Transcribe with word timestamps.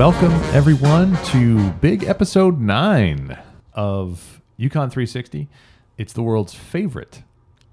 Welcome, 0.00 0.32
everyone, 0.54 1.14
to 1.24 1.72
big 1.72 2.04
episode 2.04 2.58
nine 2.58 3.38
of 3.74 4.40
UConn 4.58 4.90
360. 4.90 5.46
It's 5.98 6.14
the 6.14 6.22
world's 6.22 6.54
favorite 6.54 7.22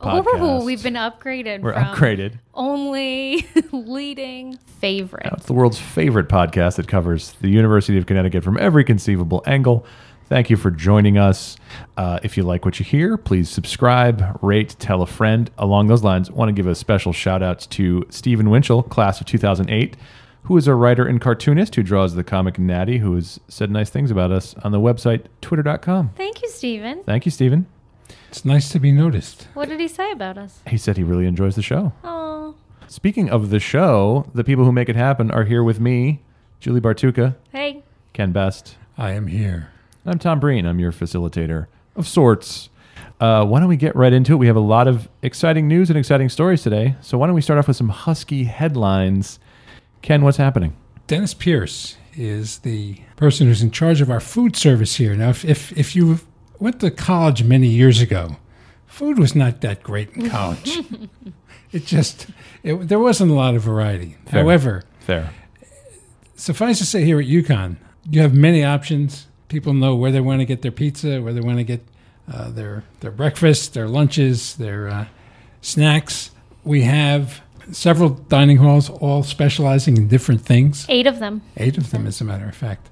podcast. 0.02 0.26
Oh, 0.34 0.66
we've 0.66 0.84
been 0.84 0.96
upgraded. 0.96 1.62
We're 1.62 1.72
from 1.72 1.84
upgraded. 1.84 2.40
Only 2.54 3.48
leading 3.72 4.58
favorite. 4.58 5.24
Now, 5.24 5.36
it's 5.38 5.46
the 5.46 5.54
world's 5.54 5.80
favorite 5.80 6.28
podcast 6.28 6.76
that 6.76 6.90
covers 6.90 7.32
the 7.40 7.48
University 7.48 7.98
of 7.98 8.06
Connecticut 8.06 8.44
from 8.44 8.58
every 8.58 8.84
conceivable 8.84 9.42
angle. 9.46 9.86
Thank 10.26 10.50
you 10.50 10.58
for 10.58 10.70
joining 10.70 11.18
us. 11.18 11.56
Uh, 11.96 12.20
if 12.24 12.36
you 12.36 12.44
like 12.44 12.66
what 12.66 12.78
you 12.78 12.84
hear, 12.84 13.16
please 13.16 13.50
subscribe, 13.50 14.38
rate, 14.42 14.76
tell 14.80 15.02
a 15.02 15.08
friend. 15.08 15.50
Along 15.58 15.88
those 15.88 16.04
lines, 16.04 16.30
I 16.30 16.34
want 16.34 16.50
to 16.50 16.54
give 16.54 16.68
a 16.68 16.76
special 16.76 17.14
shout 17.14 17.42
out 17.42 17.62
to 17.70 18.06
Stephen 18.10 18.50
Winchell, 18.50 18.84
class 18.84 19.22
of 19.22 19.28
2008, 19.28 19.96
who 20.48 20.56
is 20.56 20.66
a 20.68 20.74
writer 20.74 21.06
and 21.06 21.20
cartoonist 21.20 21.76
who 21.76 21.84
draws 21.84 22.16
the 22.16 22.24
comic 22.24 22.58
Natty, 22.58 23.00
who 23.00 23.16
has 23.16 23.40
said 23.50 23.70
nice 23.70 23.90
things 23.90 24.12
about 24.12 24.32
us 24.32 24.56
on 24.64 24.72
the 24.72 24.80
website 24.80 25.26
twitter.com. 25.42 26.12
Thank 26.16 26.42
you, 26.42 26.50
Stephen. 26.50 27.04
Thank 27.04 27.26
you, 27.26 27.32
Stephen. 27.32 27.68
It's 28.30 28.46
nice 28.46 28.70
to 28.70 28.80
be 28.80 28.92
noticed. 28.94 29.48
What 29.54 29.68
did 29.68 29.80
he 29.82 29.90
say 29.90 30.12
about 30.12 30.38
us? 30.38 30.62
He 30.68 30.78
said 30.78 30.96
he 30.96 31.04
really 31.04 31.26
enjoys 31.26 31.56
the 31.56 31.62
show. 31.62 31.92
Oh, 32.04 32.56
Speaking 32.88 33.30
of 33.30 33.50
the 33.50 33.60
show, 33.60 34.30
the 34.34 34.46
people 34.46 34.64
who 34.64 34.72
make 34.72 34.88
it 34.88 34.96
happen 34.96 35.30
are 35.32 35.44
here 35.44 35.62
with 35.64 35.82
me, 35.82 36.22
Julie 36.62 36.80
Bartucca, 36.80 37.36
hey. 37.52 37.84
Ken 38.14 38.32
Best. 38.32 38.78
I 38.98 39.12
am 39.12 39.28
here. 39.28 39.72
I'm 40.06 40.18
Tom 40.20 40.40
Breen. 40.40 40.66
I'm 40.66 40.80
your 40.80 40.94
facilitator 40.94 41.68
of 41.98 42.08
sorts. 42.08 42.70
Uh, 43.20 43.44
why 43.46 43.60
don't 43.60 43.68
we 43.68 43.76
get 43.76 43.94
right 43.98 44.14
into 44.14 44.34
it? 44.34 44.38
We 44.38 44.48
have 44.48 44.56
a 44.56 44.62
lot 44.62 44.88
of 44.88 45.10
exciting 45.22 45.68
news 45.68 45.90
and 45.90 46.00
exciting 46.00 46.30
stories 46.30 46.64
today. 46.64 46.96
So 47.02 47.18
why 47.18 47.28
don't 47.28 47.36
we 47.36 47.42
start 47.42 47.60
off 47.60 47.68
with 47.68 47.76
some 47.76 47.90
husky 47.90 48.46
headlines? 48.46 49.40
Ken, 50.02 50.24
what's 50.24 50.38
happening? 50.38 50.76
Dennis 51.08 51.34
Pierce 51.34 51.98
is 52.16 52.60
the 52.60 53.00
person 53.16 53.48
who's 53.48 53.62
in 53.62 53.72
charge 53.72 54.02
of 54.02 54.10
our 54.10 54.20
food 54.20 54.56
service 54.56 54.96
here. 54.96 55.16
Now, 55.16 55.30
if, 55.30 55.46
if, 55.46 55.78
if 55.78 55.96
you 55.96 56.20
went 56.60 56.80
to 56.82 56.92
college 56.92 57.44
many 57.44 57.68
years 57.68 58.02
ago, 58.02 58.38
food 58.86 59.20
was 59.20 59.36
not 59.36 59.62
that 59.62 59.84
great 59.84 60.10
in 60.12 60.30
college. 60.30 60.80
it 61.72 61.86
just, 61.86 62.28
it, 62.64 62.88
there 62.88 63.00
wasn't 63.00 63.32
a 63.32 63.34
lot 63.34 63.56
of 63.56 63.62
variety. 63.62 64.18
Fair. 64.26 64.44
However, 64.44 64.84
Fair. 65.00 65.32
suffice 66.36 66.80
to 66.80 66.86
say 66.86 67.04
here 67.04 67.20
at 67.20 67.28
UConn, 67.28 67.78
you 68.10 68.22
have 68.22 68.34
many 68.34 68.64
options. 68.64 69.28
People 69.48 69.74
know 69.74 69.96
where 69.96 70.12
they 70.12 70.22
want 70.22 70.40
to 70.40 70.46
get 70.46 70.62
their 70.62 70.72
pizza, 70.72 71.22
where 71.22 71.34
they 71.34 71.42
want 71.42 71.58
to 71.58 71.64
get 71.64 71.84
uh, 72.32 72.50
their 72.50 72.84
their 73.00 73.12
breakfast, 73.12 73.74
their 73.74 73.88
lunches, 73.88 74.56
their 74.56 74.90
uh, 74.90 75.06
snacks. 75.62 76.32
We 76.64 76.82
have 76.82 77.42
several 77.72 78.10
dining 78.10 78.58
halls, 78.58 78.90
all 78.90 79.24
specializing 79.24 79.98
in 79.98 80.08
different 80.08 80.42
things. 80.42 80.86
Eight 80.90 81.08
of 81.08 81.20
them. 81.20 81.42
Eight 81.58 81.78
of 81.78 81.92
them, 81.92 82.08
as 82.08 82.22
a 82.22 82.24
matter 82.24 82.48
of 82.48 82.56
fact. 82.56 82.90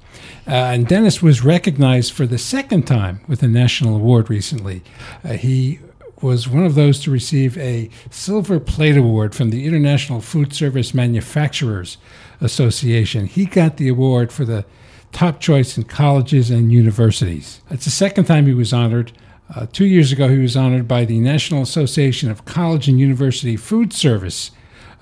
Uh, 0.48 0.52
and 0.52 0.88
Dennis 0.88 1.22
was 1.22 1.44
recognized 1.44 2.14
for 2.14 2.26
the 2.26 2.38
second 2.38 2.84
time 2.88 3.22
with 3.28 3.44
a 3.44 3.48
national 3.48 3.96
award 3.96 4.30
recently. 4.30 4.81
Uh, 5.23 5.34
he 5.34 5.80
was 6.22 6.48
one 6.48 6.64
of 6.66 6.76
those 6.76 7.00
to 7.02 7.12
receive 7.12 7.58
a 7.58 7.90
Silver 8.09 8.59
Plate 8.59 8.98
Award 8.98 9.36
from 9.36 9.50
the 9.50 9.66
International 9.66 10.22
Food 10.22 10.53
Service 10.53 10.94
Manufacturers 10.94 11.98
Association. 12.42 13.26
He 13.26 13.46
got 13.46 13.78
the 13.78 13.90
award 13.90 14.31
for 14.31 14.46
the 14.46 14.66
top 15.12 15.40
choice 15.40 15.78
in 15.78 15.84
colleges 15.84 16.50
and 16.50 16.72
universities. 16.72 17.62
It's 17.70 17.86
the 17.86 17.92
second 17.92 18.26
time 18.26 18.46
he 18.46 18.53
was 18.53 18.73
honored. 18.73 19.12
Uh, 19.53 19.68
two 19.72 19.86
years 19.86 20.12
ago, 20.12 20.28
he 20.28 20.40
was 20.40 20.58
honored 20.58 20.88
by 20.88 21.06
the 21.06 21.20
National 21.20 21.62
Association 21.62 22.31
of 22.31 22.46
College 22.46 22.88
and 22.88 23.00
University 23.00 23.56
Food 23.56 23.94
Service 23.94 24.52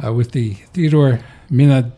uh, 0.03 0.13
with 0.13 0.31
the 0.31 0.53
Theodore 0.73 1.19
Minah 1.51 1.91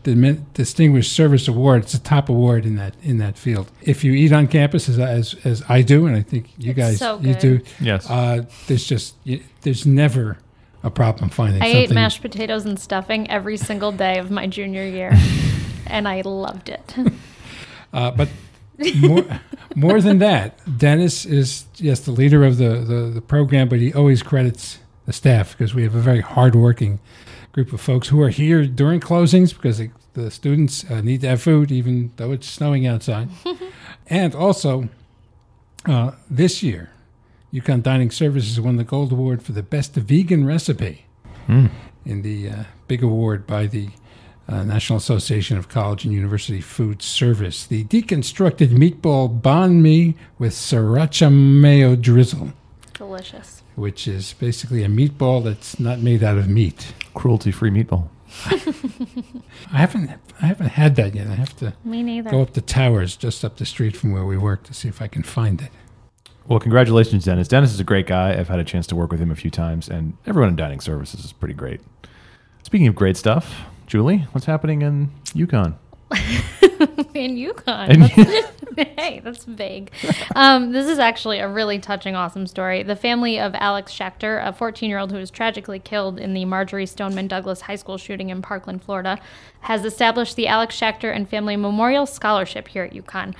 Distinguished 0.54 1.12
Service 1.12 1.48
Award. 1.48 1.82
It's 1.84 1.94
a 1.94 2.00
top 2.00 2.28
award 2.28 2.66
in 2.66 2.76
that 2.76 2.94
in 3.02 3.18
that 3.18 3.38
field. 3.38 3.70
If 3.82 4.04
you 4.04 4.12
eat 4.12 4.32
on 4.32 4.46
campus, 4.48 4.88
as 4.88 4.98
as, 4.98 5.34
as 5.44 5.62
I 5.68 5.82
do, 5.82 6.06
and 6.06 6.16
I 6.16 6.22
think 6.22 6.50
you 6.58 6.70
It's 6.70 6.78
guys 6.78 6.98
so 6.98 7.18
you 7.20 7.34
do, 7.34 7.60
Yes. 7.80 8.08
uh, 8.10 8.44
there's 8.66 8.84
just 8.86 9.14
y- 9.26 9.40
there's 9.62 9.86
never 9.86 10.38
a 10.82 10.90
problem 10.90 11.30
finding 11.30 11.62
I 11.62 11.66
something. 11.72 11.82
ate 11.84 11.90
mashed 11.94 12.20
potatoes 12.22 12.64
and 12.64 12.78
stuffing 12.78 13.28
every 13.30 13.56
single 13.56 13.92
day 13.92 14.18
of 14.18 14.30
my 14.30 14.46
junior 14.46 14.84
year, 14.86 15.12
and 15.86 16.06
I 16.06 16.20
loved 16.22 16.68
it. 16.68 16.94
Uh, 17.92 18.10
but 18.10 18.28
more, 19.00 19.24
more 19.74 20.00
than 20.02 20.18
that, 20.18 20.60
Dennis 20.78 21.24
is 21.24 21.64
yes 21.76 22.00
the 22.00 22.10
leader 22.12 22.44
of 22.44 22.58
the, 22.58 22.80
the, 22.80 23.10
the 23.14 23.20
program, 23.22 23.68
but 23.70 23.78
he 23.80 23.92
always 23.94 24.22
credits 24.22 24.78
the 25.06 25.12
staff 25.12 25.52
because 25.52 25.74
we 25.74 25.82
have 25.82 25.94
a 25.94 26.00
very 26.00 26.20
hardworking 26.20 26.98
group 27.52 27.72
of 27.72 27.80
folks 27.80 28.08
who 28.08 28.20
are 28.20 28.28
here 28.28 28.66
during 28.66 29.00
closings 29.00 29.54
because 29.54 29.78
the, 29.78 29.90
the 30.14 30.30
students 30.30 30.84
uh, 30.90 31.00
need 31.00 31.20
to 31.22 31.28
have 31.28 31.40
food 31.42 31.72
even 31.72 32.12
though 32.16 32.32
it's 32.32 32.46
snowing 32.48 32.86
outside. 32.86 33.28
and 34.08 34.34
also, 34.34 34.88
uh, 35.86 36.12
this 36.28 36.62
year, 36.62 36.90
UConn 37.52 37.82
Dining 37.82 38.10
Services 38.10 38.60
won 38.60 38.76
the 38.76 38.84
Gold 38.84 39.12
Award 39.12 39.42
for 39.42 39.52
the 39.52 39.62
best 39.62 39.94
vegan 39.94 40.44
recipe 40.44 41.04
Hmm. 41.46 41.66
in 42.04 42.22
the 42.22 42.50
uh, 42.50 42.64
big 42.88 43.04
award 43.04 43.46
by 43.46 43.66
the 43.66 43.90
uh, 44.48 44.64
National 44.64 44.96
Association 44.96 45.56
of 45.56 45.68
College 45.68 46.04
and 46.04 46.12
University 46.12 46.60
Food 46.60 47.02
Service. 47.02 47.64
The 47.66 47.84
deconstructed 47.84 48.68
meatball 48.70 49.40
banh 49.40 49.74
mi 49.80 50.16
with 50.40 50.52
sriracha 50.54 51.32
mayo 51.32 51.94
drizzle, 51.94 52.52
Delicious. 52.94 53.62
Which 53.76 54.08
is 54.08 54.32
basically 54.34 54.82
a 54.82 54.88
meatball 54.88 55.44
that's 55.44 55.78
not 55.78 56.00
made 56.00 56.22
out 56.24 56.38
of 56.38 56.48
meat. 56.48 56.92
Cruelty-free 57.14 57.70
meatball. 57.70 58.08
I 59.72 59.78
haven't 59.78 60.10
I 60.42 60.46
haven't 60.46 60.68
had 60.70 60.96
that 60.96 61.14
yet. 61.14 61.26
I 61.28 61.34
have 61.34 61.56
to 61.58 61.74
Me 61.84 62.02
neither. 62.02 62.30
go 62.30 62.42
up 62.42 62.52
the 62.54 62.60
towers 62.60 63.16
just 63.16 63.44
up 63.44 63.56
the 63.56 63.64
street 63.64 63.96
from 63.96 64.12
where 64.12 64.24
we 64.24 64.36
work 64.36 64.62
to 64.64 64.74
see 64.74 64.88
if 64.88 65.00
I 65.00 65.06
can 65.08 65.22
find 65.22 65.60
it. 65.62 65.70
Well, 66.48 66.58
congratulations, 66.60 67.24
Dennis. 67.24 67.48
Dennis 67.48 67.72
is 67.72 67.80
a 67.80 67.84
great 67.84 68.06
guy. 68.06 68.30
I've 68.38 68.48
had 68.48 68.58
a 68.58 68.64
chance 68.64 68.86
to 68.88 68.96
work 68.96 69.10
with 69.10 69.20
him 69.20 69.30
a 69.30 69.34
few 69.36 69.50
times, 69.50 69.88
and 69.88 70.16
everyone 70.26 70.50
in 70.50 70.56
dining 70.56 70.80
services 70.80 71.24
is 71.24 71.32
pretty 71.32 71.54
great. 71.54 71.80
Speaking 72.62 72.86
of 72.86 72.94
great 72.94 73.16
stuff, 73.16 73.62
Julie, 73.86 74.26
what's 74.32 74.46
happening 74.46 74.82
in 74.82 75.10
UConn? 75.34 75.74
in 77.14 77.36
UConn. 77.36 77.90
And- 77.90 78.02
That's- 78.02 78.52
hey, 78.98 79.20
that's 79.24 79.44
vague. 79.44 79.90
Um, 80.34 80.72
this 80.72 80.86
is 80.86 80.98
actually 80.98 81.38
a 81.38 81.48
really 81.48 81.78
touching, 81.78 82.14
awesome 82.14 82.46
story. 82.46 82.82
The 82.82 82.96
family 82.96 83.38
of 83.40 83.54
Alex 83.54 83.92
Schachter, 83.92 84.46
a 84.46 84.52
14 84.52 84.88
year 84.90 84.98
old 84.98 85.10
who 85.12 85.18
was 85.18 85.30
tragically 85.30 85.78
killed 85.78 86.18
in 86.18 86.34
the 86.34 86.44
Marjory 86.44 86.84
Stoneman 86.86 87.26
Douglas 87.28 87.62
High 87.62 87.76
School 87.76 87.96
shooting 87.96 88.28
in 88.28 88.42
Parkland, 88.42 88.82
Florida, 88.84 89.18
has 89.60 89.84
established 89.84 90.36
the 90.36 90.46
Alex 90.46 90.78
Schachter 90.78 91.14
and 91.14 91.28
Family 91.28 91.56
Memorial 91.56 92.04
Scholarship 92.06 92.68
here 92.68 92.84
at 92.84 92.92
UConn. 92.92 93.34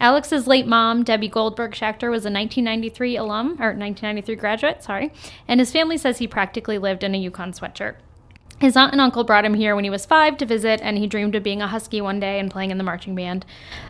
Alex's 0.00 0.46
late 0.46 0.66
mom, 0.66 1.02
Debbie 1.02 1.28
Goldberg 1.28 1.72
Schachter, 1.72 2.08
was 2.08 2.24
a 2.24 2.30
1993 2.30 3.16
alum, 3.16 3.46
or 3.60 3.74
1993 3.74 4.36
graduate, 4.36 4.82
sorry, 4.82 5.12
and 5.48 5.58
his 5.60 5.72
family 5.72 5.98
says 5.98 6.18
he 6.18 6.28
practically 6.28 6.78
lived 6.78 7.02
in 7.02 7.14
a 7.14 7.30
UConn 7.30 7.58
sweatshirt. 7.58 7.96
His 8.60 8.76
aunt 8.76 8.90
and 8.90 9.00
uncle 9.00 9.22
brought 9.22 9.44
him 9.44 9.54
here 9.54 9.76
when 9.76 9.84
he 9.84 9.90
was 9.90 10.04
five 10.04 10.36
to 10.38 10.46
visit, 10.46 10.80
and 10.82 10.98
he 10.98 11.06
dreamed 11.06 11.36
of 11.36 11.44
being 11.44 11.62
a 11.62 11.68
Husky 11.68 12.00
one 12.00 12.18
day 12.18 12.40
and 12.40 12.50
playing 12.50 12.72
in 12.72 12.78
the 12.78 12.84
marching 12.84 13.14
band. 13.14 13.46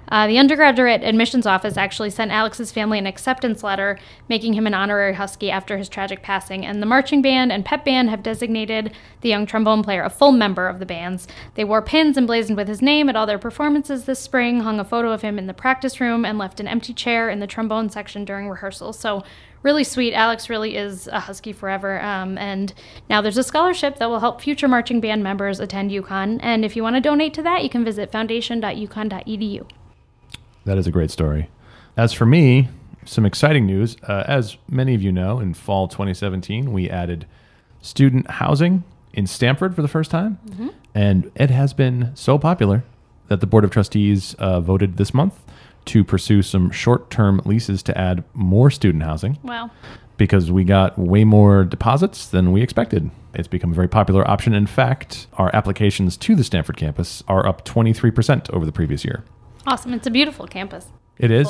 Uh, 0.08 0.26
the 0.26 0.38
undergraduate 0.38 1.02
admissions 1.02 1.46
office 1.46 1.78
actually 1.78 2.10
sent 2.10 2.30
Alex's 2.30 2.70
family 2.70 2.98
an 2.98 3.06
acceptance 3.06 3.62
letter 3.62 3.98
making 4.28 4.52
him 4.52 4.66
an 4.66 4.74
honorary 4.74 5.14
Husky 5.14 5.50
after 5.50 5.78
his 5.78 5.88
tragic 5.88 6.22
passing, 6.22 6.66
and 6.66 6.82
the 6.82 6.86
marching 6.86 7.22
band 7.22 7.50
and 7.50 7.64
pep 7.64 7.86
band 7.86 8.10
have 8.10 8.22
designated 8.22 8.92
the 9.22 9.30
young 9.30 9.46
trombone 9.46 9.82
player 9.82 10.02
a 10.02 10.10
full 10.10 10.32
member 10.32 10.68
of 10.68 10.80
the 10.80 10.86
bands. 10.86 11.26
They 11.54 11.64
wore 11.64 11.80
pins 11.80 12.18
emblazoned 12.18 12.58
with 12.58 12.68
his 12.68 12.82
name 12.82 13.08
at 13.08 13.16
all 13.16 13.26
their 13.26 13.38
performances 13.38 14.04
this 14.04 14.20
spring, 14.20 14.60
hung 14.60 14.78
a 14.78 14.84
photo 14.84 15.12
of 15.12 15.22
him 15.22 15.38
in 15.38 15.46
the 15.46 15.54
practice 15.54 15.98
room, 15.98 16.26
and 16.26 16.36
left 16.36 16.60
an 16.60 16.68
empty 16.68 16.92
chair 16.92 17.30
in 17.30 17.40
the 17.40 17.46
trombone 17.46 17.88
section 17.88 18.26
during 18.26 18.50
rehearsals. 18.50 18.98
So, 18.98 19.24
really 19.62 19.84
sweet. 19.84 20.14
Alex 20.14 20.48
really 20.48 20.76
is 20.76 21.08
a 21.08 21.20
Husky 21.20 21.52
forever. 21.52 22.00
Um, 22.00 22.38
and 22.38 22.72
now 23.08 23.20
there's 23.20 23.38
a 23.38 23.42
scholarship 23.42 23.98
that 23.98 24.08
will 24.08 24.20
help 24.20 24.40
future 24.40 24.68
marching 24.68 25.00
band 25.00 25.22
members 25.22 25.60
attend 25.60 25.90
UConn. 25.90 26.38
And 26.42 26.64
if 26.64 26.76
you 26.76 26.82
want 26.82 26.96
to 26.96 27.00
donate 27.00 27.34
to 27.34 27.42
that, 27.42 27.62
you 27.62 27.70
can 27.70 27.84
visit 27.84 28.12
foundation.uconn.edu. 28.12 29.68
That 30.64 30.78
is 30.78 30.86
a 30.86 30.90
great 30.90 31.10
story. 31.10 31.48
As 31.96 32.12
for 32.12 32.26
me, 32.26 32.68
some 33.04 33.24
exciting 33.24 33.66
news. 33.66 33.96
Uh, 34.06 34.24
as 34.26 34.56
many 34.68 34.94
of 34.94 35.02
you 35.02 35.10
know, 35.10 35.40
in 35.40 35.54
fall 35.54 35.88
2017, 35.88 36.72
we 36.72 36.88
added 36.90 37.26
student 37.80 38.30
housing 38.32 38.84
in 39.12 39.26
Stamford 39.26 39.74
for 39.74 39.82
the 39.82 39.88
first 39.88 40.10
time. 40.10 40.38
And 40.94 41.30
it 41.34 41.50
has 41.50 41.72
been 41.72 42.12
so 42.14 42.38
popular 42.38 42.84
that 43.28 43.40
the 43.40 43.46
Board 43.46 43.64
of 43.64 43.70
Trustees 43.70 44.34
uh, 44.34 44.60
voted 44.60 44.96
this 44.96 45.14
month 45.14 45.40
to 45.88 46.04
pursue 46.04 46.42
some 46.42 46.70
short 46.70 47.10
term 47.10 47.40
leases 47.44 47.82
to 47.84 47.98
add 47.98 48.24
more 48.34 48.70
student 48.70 49.04
housing 49.04 49.38
Wow. 49.42 49.70
because 50.16 50.50
we 50.50 50.64
got 50.64 50.98
way 50.98 51.24
more 51.24 51.64
deposits 51.64 52.26
than 52.26 52.52
we 52.52 52.62
expected. 52.62 53.10
It's 53.34 53.48
become 53.48 53.72
a 53.72 53.74
very 53.74 53.88
popular 53.88 54.28
option. 54.28 54.54
In 54.54 54.66
fact, 54.66 55.26
our 55.34 55.54
applications 55.54 56.16
to 56.18 56.34
the 56.34 56.44
Stamford 56.44 56.76
campus 56.76 57.22
are 57.28 57.46
up 57.46 57.64
23% 57.64 58.50
over 58.50 58.64
the 58.66 58.72
previous 58.72 59.04
year. 59.04 59.24
Awesome. 59.66 59.92
It's 59.94 60.06
a 60.06 60.10
beautiful 60.10 60.46
campus. 60.46 60.86
It 61.18 61.30
is. 61.30 61.48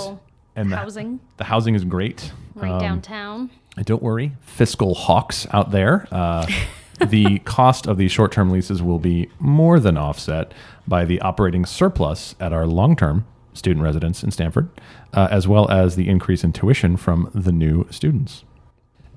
And 0.56 0.72
the, 0.72 0.76
housing 0.76 1.20
the 1.36 1.44
housing 1.44 1.74
is 1.76 1.84
great. 1.84 2.32
right 2.56 2.72
Um, 2.72 2.80
downtown. 2.80 3.50
and 3.76 3.86
don't 3.86 4.02
worry, 4.02 4.32
fiscal 4.40 4.94
hawks 4.94 5.46
out 5.52 5.70
there. 5.70 6.08
Uh, 6.10 6.46
the 7.06 7.38
cost 7.40 7.86
of 7.86 7.96
these 7.96 8.10
short 8.10 8.32
term 8.32 8.50
leases 8.50 8.82
will 8.82 8.98
be 8.98 9.28
more 9.38 9.78
than 9.78 9.96
offset 9.96 10.52
by 10.86 11.04
the 11.04 11.20
operating 11.20 11.64
surplus 11.64 12.34
at 12.40 12.52
our 12.52 12.66
long 12.66 12.96
term 12.96 13.24
student 13.58 13.82
residence 13.84 14.22
in 14.22 14.30
Stamford, 14.30 14.68
uh, 15.12 15.28
as 15.30 15.46
well 15.46 15.70
as 15.70 15.96
the 15.96 16.08
increase 16.08 16.44
in 16.44 16.52
tuition 16.52 16.96
from 16.96 17.30
the 17.34 17.52
new 17.52 17.86
students. 17.90 18.44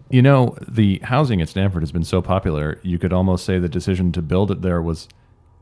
You 0.09 0.21
know, 0.21 0.57
the 0.67 0.99
housing 1.03 1.41
at 1.41 1.47
Stamford 1.47 1.81
has 1.83 1.91
been 1.91 2.03
so 2.03 2.21
popular, 2.21 2.79
you 2.83 2.99
could 2.99 3.13
almost 3.13 3.45
say 3.45 3.59
the 3.59 3.69
decision 3.69 4.11
to 4.11 4.21
build 4.21 4.51
it 4.51 4.61
there 4.61 4.81
was 4.81 5.07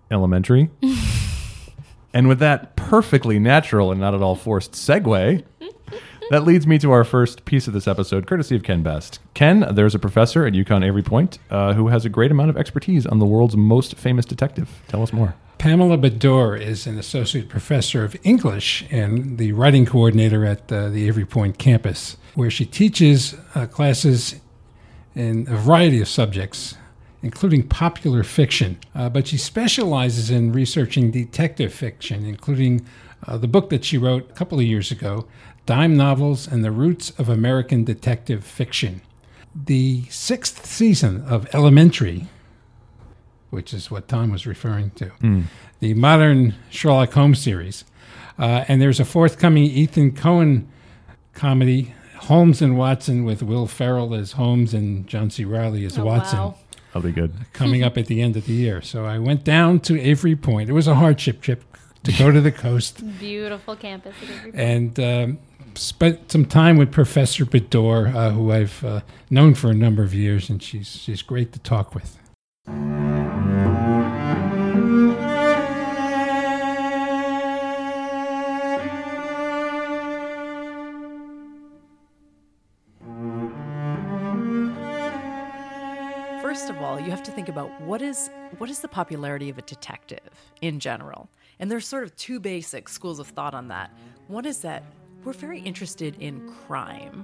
elementary. 0.09 0.71
and 2.13 2.27
with 2.27 2.39
that 2.39 2.75
perfectly 2.75 3.37
natural 3.37 3.91
and 3.91 4.01
not 4.01 4.15
at 4.15 4.21
all 4.23 4.35
forced 4.35 4.71
segue, 4.71 5.43
that 6.29 6.43
leads 6.43 6.67
me 6.67 6.77
to 6.79 6.91
our 6.91 7.03
first 7.03 7.45
piece 7.45 7.67
of 7.67 7.73
this 7.73 7.87
episode, 7.87 8.27
courtesy 8.27 8.55
of 8.55 8.63
Ken 8.63 8.83
Best. 8.83 9.19
Ken, 9.33 9.67
there's 9.71 9.95
a 9.95 9.99
professor 9.99 10.45
at 10.45 10.53
UConn 10.53 10.85
Avery 10.85 11.03
Point 11.03 11.39
uh, 11.49 11.73
who 11.73 11.87
has 11.87 12.05
a 12.05 12.09
great 12.09 12.31
amount 12.31 12.49
of 12.49 12.57
expertise 12.57 13.05
on 13.05 13.19
the 13.19 13.25
world's 13.25 13.57
most 13.57 13.95
famous 13.95 14.25
detective. 14.25 14.81
Tell 14.87 15.01
us 15.01 15.11
more. 15.11 15.35
Pamela 15.57 15.97
Bedore 15.97 16.59
is 16.59 16.87
an 16.87 16.97
associate 16.97 17.49
professor 17.49 18.05
of 18.05 18.15
English 18.23 18.85
and 18.89 19.37
the 19.37 19.51
writing 19.51 19.85
coordinator 19.85 20.45
at 20.45 20.71
uh, 20.71 20.87
the 20.87 21.05
Avery 21.07 21.25
Point 21.25 21.57
campus, 21.57 22.15
where 22.33 22.49
she 22.49 22.65
teaches 22.65 23.35
uh, 23.55 23.65
classes 23.65 24.35
in 25.15 25.45
a 25.49 25.57
variety 25.57 25.99
of 25.99 26.07
subjects, 26.07 26.77
including 27.21 27.67
popular 27.67 28.23
fiction. 28.23 28.79
Uh, 28.95 29.09
but 29.09 29.27
she 29.27 29.37
specializes 29.37 30.29
in 30.29 30.53
researching 30.53 31.11
detective 31.11 31.73
fiction, 31.73 32.25
including 32.25 32.85
uh, 33.27 33.37
the 33.37 33.47
book 33.47 33.69
that 33.69 33.83
she 33.83 33.97
wrote 33.97 34.29
a 34.29 34.33
couple 34.33 34.57
of 34.59 34.65
years 34.65 34.91
ago, 34.91 35.27
Dime 35.69 35.95
Novels 35.95 36.47
and 36.47 36.65
the 36.65 36.71
Roots 36.71 37.11
of 37.19 37.29
American 37.29 37.83
Detective 37.83 38.43
Fiction. 38.43 39.01
The 39.53 40.01
sixth 40.09 40.65
season 40.65 41.21
of 41.27 41.47
Elementary, 41.53 42.25
which 43.51 43.71
is 43.71 43.91
what 43.91 44.07
Tom 44.07 44.31
was 44.31 44.47
referring 44.47 44.89
to, 44.95 45.09
Hmm. 45.21 45.41
the 45.79 45.93
modern 45.93 46.55
Sherlock 46.71 47.13
Holmes 47.13 47.37
series. 47.37 47.85
Uh, 48.39 48.65
and 48.67 48.81
there's 48.81 48.99
a 48.99 49.05
forthcoming 49.05 49.65
Ethan 49.65 50.13
Cohen 50.13 50.67
comedy, 51.35 51.93
Holmes 52.21 52.63
and 52.63 52.75
Watson, 52.75 53.23
with 53.23 53.43
Will 53.43 53.67
Ferrell 53.67 54.15
as 54.15 54.31
Holmes 54.31 54.73
and 54.73 55.05
John 55.05 55.29
C. 55.29 55.45
Reilly 55.45 55.85
as 55.85 55.99
Oh, 55.99 56.03
Watson, 56.05 56.39
wow. 56.39 56.55
That'll 56.95 57.07
be 57.07 57.11
good. 57.11 57.31
coming 57.53 57.83
up 57.83 57.95
at 57.95 58.07
the 58.07 58.23
end 58.23 58.35
of 58.37 58.47
the 58.47 58.53
year. 58.53 58.81
So 58.81 59.05
I 59.05 59.19
went 59.19 59.43
down 59.43 59.81
to 59.81 60.01
Avery 60.01 60.35
Point. 60.35 60.67
It 60.71 60.73
was 60.73 60.87
a 60.87 60.95
hardship 60.95 61.41
trip 61.41 61.63
to 62.05 62.11
go 62.13 62.31
to 62.31 62.41
the 62.41 62.51
coast 62.51 63.03
Beautiful 63.19 63.75
campus. 63.75 64.15
at 64.23 64.29
Avery 64.29 64.51
Point. 64.51 64.55
and 64.55 64.99
um, 64.99 65.37
spent 65.75 66.31
some 66.31 66.45
time 66.45 66.77
with 66.77 66.91
Professor 66.91 67.45
Bedore, 67.45 68.13
uh, 68.13 68.31
who 68.31 68.51
I've 68.51 68.83
uh, 68.83 69.01
known 69.29 69.55
for 69.55 69.69
a 69.69 69.73
number 69.73 70.03
of 70.03 70.13
years, 70.13 70.49
and 70.49 70.61
she's 70.61 70.87
she's 70.87 71.21
great 71.21 71.53
to 71.53 71.59
talk 71.59 71.93
with. 71.95 72.17
First 86.41 86.69
of 86.69 86.77
all, 86.81 86.99
you 86.99 87.11
have 87.11 87.23
to 87.23 87.31
think 87.31 87.47
about 87.47 87.79
what 87.81 88.01
is 88.01 88.29
what 88.57 88.69
is 88.69 88.79
the 88.79 88.87
popularity 88.87 89.49
of 89.49 89.57
a 89.57 89.61
detective 89.61 90.29
in 90.61 90.79
general. 90.79 91.29
And 91.59 91.69
there's 91.69 91.87
sort 91.87 92.03
of 92.03 92.15
two 92.15 92.39
basic 92.39 92.89
schools 92.89 93.19
of 93.19 93.27
thought 93.27 93.53
on 93.53 93.67
that. 93.67 93.91
One 94.27 94.45
is 94.45 94.59
that 94.59 94.83
we're 95.29 95.33
very 95.33 95.59
interested 95.59 96.15
in 96.19 96.51
crime. 96.65 97.23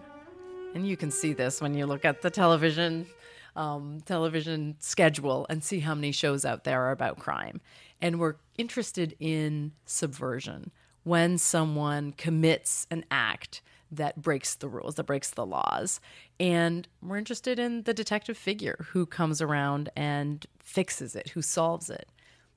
And 0.76 0.88
you 0.88 0.96
can 0.96 1.10
see 1.10 1.34
this 1.34 1.60
when 1.60 1.74
you 1.74 1.88
look 1.88 2.06
at 2.06 2.22
the 2.22 2.30
television 2.30 3.08
um, 3.56 4.00
television 4.06 4.76
schedule 4.78 5.48
and 5.50 5.64
see 5.64 5.80
how 5.80 5.96
many 5.96 6.12
shows 6.12 6.46
out 6.46 6.66
there 6.66 6.84
are 6.84 6.92
about 6.92 7.18
crime. 7.18 7.62
And 8.00 8.20
we're 8.20 8.36
interested 8.60 9.16
in 9.20 9.72
subversion 9.86 10.70
when 11.04 11.40
someone 11.40 12.12
commits 12.12 12.86
an 12.92 13.06
act 13.10 13.64
that 13.90 14.22
breaks 14.22 14.54
the 14.54 14.68
rules, 14.68 14.96
that 14.96 15.06
breaks 15.06 15.32
the 15.32 15.46
laws. 15.46 16.00
And 16.40 16.88
we're 17.02 17.18
interested 17.18 17.58
in 17.58 17.84
the 17.84 17.94
detective 17.96 18.38
figure 18.38 18.86
who 18.90 19.08
comes 19.08 19.42
around 19.42 19.90
and 19.96 20.46
fixes 20.60 21.16
it, 21.16 21.30
who 21.30 21.42
solves 21.42 21.90
it. 21.90 22.08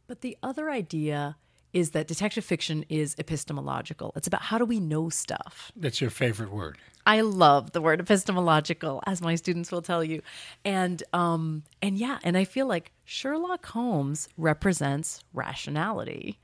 But 0.09 0.21
the 0.21 0.37
other 0.43 0.69
idea 0.69 1.37
is 1.78 1.90
that 1.90 2.08
detective 2.08 2.44
fiction 2.44 2.84
is 2.88 3.14
epistemological. 3.19 4.12
It's 4.16 4.26
about 4.26 4.42
how 4.42 4.58
do 4.58 4.64
we 4.64 4.80
know 4.80 5.08
stuff. 5.08 5.70
That's 5.76 6.00
your 6.00 6.10
favorite 6.10 6.50
word. 6.50 6.78
I 7.06 7.22
love 7.22 7.72
the 7.72 7.80
word 7.80 8.00
epistemological, 8.00 9.02
as 9.06 9.22
my 9.22 9.36
students 9.36 9.72
will 9.72 9.80
tell 9.80 10.04
you. 10.04 10.20
And 10.64 11.02
um, 11.12 11.62
and 11.80 11.96
yeah, 11.96 12.19
and 12.22 12.36
I 12.36 12.44
feel 12.44 12.66
like 12.66 12.92
Sherlock 13.04 13.64
Holmes 13.66 14.28
represents 14.36 15.25
rationality. 15.32 16.38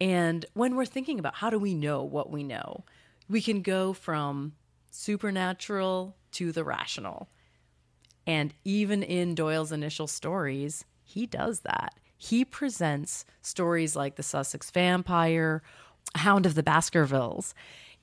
And 0.00 0.46
when 0.54 0.76
we're 0.76 0.86
thinking 0.86 1.18
about 1.18 1.34
how 1.34 1.50
do 1.50 1.58
we 1.58 1.74
know 1.74 2.02
what 2.02 2.30
we 2.30 2.44
know, 2.44 2.84
we 3.28 3.42
can 3.42 3.62
go 3.62 3.92
from 3.92 4.52
supernatural 4.90 6.16
to 6.32 6.52
the 6.52 6.64
rational. 6.64 7.28
And 8.26 8.54
even 8.64 9.02
in 9.02 9.34
Doyle's 9.34 9.72
initial 9.72 10.06
stories, 10.06 10.84
he 11.02 11.26
does 11.26 11.60
that. 11.60 11.94
He 12.18 12.44
presents 12.44 13.24
stories 13.42 13.96
like 13.96 14.16
The 14.16 14.22
Sussex 14.22 14.70
Vampire, 14.70 15.62
Hound 16.14 16.46
of 16.46 16.54
the 16.54 16.62
Baskervilles, 16.62 17.54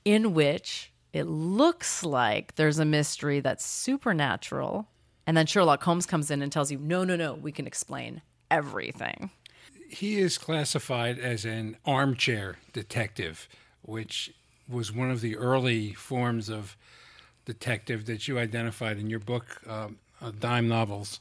in 0.05 0.33
which 0.33 0.91
it 1.13 1.23
looks 1.23 2.03
like 2.03 2.55
there's 2.55 2.79
a 2.79 2.85
mystery 2.85 3.39
that's 3.39 3.65
supernatural. 3.65 4.87
And 5.25 5.37
then 5.37 5.45
Sherlock 5.45 5.83
Holmes 5.83 6.05
comes 6.05 6.29
in 6.31 6.41
and 6.41 6.51
tells 6.51 6.71
you, 6.71 6.77
no, 6.77 7.03
no, 7.03 7.15
no, 7.15 7.33
we 7.33 7.51
can 7.51 7.67
explain 7.67 8.21
everything. 8.51 9.29
He 9.87 10.19
is 10.19 10.37
classified 10.37 11.19
as 11.19 11.45
an 11.45 11.77
armchair 11.85 12.57
detective, 12.73 13.47
which 13.83 14.33
was 14.67 14.91
one 14.91 15.11
of 15.11 15.21
the 15.21 15.37
early 15.37 15.93
forms 15.93 16.49
of 16.49 16.75
detective 17.45 18.05
that 18.05 18.27
you 18.27 18.39
identified 18.39 18.97
in 18.97 19.09
your 19.09 19.19
book, 19.19 19.61
um, 19.67 19.97
uh, 20.21 20.31
Dime 20.39 20.67
Novels 20.67 21.19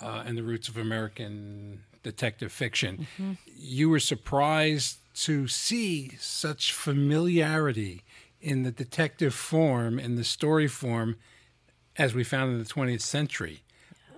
uh, 0.00 0.22
and 0.26 0.36
the 0.36 0.42
Roots 0.42 0.68
of 0.68 0.76
American 0.76 1.82
Detective 2.06 2.52
Fiction. 2.52 3.06
Mm-hmm. 3.18 3.32
You 3.56 3.90
were 3.90 4.00
surprised 4.00 4.98
to 5.24 5.48
see 5.48 6.12
such 6.18 6.72
familiarity 6.72 8.04
in 8.40 8.62
the 8.62 8.70
detective 8.70 9.34
form, 9.34 9.98
in 9.98 10.14
the 10.14 10.24
story 10.24 10.68
form, 10.68 11.16
as 11.96 12.14
we 12.14 12.22
found 12.22 12.52
in 12.52 12.58
the 12.58 12.64
20th 12.64 13.00
century. 13.00 13.62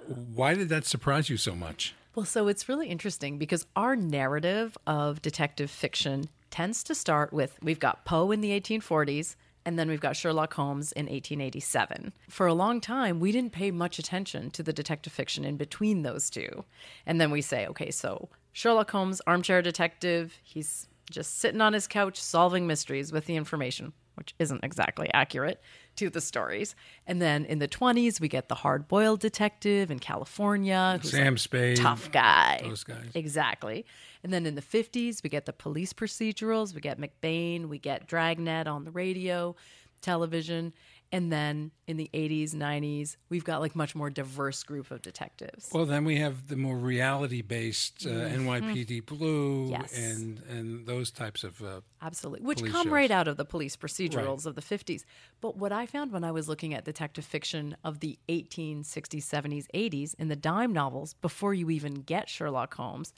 Why 0.07 0.54
did 0.54 0.68
that 0.68 0.85
surprise 0.85 1.30
you 1.30 1.37
so 1.37 1.54
much? 1.54 1.95
Well, 2.14 2.26
so 2.26 2.49
it's 2.49 2.68
really 2.68 2.88
interesting 2.88 3.38
because 3.38 3.64
our 3.75 3.97
narrative 3.97 4.76
of 4.87 5.23
detective 5.23 5.71
fiction 5.71 6.28
tends 6.50 6.83
to 6.85 6.95
start 6.95 7.33
with 7.33 7.59
we've 7.62 7.78
got 7.78 8.04
Poe 8.04 8.30
in 8.33 8.40
the 8.40 8.59
1840s 8.61 9.37
and 9.68 9.78
then 9.78 9.90
we've 9.90 10.00
got 10.00 10.16
Sherlock 10.16 10.54
Holmes 10.54 10.92
in 10.92 11.04
1887. 11.04 12.14
For 12.30 12.46
a 12.46 12.54
long 12.54 12.80
time, 12.80 13.20
we 13.20 13.32
didn't 13.32 13.52
pay 13.52 13.70
much 13.70 13.98
attention 13.98 14.50
to 14.52 14.62
the 14.62 14.72
detective 14.72 15.12
fiction 15.12 15.44
in 15.44 15.58
between 15.58 16.00
those 16.00 16.30
two. 16.30 16.64
And 17.04 17.20
then 17.20 17.30
we 17.30 17.42
say, 17.42 17.66
okay, 17.66 17.90
so 17.90 18.30
Sherlock 18.54 18.90
Holmes, 18.90 19.20
armchair 19.26 19.60
detective, 19.60 20.38
he's 20.42 20.87
just 21.10 21.38
sitting 21.40 21.60
on 21.60 21.75
his 21.75 21.87
couch 21.87 22.18
solving 22.18 22.66
mysteries 22.66 23.12
with 23.12 23.26
the 23.26 23.37
information, 23.37 23.92
which 24.14 24.34
isn't 24.38 24.64
exactly 24.64 25.10
accurate 25.12 25.60
to 25.96 26.08
the 26.08 26.22
stories. 26.22 26.75
And 27.06 27.20
then 27.20 27.44
in 27.44 27.58
the 27.58 27.68
20s, 27.68 28.22
we 28.22 28.28
get 28.28 28.48
the 28.48 28.54
hard 28.54 28.88
boiled 28.88 29.20
detective 29.20 29.90
in 29.90 29.98
California 29.98 30.98
Sam 31.02 31.37
Spade. 31.37 31.76
tough 31.76 32.10
guy. 32.10 32.60
Those 32.62 32.84
guys. 32.84 33.10
Exactly. 33.14 33.84
And 34.22 34.32
then 34.32 34.46
in 34.46 34.54
the 34.54 34.62
50s, 34.62 35.22
we 35.22 35.30
get 35.30 35.46
the 35.46 35.52
police 35.52 35.92
procedurals, 35.92 36.75
we 36.75 36.80
get 36.80 37.00
McBain, 37.00 37.66
we 37.68 37.78
get 37.78 38.06
Dragnet 38.06 38.66
on 38.66 38.84
the 38.84 38.90
radio, 38.90 39.54
television. 40.00 40.72
And 41.10 41.32
then 41.32 41.70
in 41.87 41.96
the 41.96 42.10
80s, 42.12 42.54
90s, 42.54 43.16
we've 43.30 43.44
got 43.44 43.62
like 43.62 43.75
much 43.75 43.94
more 43.94 44.10
diverse 44.10 44.62
group 44.62 44.90
of 44.90 45.00
detectives. 45.00 45.70
Well, 45.72 45.87
then 45.87 46.04
we 46.04 46.16
have 46.16 46.48
the 46.48 46.56
more 46.56 46.76
reality-based 46.76 48.04
uh, 48.06 48.10
NYPD 48.10 49.06
Blue 49.06 49.48
Mm-hmm. 49.68 49.70
Yes. 49.72 49.98
and 49.98 50.42
and 50.50 50.87
those 50.87 51.10
types 51.10 51.44
of. 51.44 51.62
Uh, 51.62 51.80
Absolutely. 52.02 52.46
Which 52.46 52.62
come 52.62 52.84
shows. 52.84 52.92
right 52.92 53.10
out 53.10 53.26
of 53.26 53.38
the 53.38 53.44
police 53.46 53.75
procedurals 53.76 54.44
of 54.44 54.54
the 54.54 54.60
50s. 54.60 55.04
But 55.40 55.56
what 55.56 55.72
I 55.72 55.87
found 55.87 56.12
when 56.12 56.25
I 56.25 56.30
was 56.30 56.46
looking 56.48 56.75
at 56.75 56.84
detective 56.84 57.25
fiction 57.25 57.75
of 57.84 58.00
the 58.00 58.18
1860s, 58.28 59.25
70s, 59.25 59.66
80s 59.75 60.14
in 60.18 60.28
the 60.28 60.37
dime 60.37 60.72
novels, 60.72 61.14
before 61.14 61.54
you 61.54 61.70
even 61.70 61.94
get 61.94 62.28
Sherlock 62.28 62.75
Holmes, 62.75 63.12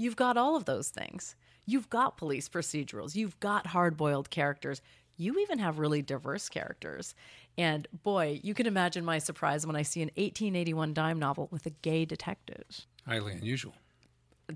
you've 0.00 0.16
got 0.16 0.36
all 0.36 0.56
of 0.56 0.64
those 0.64 0.88
things. 0.88 1.36
You've 1.66 1.90
got 1.90 2.16
police 2.16 2.48
procedurals, 2.48 3.14
you've 3.14 3.38
got 3.38 3.68
hard 3.68 3.96
boiled 3.96 4.30
characters, 4.30 4.80
you 5.16 5.38
even 5.40 5.58
have 5.58 5.78
really 5.78 6.00
diverse 6.00 6.48
characters. 6.48 7.14
And 7.58 7.86
boy, 8.02 8.40
you 8.42 8.54
can 8.54 8.66
imagine 8.66 9.04
my 9.04 9.18
surprise 9.18 9.66
when 9.66 9.76
I 9.76 9.82
see 9.82 10.00
an 10.00 10.08
1881 10.16 10.94
dime 10.94 11.18
novel 11.18 11.48
with 11.50 11.66
a 11.66 11.70
gay 11.70 12.06
detective. 12.06 12.86
highly 13.06 13.34
unusual. 13.34 13.74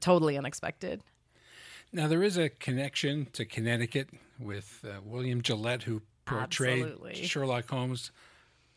Totally 0.01 0.39
unexpected. 0.39 1.03
Now 1.93 2.09
there 2.09 2.23
is 2.23 2.39
a 2.39 2.49
connection 2.49 3.27
to 3.35 3.45
Connecticut 3.45 4.09
with 4.41 4.85
uh, 4.85 5.01
William 5.05 5.43
Gillette, 5.43 5.83
who 5.83 6.03
portrayed 6.25 6.83
Absolutely. 6.83 7.15
Sherlock 7.27 7.69
Holmes 7.69 8.11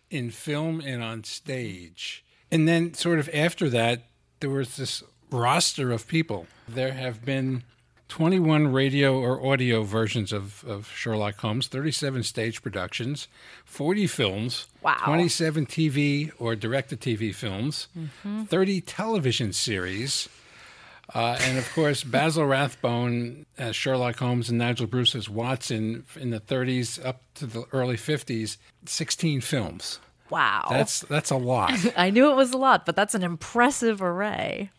in 0.10 0.30
film 0.30 0.82
and 0.82 1.02
on 1.02 1.24
stage. 1.24 2.26
And 2.52 2.68
then, 2.68 2.94
sort 2.94 3.20
of 3.20 3.30
after 3.34 3.70
that, 3.70 4.04
there 4.40 4.50
was 4.50 4.76
this 4.76 5.04
roster 5.32 5.92
of 5.92 6.08
people. 6.08 6.48
There 6.68 6.94
have 6.94 7.24
been 7.26 7.64
21 8.10 8.72
radio 8.72 9.20
or 9.20 9.46
audio 9.46 9.84
versions 9.84 10.32
of, 10.32 10.64
of 10.66 10.90
Sherlock 10.96 11.38
Holmes, 11.40 11.68
37 11.68 12.24
stage 12.24 12.62
productions, 12.62 13.28
40 13.66 14.08
films, 14.08 14.68
Wow. 14.82 14.96
27 15.04 15.66
TV 15.66 16.32
or 16.40 16.56
direct 16.56 16.90
to 16.90 16.98
TV 16.98 17.36
films, 17.36 17.88
30 18.48 18.82
television 18.82 19.52
series. 19.52 20.30
Uh, 21.14 21.38
and 21.42 21.58
of 21.58 21.70
course, 21.74 22.04
Basil 22.06 22.46
Rathbone 22.46 23.46
as 23.58 23.76
Sherlock 23.76 24.18
Holmes 24.20 24.50
and 24.50 24.58
Nigel 24.58 24.88
Bruce 24.88 25.16
as 25.16 25.30
Watson 25.30 26.06
in 26.18 26.30
the 26.32 26.40
30s 26.40 27.04
up 27.06 27.22
to 27.36 27.46
the 27.46 27.64
early 27.74 27.96
50s, 27.98 28.58
16 28.86 29.42
films. 29.42 30.00
Wow. 30.30 30.68
That's 30.70 31.02
that's 31.02 31.32
a 31.32 31.38
lot. 31.38 31.74
I 31.98 32.10
knew 32.10 32.30
it 32.32 32.36
was 32.36 32.52
a 32.52 32.58
lot, 32.58 32.86
but 32.86 32.96
that's 32.98 33.16
an 33.16 33.24
impressive 33.24 34.02
array. 34.02 34.70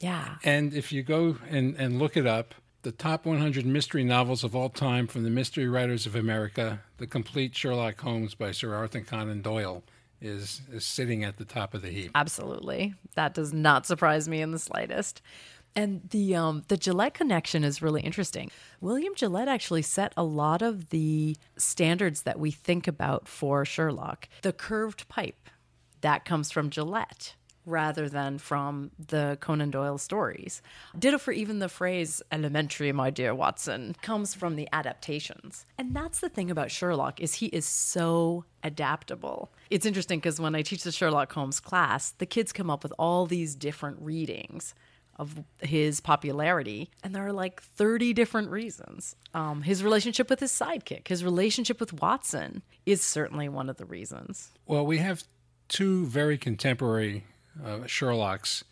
Yeah. 0.00 0.36
And 0.44 0.74
if 0.74 0.92
you 0.92 1.02
go 1.02 1.38
and, 1.48 1.74
and 1.76 1.98
look 1.98 2.16
it 2.16 2.26
up, 2.26 2.54
the 2.82 2.92
top 2.92 3.26
100 3.26 3.66
mystery 3.66 4.04
novels 4.04 4.44
of 4.44 4.54
all 4.54 4.68
time 4.68 5.06
from 5.06 5.24
the 5.24 5.30
Mystery 5.30 5.66
Writers 5.68 6.06
of 6.06 6.14
America, 6.14 6.80
The 6.98 7.06
Complete 7.06 7.54
Sherlock 7.56 8.00
Holmes 8.00 8.34
by 8.34 8.52
Sir 8.52 8.74
Arthur 8.74 9.00
Conan 9.00 9.42
Doyle 9.42 9.82
is, 10.20 10.60
is 10.72 10.86
sitting 10.86 11.24
at 11.24 11.36
the 11.36 11.44
top 11.44 11.74
of 11.74 11.82
the 11.82 11.88
heap. 11.88 12.12
Absolutely. 12.14 12.94
That 13.14 13.34
does 13.34 13.52
not 13.52 13.86
surprise 13.86 14.28
me 14.28 14.40
in 14.40 14.52
the 14.52 14.58
slightest. 14.58 15.20
And 15.74 16.08
the 16.08 16.36
um, 16.36 16.62
the 16.68 16.78
Gillette 16.78 17.12
connection 17.12 17.62
is 17.62 17.82
really 17.82 18.00
interesting. 18.00 18.50
William 18.80 19.14
Gillette 19.14 19.48
actually 19.48 19.82
set 19.82 20.14
a 20.16 20.24
lot 20.24 20.62
of 20.62 20.88
the 20.88 21.36
standards 21.58 22.22
that 22.22 22.38
we 22.38 22.50
think 22.50 22.88
about 22.88 23.28
for 23.28 23.66
Sherlock. 23.66 24.26
The 24.40 24.54
curved 24.54 25.06
pipe 25.08 25.50
that 26.00 26.24
comes 26.24 26.50
from 26.50 26.70
Gillette 26.70 27.34
rather 27.66 28.08
than 28.08 28.38
from 28.38 28.92
the 28.98 29.36
Conan 29.40 29.70
Doyle 29.70 29.98
stories. 29.98 30.62
Ditto 30.98 31.18
for 31.18 31.32
even 31.32 31.58
the 31.58 31.68
phrase 31.68 32.22
elementary 32.32 32.92
my 32.92 33.10
dear 33.10 33.34
Watson 33.34 33.94
comes 34.00 34.34
from 34.34 34.56
the 34.56 34.68
adaptations. 34.72 35.66
And 35.76 35.94
that's 35.94 36.20
the 36.20 36.28
thing 36.28 36.50
about 36.50 36.70
Sherlock 36.70 37.20
is 37.20 37.34
he 37.34 37.46
is 37.46 37.66
so 37.66 38.44
adaptable. 38.62 39.52
It's 39.68 39.84
interesting 39.84 40.20
because 40.20 40.40
when 40.40 40.54
I 40.54 40.62
teach 40.62 40.84
the 40.84 40.92
Sherlock 40.92 41.32
Holmes 41.32 41.60
class, 41.60 42.12
the 42.12 42.26
kids 42.26 42.52
come 42.52 42.70
up 42.70 42.82
with 42.82 42.92
all 42.98 43.26
these 43.26 43.54
different 43.54 44.00
readings 44.00 44.74
of 45.18 45.42
his 45.60 46.00
popularity, 46.00 46.90
and 47.02 47.14
there 47.14 47.26
are 47.26 47.32
like 47.32 47.62
30 47.62 48.12
different 48.12 48.50
reasons. 48.50 49.16
Um, 49.32 49.62
his 49.62 49.82
relationship 49.82 50.28
with 50.28 50.40
his 50.40 50.52
sidekick, 50.52 51.08
his 51.08 51.24
relationship 51.24 51.80
with 51.80 51.94
Watson 51.94 52.62
is 52.84 53.00
certainly 53.02 53.48
one 53.48 53.70
of 53.70 53.78
the 53.78 53.86
reasons. 53.86 54.52
Well, 54.66 54.84
we 54.84 54.98
have 54.98 55.24
two 55.68 56.06
very 56.06 56.36
contemporary 56.36 57.24
uh, 57.64 57.78
Sherlocks 57.86 58.62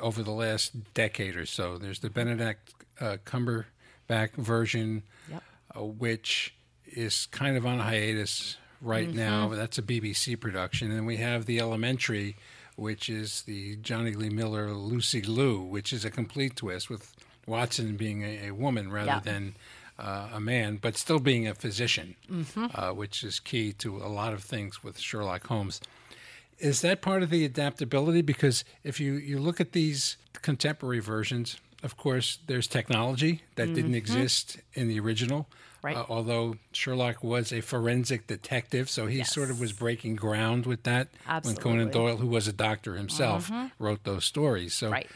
over 0.00 0.22
the 0.22 0.30
last 0.32 0.94
decade 0.94 1.36
or 1.36 1.46
so. 1.46 1.78
There's 1.78 2.00
the 2.00 2.10
Benedict 2.10 2.72
uh, 3.00 3.16
Cumberbatch 3.24 4.34
version, 4.36 5.02
Yep. 5.30 5.42
uh, 5.76 5.84
which 5.84 6.54
is 6.86 7.26
kind 7.26 7.56
of 7.56 7.66
on 7.66 7.78
hiatus 7.80 8.56
right 8.80 9.12
now. 9.12 9.48
That's 9.48 9.78
a 9.78 9.82
BBC 9.82 10.38
production. 10.40 10.90
And 10.90 11.06
we 11.06 11.16
have 11.18 11.46
The 11.46 11.58
Elementary, 11.60 12.36
which 12.76 13.08
is 13.08 13.42
the 13.42 13.76
Jonny 13.76 14.12
Lee 14.14 14.30
Miller 14.30 14.72
Lucy 14.72 15.20
Liu, 15.22 15.60
which 15.60 15.92
is 15.92 16.04
a 16.04 16.10
complete 16.10 16.56
twist 16.56 16.88
with 16.88 17.12
Watson 17.46 17.96
being 17.96 18.22
a, 18.22 18.48
a 18.48 18.50
woman 18.52 18.90
rather 18.90 19.06
Yeah. 19.06 19.20
than 19.20 19.54
uh, 19.98 20.28
a 20.32 20.38
man, 20.40 20.76
but 20.80 20.96
still 20.96 21.18
being 21.18 21.48
a 21.48 21.54
physician, 21.56 22.14
uh, 22.74 22.90
which 22.92 23.24
is 23.24 23.40
key 23.40 23.72
to 23.72 23.96
a 23.96 24.06
lot 24.06 24.32
of 24.32 24.44
things 24.44 24.84
with 24.84 24.96
Sherlock 24.98 25.44
Holmes. 25.48 25.80
Is 26.58 26.80
that 26.82 27.00
part 27.02 27.22
of 27.22 27.30
the 27.30 27.44
adaptability? 27.44 28.22
Because 28.22 28.64
if 28.84 28.98
you, 29.00 29.14
you 29.14 29.38
look 29.38 29.60
at 29.60 29.72
these 29.72 30.16
contemporary 30.42 31.00
versions, 31.00 31.58
of 31.82 31.96
course, 31.96 32.38
there's 32.46 32.66
technology 32.66 33.42
that 33.54 33.72
didn't 33.74 33.94
exist 33.94 34.58
in 34.74 34.88
the 34.88 34.98
original. 35.00 35.42
Mm-hmm. 35.42 35.54
Right. 35.80 35.96
Uh, 35.96 36.06
although 36.08 36.56
Sherlock 36.72 37.22
was 37.22 37.52
a 37.52 37.60
forensic 37.60 38.26
detective, 38.26 38.90
so 38.90 39.06
he 39.06 39.18
Yes. 39.18 39.32
sort 39.32 39.48
of 39.48 39.60
was 39.60 39.72
breaking 39.72 40.16
ground 40.16 40.66
with 40.66 40.82
that 40.82 41.06
when 41.42 41.54
Conan 41.54 41.82
Mm-hmm. 41.86 41.90
Doyle, 41.92 42.16
who 42.16 42.26
was 42.26 42.48
a 42.48 42.52
doctor 42.52 42.96
himself, 42.96 43.48
wrote 43.78 44.02
those 44.02 44.24
stories. 44.24 44.74
So 44.74 44.90
Right. 44.90 45.06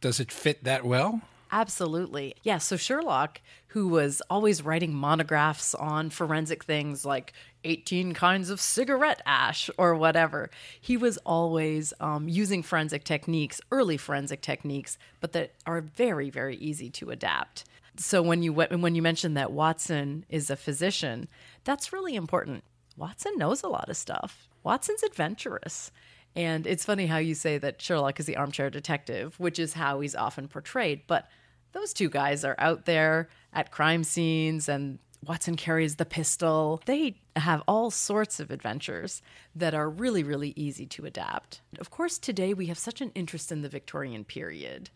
does 0.00 0.18
it 0.18 0.32
fit 0.32 0.64
that 0.64 0.84
well? 0.84 1.20
Absolutely. 1.52 2.34
Yeah. 2.42 2.58
So 2.58 2.76
Sherlock, 2.76 3.40
who 3.68 3.86
was 3.86 4.20
always 4.28 4.60
writing 4.60 4.92
monographs 4.92 5.72
on 5.74 6.10
forensic 6.10 6.64
things 6.64 7.04
like 7.04 7.32
18 7.68 8.14
kinds 8.14 8.50
of 8.50 8.60
cigarette 8.60 9.22
ash 9.26 9.70
or 9.78 9.94
whatever, 9.94 10.50
he 10.80 10.96
was 10.96 11.18
always 11.18 11.92
um, 12.00 12.28
using 12.28 12.62
forensic 12.62 13.04
techniques, 13.04 13.60
early 13.70 13.96
forensic 13.96 14.40
techniques, 14.40 14.98
but 15.20 15.32
that 15.32 15.52
are 15.66 15.80
very, 15.80 16.30
very 16.30 16.56
easy 16.56 16.90
to 16.90 17.10
adapt. 17.10 17.64
So 17.96 18.22
when 18.22 18.42
you 18.42 18.52
when 18.52 18.94
you 18.94 19.02
mentioned 19.02 19.36
that 19.36 19.52
Watson 19.52 20.24
is 20.28 20.50
a 20.50 20.56
physician, 20.56 21.28
that's 21.64 21.92
really 21.92 22.14
important. 22.14 22.62
Watson 22.96 23.36
knows 23.36 23.62
a 23.62 23.68
lot 23.68 23.88
of 23.88 23.96
stuff. 23.96 24.48
Watson's 24.62 25.02
adventurous. 25.02 25.90
And 26.36 26.66
it's 26.66 26.84
funny 26.84 27.06
how 27.06 27.18
you 27.18 27.34
say 27.34 27.58
that 27.58 27.82
Sherlock 27.82 28.20
is 28.20 28.26
the 28.26 28.36
armchair 28.36 28.70
detective, 28.70 29.38
which 29.40 29.58
is 29.58 29.72
how 29.72 30.00
he's 30.00 30.14
often 30.14 30.46
portrayed. 30.46 31.02
But 31.06 31.28
those 31.72 31.92
two 31.92 32.08
guys 32.08 32.44
are 32.44 32.54
out 32.58 32.84
there 32.84 33.28
at 33.52 33.72
crime 33.72 34.04
scenes, 34.04 34.68
and 34.68 34.98
Watson 35.26 35.56
carries 35.56 35.96
the 35.96 36.04
pistol. 36.04 36.80
They 36.86 37.20
have 37.36 37.62
all 37.66 37.90
sorts 37.90 38.40
of 38.40 38.50
adventures 38.50 39.20
that 39.54 39.74
are 39.74 39.90
really, 39.90 40.22
really 40.22 40.52
easy 40.56 40.86
to 40.86 41.06
adapt. 41.06 41.60
Of 41.78 41.90
course, 41.90 42.18
today 42.18 42.54
we 42.54 42.66
have 42.66 42.78
such 42.78 43.00
an 43.00 43.10
interest 43.14 43.50
in 43.50 43.62
the 43.62 43.68
Victorian 43.68 44.24
period. 44.24 44.90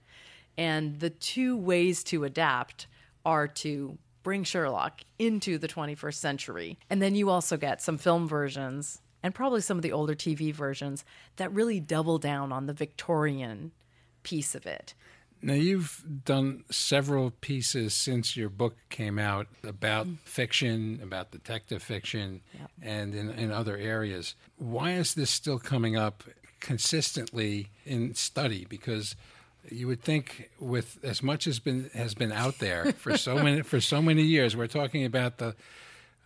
And 0.56 1.00
the 1.00 1.10
two 1.10 1.56
ways 1.56 2.04
to 2.04 2.24
adapt 2.24 2.86
are 3.24 3.48
to 3.48 3.98
bring 4.22 4.44
Sherlock 4.44 5.00
into 5.18 5.58
the 5.58 5.68
21st 5.68 6.14
century. 6.14 6.78
And 6.88 7.02
then 7.02 7.14
you 7.14 7.28
also 7.30 7.56
get 7.56 7.82
some 7.82 7.98
film 7.98 8.28
versions 8.28 9.00
and 9.22 9.34
probably 9.34 9.60
some 9.60 9.78
of 9.78 9.82
the 9.82 9.92
older 9.92 10.14
TV 10.14 10.52
versions 10.52 11.04
that 11.36 11.52
really 11.52 11.80
double 11.80 12.18
down 12.18 12.52
on 12.52 12.66
the 12.66 12.72
Victorian 12.72 13.72
piece 14.22 14.54
of 14.54 14.66
it. 14.66 14.94
Now, 15.44 15.54
you've 15.54 16.04
done 16.24 16.62
several 16.70 17.32
pieces 17.32 17.94
since 17.94 18.36
your 18.36 18.48
book 18.48 18.76
came 18.90 19.18
out 19.18 19.48
about 19.64 20.06
fiction, 20.24 21.00
about 21.02 21.32
detective 21.32 21.82
fiction, 21.82 22.42
Yep. 22.58 22.70
and 22.80 23.14
in, 23.14 23.30
in 23.30 23.50
other 23.50 23.76
areas. 23.76 24.36
Why 24.56 24.92
is 24.92 25.14
this 25.14 25.30
still 25.30 25.58
coming 25.58 25.96
up 25.96 26.22
consistently 26.60 27.70
in 27.84 28.14
study? 28.14 28.66
Because 28.68 29.16
you 29.70 29.86
would 29.88 30.02
think, 30.02 30.50
with 30.60 30.98
as 31.04 31.22
much 31.22 31.46
as 31.46 31.58
been 31.58 31.90
has 31.94 32.14
been 32.14 32.32
out 32.32 32.58
there 32.58 32.92
for 32.92 33.16
so 33.16 33.36
many 33.42 33.62
for 33.62 33.80
so 33.80 34.00
many 34.02 34.22
years, 34.22 34.56
we're 34.56 34.66
talking 34.68 35.04
about 35.04 35.38
the 35.38 35.54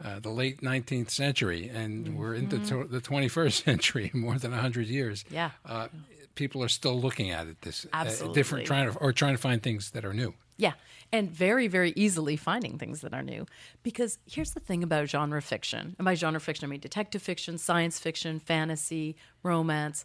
uh, 0.04 0.18
the 0.20 0.28
late 0.30 0.60
19th 0.60 1.08
century, 1.10 1.68
and 1.72 2.18
we're 2.18 2.34
into 2.34 2.58
to- 2.66 2.84
the 2.84 3.00
21st 3.00 3.62
century, 3.64 4.10
more 4.12 4.38
than 4.38 4.50
100 4.50 4.88
years. 4.88 5.24
Yeah. 5.30 5.52
Uh, 5.64 5.88
people 6.36 6.62
are 6.62 6.68
still 6.68 6.98
looking 6.98 7.30
at 7.30 7.48
it 7.48 7.62
this 7.62 7.86
uh, 7.92 8.04
different, 8.32 8.66
trying 8.66 8.92
to 8.92 8.96
or 8.98 9.12
trying 9.12 9.34
to 9.34 9.40
find 9.40 9.62
things 9.62 9.90
that 9.90 10.04
are 10.04 10.14
new. 10.14 10.34
Yeah, 10.56 10.74
and 11.12 11.30
very, 11.30 11.66
very 11.66 11.92
easily 11.96 12.36
finding 12.36 12.78
things 12.78 13.00
that 13.00 13.12
are 13.12 13.22
new. 13.22 13.46
Because 13.82 14.18
here's 14.26 14.52
the 14.52 14.60
thing 14.60 14.82
about 14.82 15.08
genre 15.08 15.42
fiction. 15.42 15.96
And 15.98 16.04
by 16.04 16.14
genre 16.14 16.40
fiction, 16.40 16.66
I 16.66 16.68
mean 16.68 16.80
detective 16.80 17.22
fiction, 17.22 17.58
science 17.58 17.98
fiction, 17.98 18.38
fantasy, 18.38 19.16
romance. 19.42 20.04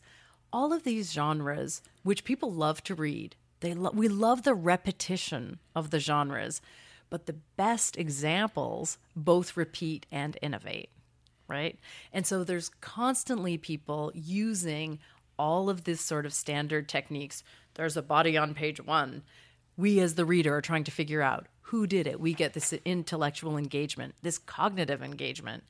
All 0.52 0.74
of 0.74 0.84
these 0.84 1.14
genres, 1.14 1.82
which 2.04 2.26
people 2.26 2.52
love 2.52 2.84
to 2.86 2.96
read, 2.96 3.36
they 3.62 3.74
lo- 3.74 3.92
we 3.94 4.08
love 4.08 4.44
the 4.44 4.56
repetition 4.56 5.60
of 5.76 5.92
the 5.92 6.00
genres. 6.00 6.62
But 7.10 7.26
the 7.26 7.36
best 7.56 7.98
examples 7.98 8.98
both 9.16 9.56
repeat 9.56 10.06
and 10.12 10.38
innovate 10.42 10.90
right? 11.52 11.78
And 12.14 12.26
so 12.26 12.44
there's 12.44 12.70
constantly 12.80 13.58
people 13.58 14.12
using 14.16 15.00
all 15.42 15.72
of 15.72 15.86
this 15.86 16.00
sort 16.00 16.28
of 16.28 16.34
standard 16.34 16.88
techniques. 16.88 17.44
There's 17.74 17.98
a 17.98 18.04
body 18.04 18.38
on 18.38 18.54
page 18.54 18.80
one. 18.80 19.24
We, 19.76 20.00
as 20.00 20.14
the 20.14 20.24
reader, 20.24 20.56
are 20.56 20.62
trying 20.62 20.84
to 20.84 20.92
figure 20.92 21.24
out 21.24 21.48
who 21.62 21.88
did 21.88 22.06
it. 22.06 22.20
We 22.20 22.36
get 22.36 22.54
this 22.54 22.74
intellectual 22.86 23.58
engagement, 23.58 24.14
this 24.22 24.38
cognitive 24.38 25.02
engagement. 25.02 25.64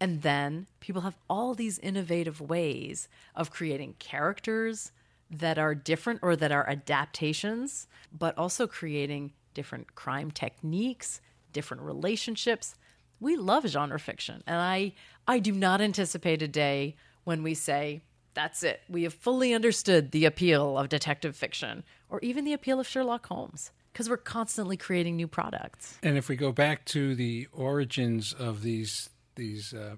And 0.00 0.22
then 0.22 0.66
people 0.80 1.02
have 1.02 1.16
all 1.30 1.54
these 1.54 1.78
innovative 1.78 2.40
ways 2.40 3.08
of 3.36 3.52
creating 3.52 3.94
characters 4.00 4.90
that 5.30 5.56
are 5.56 5.76
different 5.76 6.18
or 6.20 6.34
that 6.34 6.50
are 6.50 6.68
adaptations, 6.68 7.86
but 8.12 8.36
also 8.36 8.66
creating 8.66 9.34
different 9.54 9.94
crime 9.94 10.32
techniques, 10.32 11.20
different 11.52 11.84
relationships 11.84 12.74
we 13.22 13.36
love 13.36 13.64
genre 13.66 14.00
fiction 14.00 14.42
and 14.46 14.56
i 14.56 14.92
i 15.28 15.38
do 15.38 15.52
not 15.52 15.80
anticipate 15.80 16.42
a 16.42 16.48
day 16.48 16.96
when 17.24 17.42
we 17.42 17.54
say 17.54 18.02
that's 18.34 18.62
it 18.62 18.80
we 18.88 19.02
have 19.02 19.14
fully 19.14 19.52
understood 19.54 20.10
the 20.10 20.24
appeal 20.24 20.78
of 20.78 20.88
detective 20.88 21.36
fiction 21.36 21.82
or 22.08 22.20
even 22.20 22.44
the 22.44 22.52
appeal 22.52 22.80
of 22.80 22.86
sherlock 22.86 23.26
holmes 23.26 23.70
because 23.92 24.08
we're 24.08 24.16
constantly 24.16 24.76
creating 24.76 25.16
new 25.16 25.28
products 25.28 25.98
And 26.02 26.16
if 26.16 26.28
we 26.28 26.36
go 26.36 26.52
back 26.52 26.84
to 26.86 27.14
the 27.14 27.48
origins 27.52 28.32
of 28.32 28.62
these 28.62 29.10
these 29.34 29.72
uh, 29.72 29.96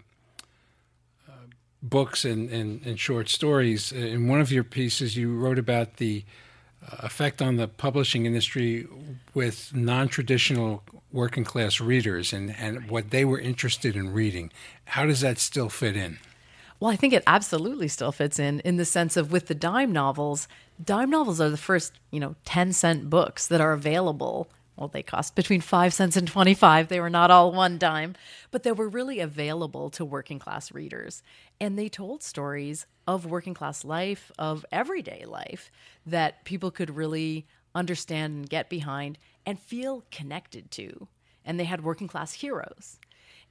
uh, 1.29 1.33
books 1.83 2.25
and, 2.25 2.49
and, 2.51 2.87
and 2.87 3.01
short 3.01 3.29
stories, 3.29 3.93
uh, 3.93 3.97
in 3.97 4.29
one 4.29 4.41
of 4.41 4.53
your 4.53 4.63
pieces 4.63 5.17
you 5.17 5.37
wrote 5.37 5.59
about 5.59 5.97
the 5.97 6.25
effect 6.99 7.41
on 7.41 7.57
the 7.57 7.69
publishing 7.69 8.27
industry 8.27 8.87
with 9.33 9.75
non-traditional 9.75 10.83
working 11.13 11.45
class 11.45 11.81
readers 11.81 12.33
and, 12.33 12.55
and 12.59 12.91
what 12.91 13.11
they 13.11 13.25
were 13.25 13.39
interested 13.39 13.97
in 13.97 14.13
reading. 14.13 14.51
How 14.87 15.07
does 15.07 15.21
that 15.21 15.39
still 15.39 15.69
fit 15.69 15.97
in? 15.97 16.19
Well, 16.81 16.91
I 16.91 16.97
think 16.97 17.13
it 17.13 17.23
absolutely 17.27 17.89
still 17.89 18.13
fits 18.13 18.39
in 18.39 18.61
in 18.61 18.77
the 18.77 18.85
sense 18.85 19.17
of 19.17 19.33
with 19.33 19.47
the 19.47 19.55
dime 19.55 19.93
novels, 19.93 20.49
dime 20.83 21.11
novels 21.11 21.41
are 21.41 21.51
the 21.51 21.57
first, 21.57 21.95
you 22.11 22.21
know, 22.21 22.35
10 22.45 22.73
cent 22.73 23.09
books 23.09 23.47
that 23.47 23.61
are 23.61 23.73
available. 23.73 24.49
Well, 24.77 24.89
they 24.89 25.05
cost 25.05 25.37
between 25.37 25.61
5 25.61 25.95
cents 25.95 26.17
and 26.17 26.27
25. 26.27 26.89
They 26.89 26.99
were 26.99 27.09
not 27.11 27.31
all 27.31 27.53
one 27.53 27.79
dime, 27.79 28.17
but 28.51 28.65
they 28.65 28.73
were 28.73 28.89
really 28.89 29.21
available 29.21 29.89
to 29.91 30.05
working 30.05 30.41
class 30.41 30.73
readers. 30.73 31.23
And 31.61 31.79
they 31.79 31.89
told 31.89 32.25
stories 32.25 32.87
of 33.07 33.25
working 33.25 33.55
class 33.55 33.85
life, 33.85 34.33
of 34.37 34.67
everyday 34.73 35.25
life 35.27 35.71
that 36.05 36.45
people 36.45 36.73
could 36.73 36.97
really 36.97 37.47
understand 37.75 38.35
and 38.35 38.51
get 38.51 38.69
behind 38.69 39.17
and 39.47 39.61
feel 39.61 40.05
connected 40.11 40.73
to. 40.73 41.07
And 41.45 41.59
they 41.61 41.65
had 41.65 41.85
working 41.85 42.09
class 42.09 42.33
heroes. 42.33 42.99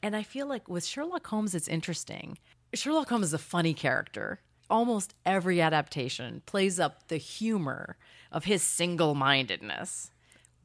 And 0.01 0.15
I 0.17 0.23
feel 0.23 0.47
like 0.47 0.67
with 0.67 0.85
Sherlock 0.85 1.25
Holmes, 1.27 1.55
it's 1.55 1.69
interesting. 1.69 2.37
Sherlock 2.73 3.09
Holmes 3.09 3.27
is 3.27 3.33
a 3.33 3.39
funny 3.39 3.73
character. 3.73 4.39
Almost 4.69 5.13
every 5.25 5.61
adaptation 5.61 6.41
plays 6.45 6.79
up 6.79 7.07
the 7.07 7.17
humor 7.17 7.97
of 8.31 8.45
his 8.45 8.63
single 8.63 9.13
mindedness. 9.13 10.09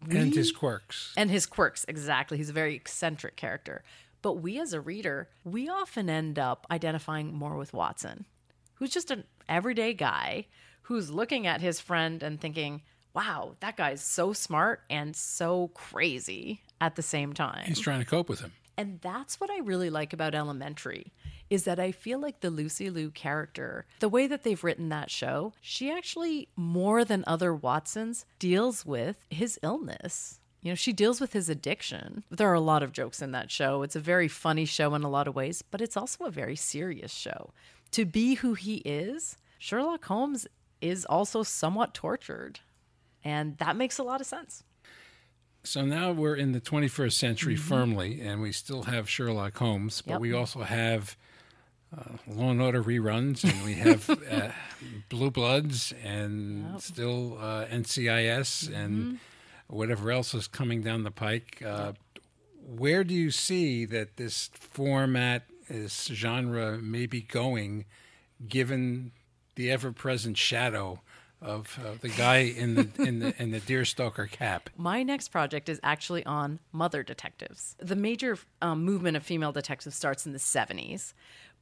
And 0.09 0.35
his 0.35 0.53
quirks. 0.53 1.13
And 1.17 1.31
his 1.31 1.45
quirks, 1.47 1.85
exactly. 1.89 2.39
He's 2.39 2.51
a 2.51 2.55
very 2.55 2.75
eccentric 2.75 3.37
character. 3.37 3.83
But 4.23 4.35
we 4.35 4.59
as 4.59 4.73
a 4.73 4.81
reader, 4.81 5.29
we 5.45 5.69
often 5.69 6.09
end 6.09 6.39
up 6.39 6.67
identifying 6.71 7.35
more 7.35 7.57
with 7.57 7.73
Watson, 7.73 8.25
who's 8.75 8.91
just 8.91 9.11
an 9.11 9.25
everyday 9.49 9.93
guy 9.93 10.47
who's 10.83 11.11
looking 11.11 11.47
at 11.47 11.61
his 11.61 11.81
friend 11.81 12.23
and 12.23 12.41
thinking, 12.41 12.83
wow, 13.13 13.57
that 13.61 13.77
guy's 13.77 14.01
so 14.01 14.33
smart 14.33 14.81
and 14.89 15.15
so 15.15 15.69
crazy 15.75 16.63
at 16.81 16.97
the 16.97 17.03
same 17.03 17.33
time. 17.33 17.65
He's 17.67 17.81
trying 17.81 18.01
to 18.01 18.07
cope 18.07 18.29
with 18.29 18.41
him. 18.41 18.53
And 18.79 19.01
that's 19.01 19.41
what 19.41 19.51
I 19.51 19.59
really 19.59 19.91
like 19.91 20.13
about 20.13 20.37
Elementary 20.37 21.13
is 21.51 21.65
that 21.65 21.81
I 21.81 21.91
feel 21.91 22.21
like 22.21 22.41
the 22.41 22.51
Lucy 22.51 22.91
Liu 22.91 23.11
character, 23.11 23.87
the 23.99 24.09
way 24.09 24.29
that 24.29 24.45
they've 24.45 24.63
written 24.63 24.89
that 24.91 25.11
show, 25.11 25.53
she 25.61 25.91
actually 25.91 26.49
more 26.55 27.05
than 27.05 27.25
other 27.27 27.53
Watsons 27.53 28.25
deals 28.39 28.87
with 28.87 29.17
his 29.31 29.59
illness. 29.65 30.39
You 30.63 30.71
know, 30.71 30.77
she 30.77 30.93
deals 30.93 31.21
with 31.21 31.33
his 31.33 31.49
addiction. 31.49 32.23
There 32.31 32.49
are 32.49 32.55
a 32.55 32.61
lot 32.61 32.85
of 32.85 32.93
jokes 32.93 33.21
in 33.21 33.33
that 33.33 33.51
show. 33.51 33.83
It's 33.83 33.97
a 33.97 34.01
very 34.01 34.29
funny 34.29 34.65
show 34.65 34.95
in 34.95 35.03
a 35.03 35.11
lot 35.11 35.27
of 35.27 35.35
ways, 35.35 35.63
but 35.63 35.81
it's 35.81 35.97
also 35.97 36.25
a 36.25 36.31
very 36.31 36.57
serious 36.57 37.13
show. 37.13 37.51
To 37.93 38.05
be 38.05 38.35
who 38.35 38.55
he 38.55 38.77
is, 38.85 39.39
Sherlock 39.59 40.05
Holmes 40.05 40.47
is 40.81 41.05
also 41.05 41.43
somewhat 41.43 41.95
tortured. 41.95 42.61
And 43.25 43.59
that 43.59 43.77
makes 43.77 43.99
a 43.99 44.05
lot 44.05 44.21
of 44.21 44.27
sense. 44.27 44.63
So 45.65 45.85
now 45.85 46.13
we're 46.13 46.37
in 46.37 46.53
the 46.53 46.61
21st 46.61 47.13
century 47.13 47.55
mm-hmm. 47.55 47.63
firmly, 47.63 48.21
and 48.21 48.41
we 48.41 48.53
still 48.53 48.85
have 48.85 49.09
Sherlock 49.09 49.57
Holmes, 49.59 50.03
but 50.03 50.15
yep. 50.15 50.21
we 50.21 50.33
also 50.33 50.63
have 50.63 51.17
uh, 51.97 52.17
Law 52.27 52.51
and 52.51 52.63
Order 52.63 52.83
reruns, 52.83 53.45
and 53.45 53.65
we 53.65 53.75
have 53.75 54.09
uh, 54.31 54.51
Blue 55.09 55.31
Bloods, 55.31 55.93
and 56.03 56.73
yep. 56.73 56.81
still 56.81 57.39
uh, 57.39 57.67
NCIS, 57.67 58.69
mm-hmm. 58.69 58.75
and 58.75 59.19
whatever 59.67 60.11
else 60.11 60.35
is 60.35 60.47
coming 60.47 60.83
down 60.83 61.05
the 61.05 61.11
pike. 61.11 61.63
Uh, 61.65 61.93
where 62.67 63.05
do 63.05 63.15
you 63.15 63.31
see 63.31 63.85
that 63.87 64.17
this 64.17 64.51
format, 64.55 65.45
this 65.69 66.07
genre, 66.07 66.79
may 66.79 67.07
be 67.07 67.23
going, 67.23 67.85
given 68.47 69.13
the 69.55 69.71
ever-present 69.71 70.37
shadow 70.37 71.01
of 71.41 71.79
uh, 71.85 71.95
the 72.01 72.09
guy 72.09 72.39
in 72.39 72.75
the 72.75 72.89
in 72.99 73.21
the 73.21 73.43
in 73.43 73.51
the 73.51 73.61
deerstalker 73.61 74.31
cap. 74.31 74.71
My 74.77 75.03
next 75.03 75.29
project 75.29 75.69
is 75.69 75.81
actually 75.83 76.25
on 76.25 76.59
mother 76.73 77.03
detectives. 77.03 77.77
The 77.79 77.97
major 77.97 78.39
um, 78.61 78.85
movement 78.85 79.17
of 79.17 79.23
female 79.23 79.53
detectives 79.53 79.95
starts 79.95 80.27
in 80.27 80.33
the 80.33 80.39
70s, 80.39 81.13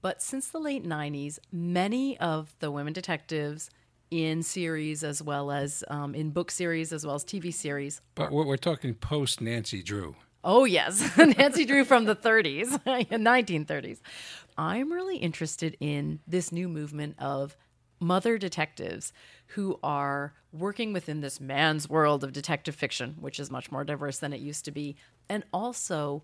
but 0.00 0.22
since 0.22 0.48
the 0.48 0.58
late 0.58 0.84
90s, 0.84 1.38
many 1.52 2.18
of 2.18 2.54
the 2.60 2.70
women 2.70 2.92
detectives 2.92 3.70
in 4.10 4.42
series 4.42 5.02
as 5.02 5.20
well 5.22 5.50
as 5.50 5.82
um, 5.88 6.14
in 6.14 6.30
book 6.30 6.50
series 6.50 6.92
as 6.92 7.04
well 7.04 7.16
as 7.16 7.24
TV 7.24 7.52
series. 7.52 8.00
But 8.14 8.30
we're, 8.30 8.46
we're 8.46 8.56
talking 8.56 8.94
post 8.94 9.40
Nancy 9.40 9.82
Drew. 9.82 10.16
Oh 10.44 10.64
yes, 10.64 11.16
Nancy 11.18 11.64
Drew 11.64 11.84
from 11.84 12.04
the 12.04 12.14
30s, 12.14 12.68
1930s. 12.84 14.00
I'm 14.58 14.92
really 14.92 15.16
interested 15.18 15.76
in 15.80 16.20
this 16.26 16.52
new 16.52 16.68
movement 16.68 17.16
of 17.18 17.56
mother 18.00 18.38
detectives 18.38 19.12
who 19.48 19.78
are 19.82 20.34
working 20.52 20.92
within 20.92 21.20
this 21.20 21.40
man's 21.40 21.88
world 21.88 22.24
of 22.24 22.32
detective 22.32 22.74
fiction, 22.74 23.16
which 23.20 23.38
is 23.38 23.50
much 23.50 23.70
more 23.70 23.84
diverse 23.84 24.18
than 24.18 24.32
it 24.32 24.40
used 24.40 24.64
to 24.64 24.70
be, 24.70 24.96
and 25.28 25.44
also 25.52 26.22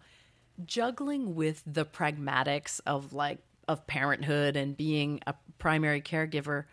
juggling 0.64 1.34
with 1.34 1.62
the 1.66 1.84
pragmatics 1.84 2.80
of 2.86 3.12
like 3.12 3.38
of 3.68 3.86
parenthood 3.86 4.56
and 4.56 4.76
being 4.76 5.20
a 5.26 5.34
primary 5.58 6.00
caregiver, 6.00 6.64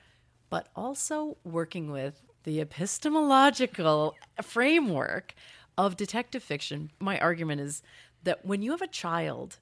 but 0.50 0.68
also 0.76 1.38
working 1.44 1.92
with 1.92 2.22
the 2.44 2.60
epistemological 2.60 4.16
framework 4.42 5.36
of 5.78 5.96
detective 5.96 6.44
fiction. 6.44 6.92
My 7.00 7.20
argument 7.20 7.62
is 7.62 7.84
that 8.24 8.46
when 8.46 8.62
you 8.62 8.72
have 8.72 8.82
a 8.82 8.88
child, 8.88 9.60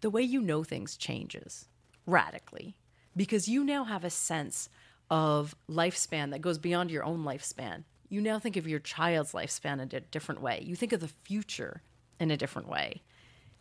the 0.00 0.10
way 0.10 0.22
you 0.22 0.40
know 0.40 0.64
things 0.64 0.96
changes 0.96 1.68
radically 2.06 2.76
because 3.16 3.48
you 3.48 3.62
now 3.62 3.84
have 3.84 4.04
a 4.04 4.10
sense 4.10 4.68
of 5.10 5.54
lifespan 5.68 6.30
that 6.30 6.40
goes 6.40 6.58
beyond 6.58 6.90
your 6.90 7.04
own 7.04 7.24
lifespan. 7.24 7.84
You 8.08 8.20
now 8.20 8.38
think 8.38 8.56
of 8.56 8.68
your 8.68 8.78
child's 8.78 9.32
lifespan 9.32 9.74
in 9.74 9.90
a 9.92 10.00
different 10.00 10.40
way. 10.40 10.62
You 10.64 10.76
think 10.76 10.92
of 10.92 11.00
the 11.00 11.08
future 11.08 11.82
in 12.18 12.30
a 12.30 12.36
different 12.36 12.68
way. 12.68 13.02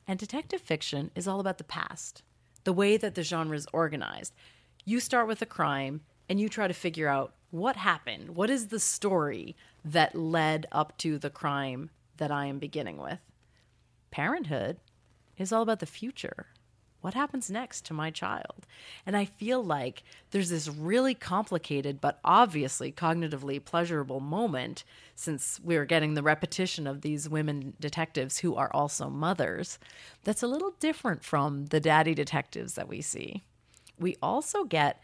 And 0.08 0.18
detective 0.20 0.62
fiction 0.62 1.12
is 1.16 1.28
all 1.28 1.40
about 1.40 1.58
the 1.58 1.64
past, 1.64 2.24
the 2.64 2.74
way 2.74 2.98
that 2.98 3.16
the 3.16 3.24
genre 3.24 3.56
is 3.56 3.68
organized. 3.74 4.34
You 4.86 5.00
start 5.00 5.28
with 5.28 5.42
a 5.42 5.46
crime 5.46 6.02
and 6.28 6.40
you 6.40 6.50
try 6.50 6.68
to 6.68 6.74
figure 6.74 7.08
out 7.08 7.34
what 7.52 7.76
happened. 7.76 8.36
What 8.36 8.50
is 8.50 8.68
the 8.68 8.80
story 8.80 9.56
that 9.84 10.16
led 10.16 10.68
up 10.72 10.98
to 11.00 11.18
the 11.18 11.30
crime 11.30 11.90
that 12.18 12.32
I 12.32 12.46
am 12.46 12.60
beginning 12.60 12.98
with? 12.98 13.20
Parenthood 14.12 14.78
is 15.38 15.52
all 15.52 15.62
about 15.62 15.80
the 15.80 15.86
future 15.86 16.48
what 17.02 17.14
happens 17.14 17.50
next 17.50 17.86
to 17.86 17.94
my 17.94 18.12
child? 18.12 18.66
And 19.06 19.16
I 19.16 19.26
feel 19.26 19.64
like 19.64 20.04
there's 20.32 20.50
this 20.50 20.68
really 20.68 21.14
complicated, 21.14 22.02
but 22.02 22.20
obviously 22.26 22.92
cognitively 22.92 23.64
pleasurable 23.64 24.20
moment 24.20 24.84
since 25.16 25.60
we're 25.64 25.86
getting 25.86 26.14
the 26.14 26.24
repetition 26.24 26.88
of 26.88 27.02
these 27.02 27.30
women 27.30 27.74
detectives 27.80 28.40
who 28.40 28.56
are 28.56 28.72
also 28.74 29.10
mothers 29.10 29.80
that's 30.24 30.44
a 30.44 30.48
little 30.48 30.74
different 30.80 31.24
from 31.24 31.68
the 31.68 31.80
daddy 31.80 32.14
detectives 32.14 32.74
that 32.74 32.90
we 32.90 33.02
see. 33.02 33.44
We 33.98 34.18
also 34.22 34.64
get, 34.66 35.02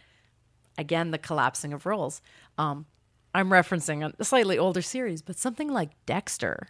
again, 0.78 1.12
the 1.12 1.18
collapsing 1.18 1.74
of 1.74 1.86
roles. 1.86 2.22
Um, 2.58 2.86
I'm 3.34 3.50
referencing 3.50 4.14
a 4.18 4.24
slightly 4.24 4.58
older 4.58 4.82
series, 4.82 5.22
but 5.22 5.38
something 5.38 5.70
like 5.70 5.92
Dexter. 6.06 6.68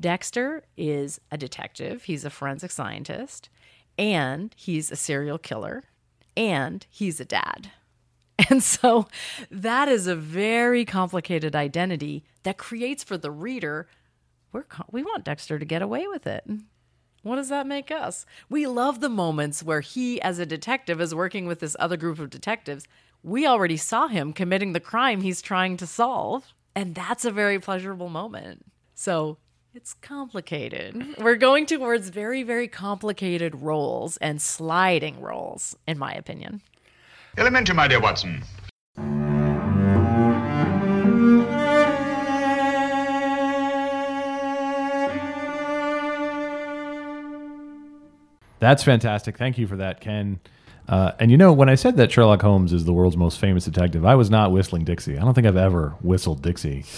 Dexter 0.00 0.64
is 0.78 1.20
a 1.30 1.36
detective, 1.36 2.04
he's 2.04 2.24
a 2.24 2.30
forensic 2.30 2.70
scientist 2.70 3.50
and 4.00 4.54
he's 4.56 4.90
a 4.90 4.96
serial 4.96 5.38
killer 5.38 5.84
and 6.36 6.86
he's 6.90 7.20
a 7.20 7.24
dad. 7.24 7.70
And 8.48 8.62
so 8.62 9.06
that 9.50 9.86
is 9.86 10.06
a 10.06 10.16
very 10.16 10.86
complicated 10.86 11.54
identity 11.54 12.24
that 12.42 12.56
creates 12.56 13.04
for 13.04 13.18
the 13.18 13.30
reader 13.30 13.86
we're 14.50 14.64
we 14.90 15.02
want 15.02 15.24
Dexter 15.24 15.58
to 15.58 15.64
get 15.64 15.82
away 15.82 16.08
with 16.08 16.26
it. 16.26 16.44
What 17.22 17.36
does 17.36 17.50
that 17.50 17.66
make 17.66 17.90
us? 17.90 18.24
We 18.48 18.66
love 18.66 19.00
the 19.00 19.10
moments 19.10 19.62
where 19.62 19.82
he 19.82 20.20
as 20.22 20.38
a 20.38 20.46
detective 20.46 21.02
is 21.02 21.14
working 21.14 21.46
with 21.46 21.60
this 21.60 21.76
other 21.78 21.98
group 21.98 22.18
of 22.18 22.30
detectives. 22.30 22.88
We 23.22 23.46
already 23.46 23.76
saw 23.76 24.08
him 24.08 24.32
committing 24.32 24.72
the 24.72 24.80
crime 24.80 25.20
he's 25.20 25.42
trying 25.42 25.76
to 25.76 25.86
solve, 25.86 26.54
and 26.74 26.94
that's 26.94 27.26
a 27.26 27.30
very 27.30 27.60
pleasurable 27.60 28.08
moment. 28.08 28.64
So, 28.94 29.36
it's 29.74 29.94
complicated. 29.94 31.14
We're 31.18 31.36
going 31.36 31.66
towards 31.66 32.08
very, 32.08 32.42
very 32.42 32.66
complicated 32.66 33.54
roles 33.54 34.16
and 34.16 34.42
sliding 34.42 35.20
roles, 35.20 35.76
in 35.86 35.98
my 35.98 36.12
opinion. 36.12 36.62
Elementary, 37.38 37.76
my 37.76 37.86
dear 37.86 38.00
Watson. 38.00 38.42
That's 48.58 48.82
fantastic. 48.82 49.38
Thank 49.38 49.56
you 49.56 49.66
for 49.66 49.76
that, 49.76 50.00
Ken. 50.00 50.40
Uh, 50.88 51.12
and 51.20 51.30
you 51.30 51.36
know, 51.36 51.52
when 51.52 51.68
I 51.68 51.76
said 51.76 51.96
that 51.98 52.10
Sherlock 52.10 52.42
Holmes 52.42 52.72
is 52.72 52.84
the 52.84 52.92
world's 52.92 53.16
most 53.16 53.38
famous 53.38 53.64
detective, 53.64 54.04
I 54.04 54.16
was 54.16 54.28
not 54.28 54.50
whistling 54.50 54.84
Dixie. 54.84 55.16
I 55.16 55.22
don't 55.22 55.34
think 55.34 55.46
I've 55.46 55.56
ever 55.56 55.94
whistled 56.02 56.42
Dixie. 56.42 56.84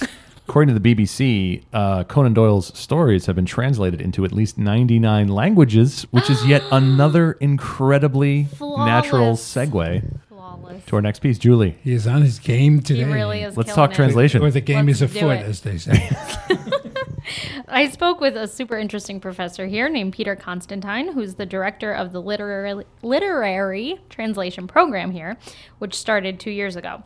According 0.48 0.74
to 0.74 0.78
the 0.80 0.94
BBC, 0.94 1.62
uh, 1.72 2.04
Conan 2.04 2.34
Doyle's 2.34 2.76
stories 2.78 3.26
have 3.26 3.36
been 3.36 3.46
translated 3.46 4.00
into 4.00 4.24
at 4.24 4.32
least 4.32 4.58
99 4.58 5.28
languages, 5.28 6.02
which 6.10 6.28
is 6.28 6.44
yet 6.44 6.62
another 6.72 7.32
incredibly 7.32 8.44
Flawless. 8.44 8.86
natural 8.86 9.32
segue. 9.34 10.18
Flawless. 10.28 10.84
To 10.86 10.96
our 10.96 11.02
next 11.02 11.20
piece, 11.20 11.38
Julie. 11.38 11.78
He 11.82 11.92
is 11.92 12.06
on 12.06 12.22
his 12.22 12.38
game 12.40 12.82
today. 12.82 13.04
He 13.04 13.12
really 13.12 13.42
is. 13.42 13.56
Let's 13.56 13.68
killing 13.72 13.76
talk 13.76 13.90
it. 13.92 13.94
translation. 13.94 14.42
Or 14.42 14.50
the 14.50 14.60
game 14.60 14.86
Let's 14.86 15.00
is 15.00 15.12
do 15.12 15.18
afoot, 15.18 15.38
it. 15.38 15.46
as 15.46 15.60
they 15.60 15.78
say. 15.78 16.10
I 17.68 17.88
spoke 17.88 18.20
with 18.20 18.36
a 18.36 18.48
super 18.48 18.76
interesting 18.76 19.20
professor 19.20 19.66
here 19.66 19.88
named 19.88 20.12
Peter 20.12 20.34
Constantine, 20.36 21.12
who's 21.12 21.36
the 21.36 21.46
director 21.46 21.92
of 21.92 22.12
the 22.12 22.20
literary, 22.20 22.84
literary 23.02 24.00
translation 24.10 24.66
program 24.66 25.12
here, 25.12 25.38
which 25.78 25.94
started 25.94 26.40
two 26.40 26.50
years 26.50 26.74
ago. 26.76 27.04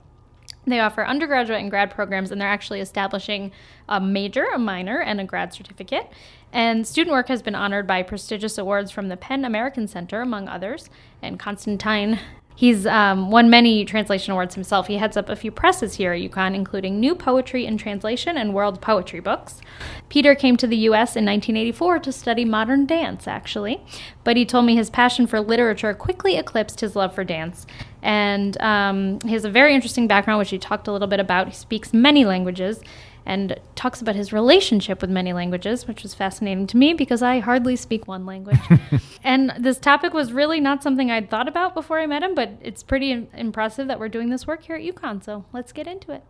They 0.67 0.81
offer 0.81 1.07
undergraduate 1.07 1.61
and 1.61 1.71
grad 1.71 1.93
programs, 1.93 2.33
and 2.33 2.41
they're 2.41 2.49
actually 2.49 2.81
establishing 2.81 3.53
a 3.89 4.01
major, 4.01 4.47
a 4.53 4.59
minor, 4.59 5.01
and 5.01 5.21
a 5.21 5.25
grad 5.25 5.55
certificate. 5.55 6.11
And 6.53 6.87
student 6.87 7.13
work 7.13 7.29
has 7.29 7.41
been 7.41 7.55
honored 7.55 7.87
by 7.87 8.03
prestigious 8.03 8.59
awards 8.59 8.91
from 8.91 9.09
the 9.09 9.17
PEN 9.17 9.45
American 9.45 9.87
Center, 9.87 10.21
among 10.21 10.49
others. 10.49 10.91
And 11.23 11.39
Constantine, 11.39 12.19
he's 12.57 12.87
um, 12.87 13.31
won 13.31 13.49
many 13.49 13.85
translation 13.85 14.33
awards 14.33 14.55
himself. 14.55 14.89
He 14.89 14.97
heads 14.97 15.17
up 15.17 15.29
a 15.29 15.37
few 15.37 15.53
presses 15.53 15.95
here 15.95 16.13
at 16.13 16.21
UConn, 16.21 16.55
including 16.55 16.99
New 16.99 17.15
Poetry 17.15 17.67
in 17.67 17.79
Translation 17.79 18.37
and 18.37 18.53
World 18.53 18.81
Poetry 18.81 19.21
Books. 19.21 19.61
Peter 20.09 20.35
came 20.35 20.57
to 20.57 20.67
the 20.67 20.77
U.S. 20.79 21.15
in 21.15 21.25
1984 21.25 22.01
to 22.01 22.13
study 22.13 22.45
modern 22.45 22.87
dance, 22.87 23.29
actually, 23.29 23.81
but 24.25 24.37
he 24.37 24.45
told 24.45 24.65
me 24.65 24.75
his 24.75 24.91
passion 24.91 25.27
for 25.27 25.41
literature 25.41 25.95
quickly 25.95 26.37
eclipsed 26.37 26.81
his 26.81 26.97
love 26.97 27.15
for 27.15 27.23
dance. 27.23 27.67
And 28.03 28.61
um, 28.61 29.21
he 29.21 29.33
has 29.33 29.45
a 29.45 29.51
very 29.51 29.75
interesting 29.75 30.07
background, 30.07 30.39
which 30.39 30.51
he 30.51 30.59
talked 30.59 30.89
a 30.89 30.93
little 30.93 31.09
bit 31.09 31.21
about. 31.21 31.49
He 31.49 31.55
speaks 31.55 31.93
many 31.93 32.25
languages 32.25 32.81
and 33.27 33.59
talks 33.75 34.01
about 34.01 34.15
his 34.15 34.33
relationship 34.33 35.01
with 35.01 35.11
many 35.11 35.33
languages, 35.33 35.89
which 35.89 36.05
was 36.05 36.15
fascinating 36.15 36.67
to 36.69 36.77
me 36.77 36.95
because 36.95 37.23
I 37.23 37.41
hardly 37.41 37.75
speak 37.75 38.07
one 38.07 38.25
language. 38.25 38.61
and 39.25 39.53
this 39.59 39.79
topic 39.79 40.15
was 40.15 40.33
really 40.33 40.61
not 40.61 40.83
something 40.83 41.11
I'd 41.11 41.29
thought 41.29 41.49
about 41.49 41.75
before 41.75 41.99
I 41.99 42.07
met 42.07 42.23
him, 42.23 42.37
but 42.37 42.53
it's 42.63 42.85
pretty 42.85 43.11
im- 43.11 43.29
impressive 43.35 43.89
that 43.89 43.99
we're 43.99 44.09
doing 44.09 44.31
this 44.31 44.47
work 44.47 44.63
here 44.63 44.77
at 44.77 44.83
UConn. 44.83 45.23
So 45.25 45.45
let's 45.53 45.73
get 45.73 45.89
into 45.89 46.13
it. 46.13 46.23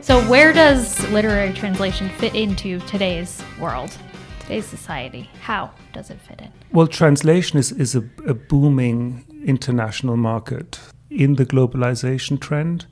So, 0.00 0.20
where 0.28 0.52
does 0.52 1.08
literary 1.10 1.52
translation 1.54 2.08
fit 2.18 2.34
into 2.34 2.80
today's 2.80 3.42
world, 3.58 3.96
today's 4.42 4.66
society? 4.66 5.30
How 5.40 5.70
does 5.92 6.10
it 6.10 6.20
fit 6.20 6.40
in? 6.40 6.52
Well, 6.72 6.86
translation 6.86 7.58
is, 7.58 7.72
is 7.72 7.94
a, 7.94 8.04
a 8.26 8.34
booming 8.34 9.24
international 9.44 10.16
market 10.16 10.78
in 11.10 11.34
the 11.36 11.46
globalization 11.46 12.40
trend, 12.40 12.86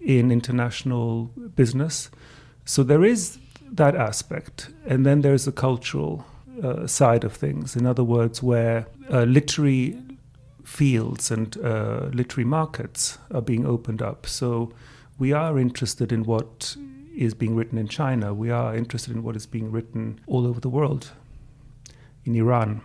in 0.00 0.30
international 0.30 1.26
business. 1.56 2.10
So 2.64 2.82
there 2.82 3.04
is 3.04 3.38
that 3.70 3.94
aspect. 3.94 4.70
And 4.86 5.06
then 5.06 5.22
there's 5.22 5.46
a 5.46 5.52
cultural 5.52 6.24
uh, 6.62 6.86
side 6.86 7.24
of 7.24 7.32
things. 7.32 7.76
In 7.76 7.86
other 7.86 8.04
words, 8.04 8.42
where 8.42 8.86
uh, 9.10 9.22
literary 9.22 9.98
fields 10.64 11.30
and 11.30 11.56
uh, 11.58 12.08
literary 12.12 12.48
markets 12.48 13.18
are 13.32 13.42
being 13.42 13.66
opened 13.66 14.02
up. 14.02 14.26
So 14.26 14.72
we 15.18 15.32
are 15.32 15.58
interested 15.58 16.12
in 16.12 16.24
what 16.24 16.76
is 17.14 17.34
being 17.34 17.54
written 17.56 17.78
in 17.78 17.88
China. 17.88 18.32
We 18.34 18.50
are 18.50 18.76
interested 18.76 19.14
in 19.14 19.22
what 19.22 19.36
is 19.36 19.46
being 19.46 19.70
written 19.70 20.20
all 20.26 20.46
over 20.46 20.60
the 20.60 20.68
world, 20.68 21.10
in 22.24 22.34
Iran, 22.34 22.80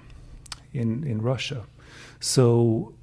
in, 0.73 1.03
in 1.03 1.21
Russia. 1.21 1.63
So 2.19 2.93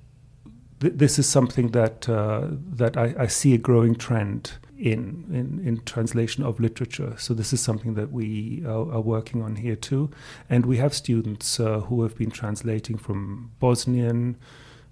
th- 0.81 0.95
this 0.97 1.19
is 1.19 1.29
something 1.29 1.69
that 1.71 2.09
uh, 2.09 2.49
that 2.51 2.97
I, 2.97 3.15
I 3.19 3.27
see 3.27 3.55
a 3.55 3.59
growing 3.59 3.95
trend 3.95 4.53
in, 4.77 5.25
in 5.31 5.63
in 5.67 5.81
translation 5.85 6.45
of 6.45 6.59
literature. 6.61 7.15
So 7.17 7.35
this 7.35 7.53
is 7.53 7.61
something 7.61 7.95
that 7.95 8.11
we 8.11 8.63
are, 8.67 8.93
are 8.93 9.01
working 9.01 9.43
on 9.43 9.57
here 9.57 9.77
too, 9.77 10.11
and 10.51 10.67
we 10.67 10.79
have 10.79 10.93
students 10.93 11.61
uh, 11.61 11.81
who 11.81 12.03
have 12.03 12.17
been 12.17 12.31
translating 12.31 12.99
from 12.99 13.53
Bosnian, 13.61 14.37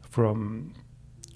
from 0.09 0.73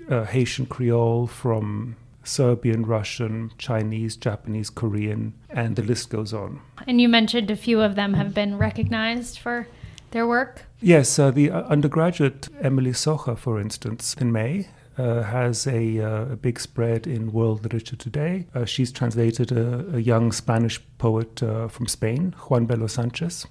uh, 0.09 0.25
Haitian 0.25 0.67
Creole, 0.67 1.27
from 1.27 1.97
Serbian, 2.27 2.85
Russian, 2.85 3.53
Chinese, 3.59 4.17
Japanese, 4.17 4.71
Korean, 4.71 5.35
and 5.49 5.77
the 5.77 5.83
list 5.83 6.11
goes 6.11 6.35
on. 6.35 6.61
And 6.87 7.01
you 7.01 7.09
mentioned 7.09 7.51
a 7.51 7.57
few 7.57 7.81
of 7.81 7.95
them 7.95 8.15
have 8.15 8.35
been 8.35 8.59
recognized 8.59 9.39
for 9.39 9.69
their 10.11 10.27
work. 10.27 10.65
Yes, 10.81 11.19
uh, 11.19 11.31
the 11.31 11.51
uh, 11.51 11.63
undergraduate 11.63 12.49
Emily 12.61 12.93
Socha, 12.93 13.37
for 13.39 13.61
instance, 13.61 14.15
in 14.19 14.33
May. 14.33 14.69
Uh, 14.99 15.23
has 15.23 15.67
a, 15.67 16.01
uh, 16.01 16.33
a 16.33 16.37
big 16.37 16.59
spread 16.59 17.07
in 17.07 17.31
World 17.31 17.63
Literature 17.63 17.97
Today. 17.97 18.47
Uh, 18.55 18.65
she's 18.65 18.91
translated 18.91 19.53
a, 19.53 19.97
a 19.97 19.99
young 19.99 20.33
Spanish 20.33 20.81
poet 20.97 21.43
uh, 21.43 21.69
from 21.69 21.87
Spain, 21.87 22.35
Juan 22.49 22.65
Bello 22.65 22.87
Sanchez, 22.87 23.47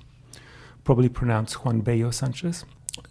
probably 0.84 1.08
pronounced 1.08 1.64
Juan 1.64 1.82
Bello 1.82 2.10
Sanchez. 2.10 2.66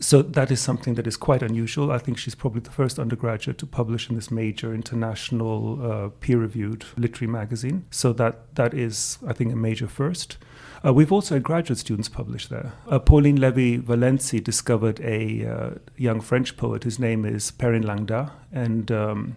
So 0.04 0.20
that 0.20 0.50
is 0.50 0.60
something 0.60 0.96
that 0.96 1.06
is 1.06 1.16
quite 1.16 1.42
unusual. 1.42 1.90
I 1.90 1.96
think 1.96 2.18
she's 2.18 2.34
probably 2.34 2.60
the 2.60 2.70
first 2.70 2.98
undergraduate 2.98 3.56
to 3.56 3.66
publish 3.66 4.10
in 4.10 4.16
this 4.16 4.30
major 4.30 4.74
international 4.74 5.78
uh, 5.80 6.08
peer-reviewed 6.20 6.84
literary 6.98 7.32
magazine. 7.32 7.86
So 7.90 8.12
that 8.12 8.54
that 8.56 8.74
is, 8.74 9.16
I 9.26 9.32
think, 9.32 9.50
a 9.50 9.56
major 9.56 9.88
first. 9.88 10.36
Uh, 10.84 10.92
we've 10.92 11.10
also 11.10 11.36
had 11.36 11.42
graduate 11.42 11.78
students 11.78 12.10
publish 12.10 12.48
there. 12.48 12.74
Uh, 12.86 12.98
Pauline 12.98 13.40
Levy 13.40 13.78
Valensi 13.78 14.44
discovered 14.44 15.00
a 15.00 15.46
uh, 15.46 15.70
young 15.96 16.20
French 16.20 16.58
poet. 16.58 16.84
whose 16.84 16.98
name 16.98 17.24
is 17.24 17.50
Perrin 17.52 17.82
Langda, 17.84 18.30
and 18.52 18.92
um, 18.92 19.36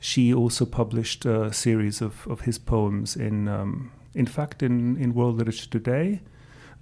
she 0.00 0.32
also 0.32 0.64
published 0.64 1.26
a 1.26 1.52
series 1.52 2.00
of, 2.00 2.26
of 2.28 2.40
his 2.40 2.58
poems 2.58 3.14
in, 3.14 3.46
um, 3.46 3.92
in 4.14 4.24
fact, 4.24 4.62
in, 4.62 4.96
in 4.96 5.12
World 5.12 5.36
Literature 5.36 5.68
Today. 5.68 6.22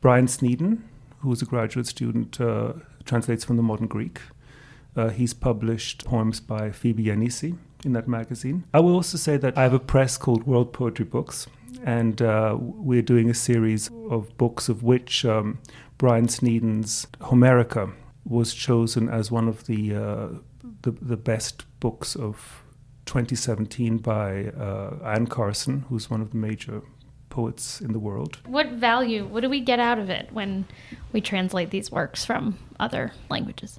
Brian 0.01 0.29
Sneeden, 0.29 0.83
who 1.23 1.33
is 1.33 1.43
a 1.43 1.45
graduate 1.45 1.89
student, 1.89 2.41
uh, 2.41 2.75
translates 3.07 3.45
from 3.45 3.57
the 3.57 3.63
modern 3.63 3.87
Greek. 3.87 4.21
Uh, 4.97 5.11
he's 5.11 5.35
published 5.35 6.05
poems 6.05 6.41
by 6.41 6.71
Phoebe 6.71 7.05
Giannisi 7.05 7.57
in 7.85 7.93
that 7.93 8.09
magazine. 8.09 8.65
I 8.73 8.81
will 8.81 8.95
also 8.95 9.19
say 9.19 9.37
that 9.37 9.57
I 9.57 9.63
have 9.63 9.75
a 9.75 9.79
press 9.79 10.17
called 10.17 10.47
World 10.47 10.73
Poetry 10.73 11.05
Books, 11.05 11.47
and 11.85 12.21
uh, 12.23 12.57
we're 12.59 13.03
doing 13.03 13.29
a 13.29 13.35
series 13.35 13.91
of 14.11 14.37
books 14.39 14.69
of 14.69 14.83
which 14.83 15.25
um, 15.25 15.59
Brian 15.99 16.29
Sneeden's 16.29 17.07
Homerica 17.21 17.93
was 18.25 18.55
chosen 18.55 19.09
as 19.09 19.31
one 19.31 19.49
of 19.49 19.67
the, 19.67 19.95
uh, 19.95 20.29
the, 20.83 20.91
the 20.91 21.17
best 21.17 21.65
books 21.81 22.17
of 22.17 22.63
2017 23.05 23.99
by 23.99 24.47
uh, 24.47 24.97
Anne 25.05 25.27
Carson, 25.27 25.85
who's 25.89 26.11
one 26.11 26.21
of 26.21 26.31
the 26.31 26.37
major 26.37 26.83
poets 27.37 27.83
in 27.83 27.93
the 27.93 27.99
world. 27.99 28.39
What 28.47 28.69
value, 28.69 29.27
what 29.27 29.43
do 29.43 29.51
we 29.51 29.61
get 29.61 29.79
out 29.79 29.99
of 29.99 30.09
it 30.09 30.33
when 30.33 30.65
we 31.13 31.21
translate 31.21 31.71
these 31.71 31.93
works 31.93 32.25
from 32.25 32.59
other 32.81 33.13
languages? 33.29 33.79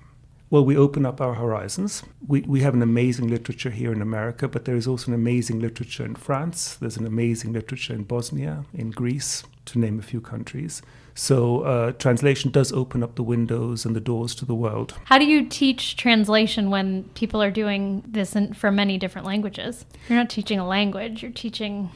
Well, 0.52 0.64
we 0.64 0.78
open 0.78 1.06
up 1.06 1.20
our 1.20 1.34
horizons. 1.34 2.04
We, 2.26 2.42
we 2.42 2.62
have 2.62 2.76
an 2.76 2.84
amazing 2.84 3.28
literature 3.28 3.72
here 3.72 3.92
in 3.92 4.02
America, 4.02 4.48
but 4.48 4.66
there 4.66 4.78
is 4.78 4.88
also 4.88 5.08
an 5.08 5.16
amazing 5.16 5.60
literature 5.60 6.06
in 6.06 6.16
France. 6.16 6.76
There's 6.76 6.98
an 6.98 7.08
amazing 7.08 7.52
literature 7.52 7.94
in 7.94 8.04
Bosnia, 8.04 8.64
in 8.74 8.92
Greece, 8.92 9.44
to 9.66 9.80
name 9.80 9.98
a 10.00 10.04
few 10.04 10.22
countries. 10.22 10.82
So, 11.16 11.62
uh, 11.62 11.92
translation 11.94 12.52
does 12.52 12.72
open 12.72 13.02
up 13.02 13.16
the 13.16 13.24
windows 13.24 13.86
and 13.86 13.96
the 13.96 14.00
doors 14.00 14.36
to 14.36 14.46
the 14.46 14.54
world. 14.54 14.94
How 15.06 15.18
do 15.18 15.26
you 15.26 15.48
teach 15.50 15.98
translation 15.98 16.70
when 16.70 17.06
people 17.16 17.42
are 17.42 17.52
doing 17.52 18.04
this 18.08 18.36
in, 18.36 18.54
for 18.54 18.72
many 18.72 19.00
different 19.00 19.26
languages? 19.26 19.84
You're 20.08 20.20
not 20.20 20.30
teaching 20.30 20.60
a 20.60 20.68
language, 20.68 21.24
you're 21.24 21.32
teaching. 21.32 21.90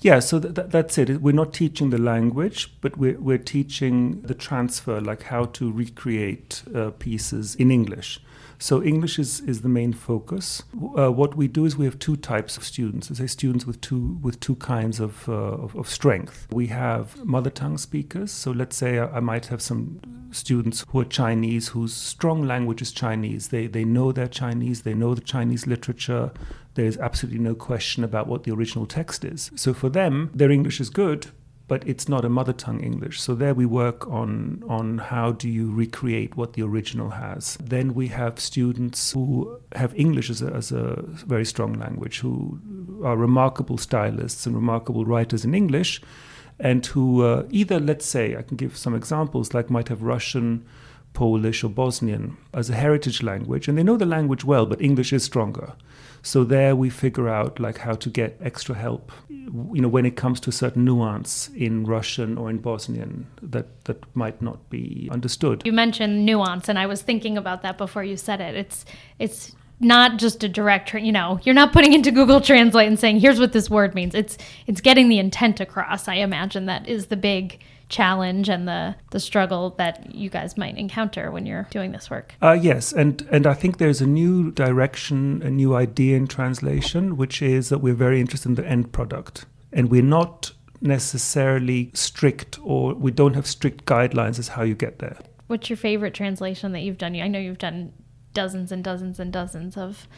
Yeah, 0.00 0.18
so 0.20 0.40
th- 0.40 0.54
th- 0.54 0.68
that's 0.70 0.98
it. 0.98 1.20
We're 1.20 1.32
not 1.32 1.52
teaching 1.52 1.90
the 1.90 1.98
language, 1.98 2.72
but 2.80 2.96
we're, 2.96 3.18
we're 3.18 3.38
teaching 3.38 4.20
the 4.22 4.34
transfer, 4.34 5.00
like 5.00 5.24
how 5.24 5.46
to 5.46 5.70
recreate 5.72 6.62
uh, 6.74 6.90
pieces 6.90 7.54
in 7.54 7.70
English. 7.70 8.20
So 8.62 8.80
English 8.80 9.18
is, 9.18 9.40
is 9.40 9.62
the 9.62 9.68
main 9.68 9.92
focus. 9.92 10.62
Uh, 10.96 11.10
what 11.10 11.36
we 11.36 11.48
do 11.48 11.64
is 11.64 11.76
we 11.76 11.84
have 11.84 11.98
two 11.98 12.14
types 12.14 12.56
of 12.56 12.62
students. 12.62 13.10
I 13.10 13.14
say 13.14 13.26
students 13.26 13.66
with 13.66 13.80
two 13.80 14.18
with 14.22 14.38
two 14.38 14.54
kinds 14.54 15.00
of, 15.00 15.28
uh, 15.28 15.32
of, 15.32 15.74
of 15.74 15.88
strength. 15.88 16.46
We 16.52 16.68
have 16.68 17.24
mother 17.24 17.50
tongue 17.50 17.76
speakers. 17.76 18.30
So 18.30 18.52
let's 18.52 18.76
say 18.76 19.00
I, 19.00 19.16
I 19.16 19.20
might 19.20 19.46
have 19.46 19.60
some 19.60 20.00
students 20.30 20.84
who 20.88 21.00
are 21.00 21.04
Chinese, 21.04 21.68
whose 21.68 21.92
strong 21.92 22.46
language 22.46 22.80
is 22.80 22.92
Chinese. 22.92 23.48
They 23.48 23.66
they 23.66 23.84
know 23.84 24.12
their 24.12 24.28
Chinese. 24.28 24.82
They 24.82 24.94
know 24.94 25.16
the 25.16 25.22
Chinese 25.22 25.66
literature. 25.66 26.30
There's 26.74 26.96
absolutely 26.98 27.40
no 27.40 27.56
question 27.56 28.04
about 28.04 28.28
what 28.28 28.44
the 28.44 28.52
original 28.52 28.86
text 28.86 29.24
is. 29.24 29.50
So 29.56 29.74
for 29.74 29.88
them, 29.88 30.30
their 30.32 30.52
English 30.52 30.80
is 30.80 30.88
good, 30.88 31.26
but 31.72 31.88
it's 31.88 32.06
not 32.06 32.22
a 32.22 32.28
mother 32.28 32.52
tongue 32.52 32.82
English. 32.84 33.18
So 33.18 33.34
there 33.34 33.54
we 33.54 33.64
work 33.64 34.06
on 34.06 34.62
on 34.68 34.98
how 34.98 35.32
do 35.32 35.48
you 35.48 35.64
recreate 35.84 36.36
what 36.36 36.52
the 36.52 36.62
original 36.70 37.10
has. 37.26 37.56
Then 37.74 37.94
we 37.94 38.08
have 38.08 38.38
students 38.38 39.12
who 39.12 39.58
have 39.74 39.98
English 40.04 40.28
as 40.28 40.42
a, 40.42 40.50
as 40.60 40.70
a 40.70 41.02
very 41.34 41.46
strong 41.46 41.72
language, 41.84 42.16
who 42.24 42.32
are 43.02 43.16
remarkable 43.16 43.78
stylists 43.78 44.44
and 44.46 44.54
remarkable 44.54 45.04
writers 45.06 45.46
in 45.46 45.54
English, 45.54 46.02
and 46.58 46.84
who 46.94 47.06
uh, 47.22 47.44
either 47.60 47.80
let's 47.80 48.04
say 48.04 48.36
I 48.36 48.42
can 48.42 48.58
give 48.58 48.76
some 48.76 48.94
examples 48.94 49.54
like 49.54 49.70
might 49.70 49.88
have 49.88 50.02
Russian 50.02 50.66
Polish 51.14 51.64
or 51.64 51.70
Bosnian 51.70 52.36
as 52.52 52.68
a 52.68 52.74
heritage 52.74 53.22
language, 53.22 53.66
and 53.66 53.78
they 53.78 53.86
know 53.88 53.96
the 53.96 54.14
language 54.16 54.44
well, 54.44 54.66
but 54.66 54.82
English 54.82 55.12
is 55.14 55.24
stronger. 55.24 55.72
So 56.22 56.44
there 56.44 56.76
we 56.76 56.88
figure 56.88 57.28
out 57.28 57.58
like 57.58 57.78
how 57.78 57.94
to 57.94 58.08
get 58.08 58.38
extra 58.40 58.76
help, 58.76 59.10
you 59.28 59.82
know, 59.82 59.88
when 59.88 60.06
it 60.06 60.16
comes 60.16 60.38
to 60.40 60.50
a 60.50 60.52
certain 60.52 60.84
nuance 60.84 61.50
in 61.56 61.84
Russian 61.84 62.38
or 62.38 62.48
in 62.48 62.58
Bosnian 62.58 63.26
that 63.42 63.84
that 63.84 64.04
might 64.14 64.40
not 64.40 64.70
be 64.70 65.08
understood. 65.10 65.62
You 65.64 65.72
mentioned 65.72 66.24
nuance, 66.24 66.68
and 66.68 66.78
I 66.78 66.86
was 66.86 67.02
thinking 67.02 67.36
about 67.36 67.62
that 67.62 67.76
before 67.76 68.04
you 68.04 68.16
said 68.16 68.40
it. 68.40 68.54
It's 68.54 68.84
it's 69.18 69.52
not 69.80 70.18
just 70.18 70.44
a 70.44 70.48
direct, 70.48 70.94
you 70.94 71.10
know, 71.10 71.40
you're 71.42 71.56
not 71.56 71.72
putting 71.72 71.92
into 71.92 72.12
Google 72.12 72.40
Translate 72.40 72.86
and 72.86 72.98
saying, 72.98 73.18
"Here's 73.18 73.40
what 73.40 73.52
this 73.52 73.68
word 73.68 73.94
means." 73.94 74.14
It's 74.14 74.38
it's 74.68 74.80
getting 74.80 75.08
the 75.08 75.18
intent 75.18 75.58
across. 75.58 76.06
I 76.06 76.14
imagine 76.14 76.66
that 76.66 76.88
is 76.88 77.06
the 77.06 77.16
big 77.16 77.58
challenge 77.92 78.48
and 78.48 78.66
the 78.66 78.96
the 79.10 79.20
struggle 79.20 79.70
that 79.78 80.12
you 80.12 80.28
guys 80.28 80.56
might 80.56 80.76
encounter 80.76 81.30
when 81.30 81.46
you're 81.46 81.68
doing 81.70 81.92
this 81.92 82.10
work. 82.10 82.34
Uh, 82.42 82.58
yes, 82.60 82.92
and 82.92 83.28
and 83.30 83.46
I 83.46 83.54
think 83.54 83.78
there's 83.78 84.00
a 84.00 84.06
new 84.06 84.50
direction, 84.50 85.42
a 85.42 85.50
new 85.50 85.76
idea 85.76 86.16
in 86.16 86.26
translation, 86.26 87.16
which 87.16 87.40
is 87.40 87.68
that 87.68 87.78
we're 87.78 87.94
very 87.94 88.20
interested 88.20 88.48
in 88.48 88.54
the 88.56 88.66
end 88.66 88.92
product, 88.92 89.44
and 89.72 89.90
we're 89.90 90.02
not 90.02 90.52
necessarily 90.80 91.90
strict, 91.94 92.58
or 92.64 92.94
we 92.94 93.12
don't 93.12 93.34
have 93.34 93.46
strict 93.46 93.84
guidelines 93.84 94.38
as 94.38 94.48
how 94.48 94.62
you 94.62 94.74
get 94.74 94.98
there. 94.98 95.18
What's 95.46 95.70
your 95.70 95.76
favorite 95.76 96.14
translation 96.14 96.72
that 96.72 96.80
you've 96.80 96.98
done? 96.98 97.14
I 97.14 97.28
know 97.28 97.38
you've 97.38 97.58
done 97.58 97.92
dozens 98.32 98.72
and 98.72 98.82
dozens 98.82 99.20
and 99.20 99.32
dozens 99.32 99.76
of 99.76 100.08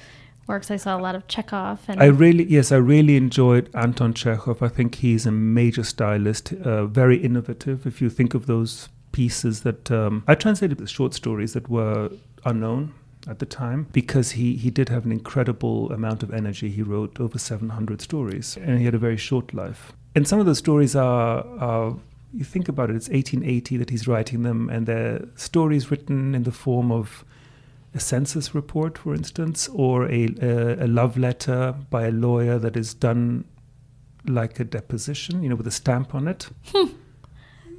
works. 0.47 0.71
I 0.71 0.77
saw 0.77 0.97
a 0.97 1.01
lot 1.01 1.15
of 1.15 1.27
Chekhov. 1.29 1.81
And 1.89 2.03
I 2.03 2.07
really, 2.07 2.45
yes, 2.45 2.73
I 2.73 2.77
really 2.77 3.17
enjoyed 3.17 3.71
Anton 3.75 4.15
Chekhov. 4.15 4.63
I 4.63 4.69
think 4.69 4.97
he's 4.97 5.27
a 5.27 5.33
major 5.33 5.85
stylist, 5.85 6.53
uh, 6.53 6.87
very 6.87 7.17
innovative. 7.17 7.87
If 7.87 8.01
you 8.01 8.11
think 8.11 8.35
of 8.35 8.47
those 8.47 8.89
pieces 9.13 9.63
that 9.63 9.91
um, 9.91 10.25
I 10.27 10.35
translated 10.35 10.79
the 10.79 10.87
short 10.87 11.15
stories 11.15 11.53
that 11.53 11.69
were 11.69 12.11
unknown 12.45 12.95
at 13.27 13.39
the 13.39 13.47
time 13.47 13.87
because 13.93 14.33
he, 14.33 14.57
he 14.57 14.71
did 14.71 14.89
have 14.89 15.07
an 15.07 15.13
incredible 15.13 15.91
amount 15.93 16.23
of 16.23 16.33
energy. 16.33 16.69
He 16.69 16.83
wrote 16.83 17.21
over 17.21 17.39
700 17.39 18.01
stories 18.01 18.59
and 18.61 18.79
he 18.79 18.85
had 18.85 18.95
a 18.95 18.99
very 18.99 19.17
short 19.17 19.55
life. 19.55 19.93
And 20.15 20.29
some 20.29 20.41
of 20.41 20.47
those 20.47 20.59
stories 20.59 20.95
are, 20.95 21.45
are 21.59 21.97
you 22.35 22.45
think 22.45 22.69
about 22.69 22.91
it, 22.91 22.97
it's 22.97 23.09
1880 23.09 23.77
that 23.79 23.91
he's 23.91 24.09
writing 24.09 24.43
them, 24.43 24.69
and 24.69 24.87
they're 24.87 25.25
stories 25.37 25.91
written 25.91 26.35
in 26.35 26.43
the 26.43 26.53
form 26.53 26.91
of 26.91 27.25
a 27.95 28.01
census 28.01 28.55
report, 28.55 28.99
for 28.99 29.15
instance, 29.15 29.69
or 29.69 30.07
a, 30.07 30.29
a, 30.43 30.85
a, 30.85 30.89
love 30.89 31.17
letter 31.17 31.75
by 31.91 32.07
a 32.07 32.11
lawyer 32.11 32.59
that 32.59 32.77
is 32.77 32.93
done 32.93 33.45
like 34.27 34.59
a 34.59 34.65
deposition, 34.65 35.43
you 35.43 35.49
know, 35.49 35.55
with 35.55 35.67
a 35.67 35.71
stamp 35.71 36.15
on 36.15 36.27
it. 36.27 36.49
Hmm. 36.73 36.87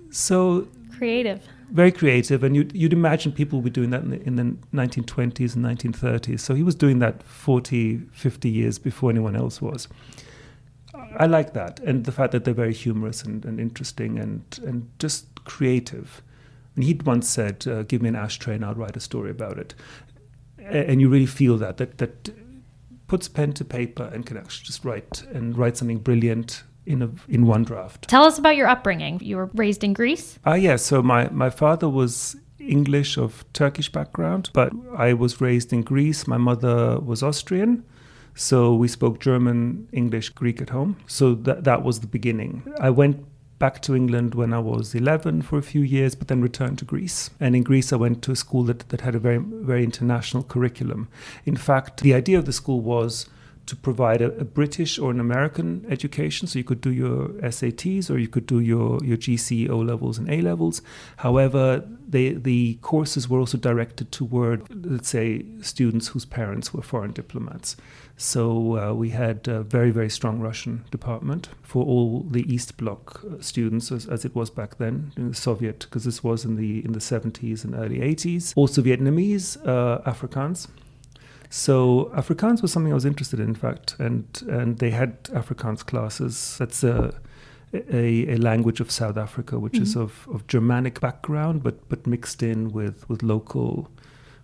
so 0.10 0.68
creative. 0.98 1.48
Very 1.72 1.92
creative, 1.92 2.44
and 2.44 2.56
you'd, 2.56 2.74
you'd 2.74 2.94
imagine 2.94 3.32
people 3.32 3.60
would 3.60 3.66
be 3.66 3.70
doing 3.72 3.90
that 3.90 4.04
in 4.04 4.12
the, 4.12 4.22
in 4.24 4.36
the 4.36 4.44
1920s 4.74 5.56
and 5.56 5.66
1930s. 5.66 6.40
So 6.40 6.54
he 6.54 6.64
was 6.64 6.76
doing 6.76 7.00
that 7.00 7.24
40, 7.24 7.98
50 8.12 8.50
years 8.50 8.80
before 8.80 9.10
anyone 9.10 9.36
else 9.36 9.62
was. 9.62 9.88
I 11.18 11.26
like 11.26 11.54
that, 11.54 11.80
and 11.82 12.06
the 12.06 12.12
fact 12.12 12.32
that 12.32 12.46
they're 12.46 12.54
very 12.54 12.74
humorous 12.74 13.24
and, 13.24 13.44
and 13.46 13.60
interesting 13.60 14.18
and, 14.18 14.44
and 14.66 14.90
just 15.00 15.44
creative. 15.44 16.22
And 16.76 16.84
he'd 16.84 17.04
once 17.04 17.28
said, 17.30 17.66
uh, 17.68 17.84
"Give 17.84 18.02
me 18.02 18.10
an 18.10 18.16
ashtray, 18.16 18.56
and 18.56 18.66
I'll 18.66 18.76
write 18.76 18.98
a 18.98 19.00
story 19.00 19.32
about 19.32 19.58
it." 19.58 19.74
And 20.66 21.02
you 21.02 21.10
really 21.10 21.26
feel 21.26 21.58
that 21.58 21.78
that 21.78 21.98
that 21.98 22.30
puts 23.08 23.28
pen 23.28 23.54
to 23.54 23.66
paper 23.66 24.10
and 24.14 24.26
can 24.26 24.38
actually 24.38 24.66
just 24.66 24.84
write 24.84 25.24
and 25.34 25.58
write 25.58 25.78
something 25.78 26.00
brilliant 26.00 26.64
in 26.86 27.02
a, 27.02 27.10
in 27.28 27.46
one 27.46 27.64
draft. 27.64 28.08
Tell 28.08 28.24
us 28.24 28.38
about 28.38 28.56
your 28.56 28.68
upbringing. 28.68 29.20
You 29.22 29.38
were 29.38 29.50
raised 29.54 29.84
in 29.84 29.94
Greece. 29.94 30.40
Ah, 30.46 30.52
uh, 30.52 30.56
yeah. 30.56 30.76
So 30.76 31.02
my 31.02 31.30
my 31.30 31.50
father 31.50 31.90
was 31.90 32.36
English 32.60 33.18
of 33.18 33.46
Turkish 33.54 33.92
background, 33.92 34.50
but 34.54 34.72
I 34.98 35.14
was 35.14 35.42
raised 35.42 35.74
in 35.74 35.84
Greece. 35.84 36.28
My 36.28 36.38
mother 36.38 37.00
was 37.00 37.24
Austrian. 37.24 37.84
So 38.38 38.76
we 38.76 38.90
spoke 38.90 39.20
German, 39.20 39.88
English, 39.94 40.30
Greek 40.30 40.62
at 40.62 40.70
home. 40.70 40.98
So 41.08 41.36
that 41.36 41.64
that 41.64 41.84
was 41.84 42.00
the 42.00 42.08
beginning. 42.08 42.64
I 42.80 42.90
went 42.90 43.26
back 43.58 43.82
to 43.84 43.96
England 43.96 44.36
when 44.36 44.54
I 44.54 44.60
was 44.60 44.94
11 44.94 45.44
for 45.44 45.58
a 45.58 45.64
few 45.64 45.82
years, 45.82 46.16
but 46.16 46.28
then 46.28 46.42
returned 46.42 46.80
to 46.80 46.86
Greece. 46.86 47.30
And 47.40 47.56
in 47.56 47.64
Greece, 47.64 47.94
I 47.94 47.96
went 47.96 48.22
to 48.24 48.32
a 48.32 48.36
school 48.36 48.64
that, 48.64 48.90
that 48.90 49.02
had 49.02 49.16
a 49.16 49.20
very, 49.20 49.38
very 49.38 49.84
international 49.84 50.44
curriculum. 50.44 51.08
In 51.46 51.56
fact, 51.56 52.02
the 52.02 52.14
idea 52.14 52.38
of 52.38 52.46
the 52.46 52.54
school 52.54 52.82
was 52.82 53.28
to 53.66 53.76
provide 53.76 54.22
a, 54.22 54.32
a, 54.38 54.44
British 54.44 55.00
or 55.00 55.10
an 55.12 55.20
American 55.20 55.86
education. 55.90 56.48
So 56.48 56.60
you 56.60 56.64
could 56.64 56.82
do 56.82 56.92
your 56.92 57.30
SATs 57.42 58.10
or 58.10 58.18
you 58.18 58.28
could 58.28 58.46
do 58.46 58.60
your, 58.60 59.04
your 59.04 59.18
GCE 59.18 59.70
O 59.70 59.78
levels 59.78 60.18
and 60.18 60.30
A 60.30 60.42
levels. 60.42 60.82
However, 61.18 61.84
they, 62.08 62.34
the 62.34 62.76
courses 62.82 63.28
were 63.28 63.40
also 63.40 63.58
directed 63.58 64.12
toward, 64.12 64.86
let's 64.86 65.10
say, 65.10 65.46
students 65.62 66.10
whose 66.10 66.26
parents 66.26 66.74
were 66.74 66.84
foreign 66.84 67.12
diplomats. 67.12 67.76
So 68.18 68.78
uh, 68.78 68.94
we 68.94 69.10
had 69.10 69.48
a 69.48 69.62
very, 69.62 69.92
very 69.92 70.10
strong 70.10 70.40
Russian 70.40 70.86
department 70.90 71.50
for 71.64 71.86
all 71.86 72.22
the 72.22 72.52
East 72.52 72.78
Bloc 72.78 73.22
uh, 73.26 73.42
students, 73.42 73.92
as, 73.92 74.08
as 74.08 74.24
it 74.24 74.34
was 74.34 74.50
back 74.50 74.78
then, 74.78 75.12
in 75.18 75.30
the 75.30 75.36
Soviet, 75.36 75.80
because 75.80 76.06
this 76.06 76.24
was 76.24 76.46
in 76.46 76.56
the 76.56 76.84
in 76.86 76.94
the 76.94 77.00
70s 77.00 77.66
and 77.66 77.76
early 77.76 78.00
80s. 78.00 78.54
Also 78.56 78.82
Vietnamese, 78.82 79.58
uh, 79.68 80.00
Afrikaans. 80.10 80.68
So 81.50 82.12
Afrikaans 82.16 82.62
was 82.62 82.72
something 82.72 82.92
I 82.92 82.96
was 82.96 83.06
interested 83.06 83.40
in, 83.40 83.50
in 83.50 83.56
fact, 83.56 83.98
and 84.00 84.26
and 84.48 84.78
they 84.78 84.92
had 84.92 85.24
Afrikaans 85.26 85.86
classes. 85.86 86.56
That's 86.58 86.84
a 86.84 87.14
a, 87.74 88.36
a 88.36 88.38
language 88.38 88.80
of 88.80 88.92
South 88.92 89.18
Africa, 89.18 89.60
which 89.60 89.74
mm-hmm. 89.74 89.84
is 89.84 89.98
of, 89.98 90.28
of 90.32 90.48
Germanic 90.48 91.02
background, 91.02 91.64
but 91.64 91.88
but 91.90 92.08
mixed 92.08 92.42
in 92.42 92.72
with 92.72 93.08
with 93.10 93.24
local 93.24 93.90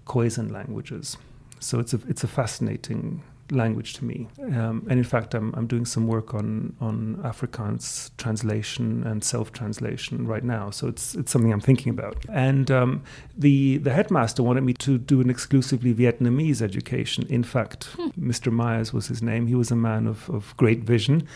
Khoisan 0.05 0.51
languages. 0.51 1.17
So 1.59 1.79
it's 1.79 1.93
a 1.93 1.99
it's 2.09 2.23
a 2.25 2.27
fascinating 2.27 3.23
language 3.51 3.93
to 3.93 4.05
me. 4.05 4.27
Um, 4.39 4.87
and 4.89 4.93
in 4.93 5.03
fact, 5.03 5.33
I'm, 5.33 5.53
I'm 5.55 5.67
doing 5.67 5.85
some 5.85 6.07
work 6.07 6.33
on, 6.33 6.75
on 6.79 7.17
Afrikaans 7.23 8.11
translation 8.17 9.03
and 9.05 9.23
self 9.23 9.51
translation 9.51 10.25
right 10.25 10.43
now. 10.43 10.69
So 10.69 10.87
it's, 10.87 11.15
it's 11.15 11.31
something 11.31 11.51
I'm 11.51 11.61
thinking 11.61 11.91
about. 11.91 12.17
And 12.31 12.71
um, 12.71 13.03
the, 13.37 13.77
the 13.77 13.93
headmaster 13.93 14.41
wanted 14.41 14.61
me 14.61 14.73
to 14.73 14.97
do 14.97 15.21
an 15.21 15.29
exclusively 15.29 15.93
Vietnamese 15.93 16.61
education. 16.61 17.27
In 17.29 17.43
fact, 17.43 17.85
hmm. 17.95 18.09
Mr. 18.19 18.51
Myers 18.51 18.93
was 18.93 19.07
his 19.07 19.21
name. 19.21 19.47
He 19.47 19.55
was 19.55 19.71
a 19.71 19.75
man 19.75 20.07
of, 20.07 20.29
of 20.29 20.55
great 20.57 20.83
vision. 20.83 21.27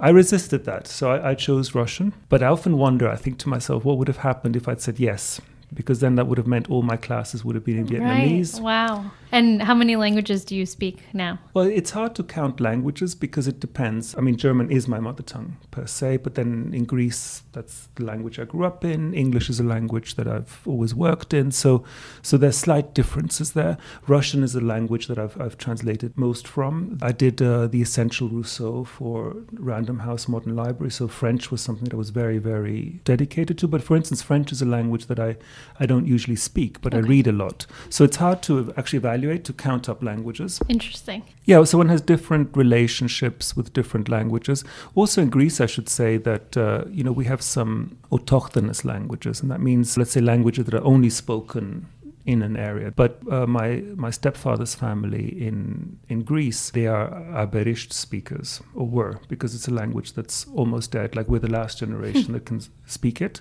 I 0.00 0.08
resisted 0.22 0.64
that. 0.64 0.86
So 0.86 1.10
I, 1.10 1.30
I 1.30 1.34
chose 1.34 1.74
Russian. 1.74 2.14
But 2.28 2.42
I 2.42 2.46
often 2.46 2.78
wonder, 2.78 3.08
I 3.08 3.16
think 3.16 3.38
to 3.38 3.48
myself, 3.48 3.84
what 3.84 3.98
would 3.98 4.08
have 4.08 4.18
happened 4.18 4.56
if 4.56 4.68
I'd 4.68 4.80
said 4.80 4.98
yes? 4.98 5.40
because 5.74 6.00
then 6.00 6.14
that 6.14 6.26
would 6.26 6.38
have 6.38 6.46
meant 6.46 6.70
all 6.70 6.82
my 6.82 6.96
classes 6.96 7.44
would 7.44 7.54
have 7.54 7.64
been 7.64 7.78
in 7.78 7.86
Vietnamese. 7.86 8.54
Right. 8.54 8.62
Wow. 8.62 9.10
And 9.34 9.60
how 9.62 9.74
many 9.74 9.96
languages 9.96 10.44
do 10.44 10.54
you 10.54 10.64
speak 10.64 11.02
now? 11.12 11.40
Well, 11.54 11.66
it's 11.66 11.90
hard 11.90 12.14
to 12.14 12.22
count 12.22 12.60
languages 12.60 13.16
because 13.16 13.48
it 13.48 13.58
depends. 13.58 14.14
I 14.16 14.20
mean, 14.20 14.36
German 14.36 14.70
is 14.70 14.86
my 14.86 15.00
mother 15.00 15.24
tongue 15.24 15.56
per 15.72 15.88
se, 15.88 16.18
but 16.18 16.36
then 16.36 16.70
in 16.72 16.84
Greece, 16.84 17.42
that's 17.50 17.88
the 17.96 18.04
language 18.04 18.38
I 18.38 18.44
grew 18.44 18.64
up 18.64 18.84
in. 18.84 19.12
English 19.12 19.50
is 19.50 19.58
a 19.58 19.64
language 19.64 20.14
that 20.14 20.28
I've 20.28 20.60
always 20.64 20.94
worked 20.94 21.34
in. 21.34 21.50
So, 21.50 21.82
so 22.22 22.36
there's 22.36 22.56
slight 22.56 22.94
differences 22.94 23.54
there. 23.54 23.76
Russian 24.06 24.44
is 24.44 24.54
a 24.54 24.60
language 24.60 25.08
that 25.08 25.18
I've, 25.18 25.40
I've 25.40 25.58
translated 25.58 26.16
most 26.16 26.46
from. 26.46 26.96
I 27.02 27.10
did 27.10 27.42
uh, 27.42 27.66
the 27.66 27.82
Essential 27.82 28.28
Rousseau 28.28 28.84
for 28.84 29.34
Random 29.54 29.98
House 29.98 30.28
Modern 30.28 30.54
Library. 30.54 30.92
So 30.92 31.08
French 31.08 31.50
was 31.50 31.60
something 31.60 31.86
that 31.86 31.94
I 31.94 31.96
was 31.96 32.10
very, 32.10 32.38
very 32.38 33.00
dedicated 33.02 33.58
to. 33.58 33.66
But 33.66 33.82
for 33.82 33.96
instance, 33.96 34.22
French 34.22 34.52
is 34.52 34.62
a 34.62 34.66
language 34.66 35.06
that 35.06 35.18
I 35.18 35.38
I 35.80 35.86
don't 35.86 36.06
usually 36.06 36.36
speak, 36.36 36.80
but 36.80 36.94
okay. 36.94 37.04
I 37.04 37.08
read 37.08 37.26
a 37.26 37.32
lot. 37.32 37.66
So 37.90 38.04
it's 38.04 38.18
hard 38.18 38.40
to 38.42 38.72
actually 38.76 38.98
evaluate, 38.98 39.23
to 39.24 39.52
count 39.52 39.88
up 39.88 40.02
languages. 40.02 40.60
Interesting. 40.68 41.22
Yeah, 41.44 41.64
so 41.64 41.78
one 41.78 41.88
has 41.88 42.00
different 42.00 42.56
relationships 42.56 43.56
with 43.56 43.72
different 43.72 44.08
languages. 44.08 44.64
Also 44.94 45.22
in 45.22 45.30
Greece, 45.30 45.60
I 45.60 45.66
should 45.66 45.88
say 45.88 46.16
that, 46.18 46.56
uh, 46.56 46.84
you 46.90 47.04
know, 47.04 47.12
we 47.12 47.24
have 47.24 47.42
some 47.42 47.98
autochthonous 48.10 48.84
languages, 48.84 49.40
and 49.40 49.50
that 49.50 49.60
means, 49.60 49.96
let's 49.96 50.12
say, 50.12 50.20
languages 50.20 50.64
that 50.66 50.74
are 50.74 50.84
only 50.84 51.10
spoken 51.10 51.86
in 52.24 52.42
an 52.42 52.56
area. 52.56 52.90
But 52.90 53.20
uh, 53.30 53.46
my 53.46 53.82
my 53.96 54.10
stepfather's 54.10 54.74
family 54.74 55.26
in 55.46 55.98
in 56.08 56.22
Greece, 56.22 56.70
they 56.70 56.86
are 56.86 57.08
Aberisht 57.32 57.92
speakers 57.92 58.62
or 58.74 58.86
were 58.86 59.20
because 59.28 59.54
it's 59.54 59.68
a 59.68 59.74
language 59.74 60.14
that's 60.14 60.46
almost 60.54 60.92
dead. 60.92 61.14
Like 61.14 61.28
we're 61.28 61.40
the 61.40 61.50
last 61.50 61.78
generation 61.78 62.32
that 62.34 62.46
can 62.46 62.60
speak 62.86 63.20
it. 63.20 63.40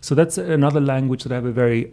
So 0.00 0.14
that's 0.14 0.38
another 0.38 0.80
language 0.80 1.24
that 1.24 1.32
I 1.32 1.36
have 1.36 1.44
a 1.44 1.52
very 1.52 1.92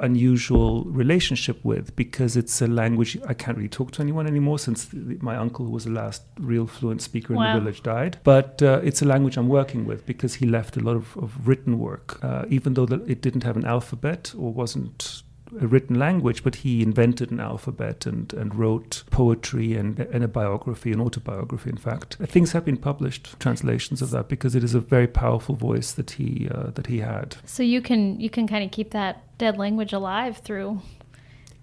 unusual 0.00 0.84
relationship 0.84 1.64
with 1.64 1.94
because 1.96 2.36
it's 2.36 2.60
a 2.60 2.66
language 2.66 3.16
I 3.26 3.34
can't 3.34 3.56
really 3.56 3.68
talk 3.68 3.92
to 3.92 4.02
anyone 4.02 4.26
anymore 4.26 4.58
since 4.58 4.92
my 4.92 5.36
uncle, 5.36 5.64
who 5.64 5.70
was 5.70 5.84
the 5.84 5.90
last 5.90 6.22
real 6.38 6.66
fluent 6.66 7.02
speaker 7.02 7.34
wow. 7.34 7.44
in 7.44 7.54
the 7.54 7.60
village, 7.60 7.82
died. 7.82 8.18
But 8.24 8.62
uh, 8.62 8.80
it's 8.82 9.02
a 9.02 9.04
language 9.04 9.36
I'm 9.36 9.48
working 9.48 9.84
with 9.86 10.06
because 10.06 10.34
he 10.34 10.46
left 10.46 10.76
a 10.76 10.80
lot 10.80 10.96
of, 10.96 11.16
of 11.16 11.46
written 11.46 11.78
work, 11.78 12.22
uh, 12.22 12.44
even 12.48 12.74
though 12.74 12.86
the, 12.86 13.02
it 13.04 13.22
didn't 13.22 13.44
have 13.44 13.56
an 13.56 13.64
alphabet 13.64 14.34
or 14.36 14.52
wasn't 14.52 15.23
a 15.60 15.66
written 15.66 15.98
language, 15.98 16.42
but 16.42 16.56
he 16.56 16.82
invented 16.82 17.30
an 17.30 17.40
alphabet 17.40 18.06
and, 18.06 18.32
and 18.32 18.54
wrote 18.54 19.04
poetry 19.10 19.74
and, 19.74 19.98
and 20.00 20.24
a 20.24 20.28
biography, 20.28 20.92
an 20.92 21.00
autobiography, 21.00 21.70
in 21.70 21.76
fact. 21.76 22.16
Things 22.16 22.52
have 22.52 22.64
been 22.64 22.76
published, 22.76 23.38
translations 23.40 24.02
of 24.02 24.10
that, 24.10 24.28
because 24.28 24.54
it 24.54 24.64
is 24.64 24.74
a 24.74 24.80
very 24.80 25.06
powerful 25.06 25.54
voice 25.54 25.92
that 25.92 26.12
he 26.12 26.48
uh, 26.50 26.70
that 26.70 26.86
he 26.86 26.98
had. 26.98 27.36
So 27.44 27.62
you 27.62 27.80
can 27.80 28.20
you 28.20 28.30
can 28.30 28.46
kind 28.46 28.64
of 28.64 28.70
keep 28.70 28.90
that 28.90 29.22
dead 29.38 29.56
language 29.58 29.92
alive 29.92 30.38
through 30.38 30.80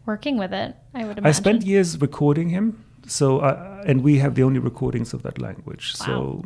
working 0.05 0.37
with 0.37 0.53
it. 0.53 0.75
I 0.93 1.05
would 1.05 1.17
imagine. 1.17 1.25
I 1.25 1.31
spent 1.31 1.63
years 1.63 1.99
recording 1.99 2.49
him, 2.49 2.83
so 3.07 3.41
I, 3.41 3.83
and 3.85 4.03
we 4.03 4.19
have 4.19 4.35
the 4.35 4.43
only 4.43 4.59
recordings 4.59 5.13
of 5.13 5.23
that 5.23 5.39
language. 5.39 5.95
Wow. 5.99 6.05
So 6.05 6.43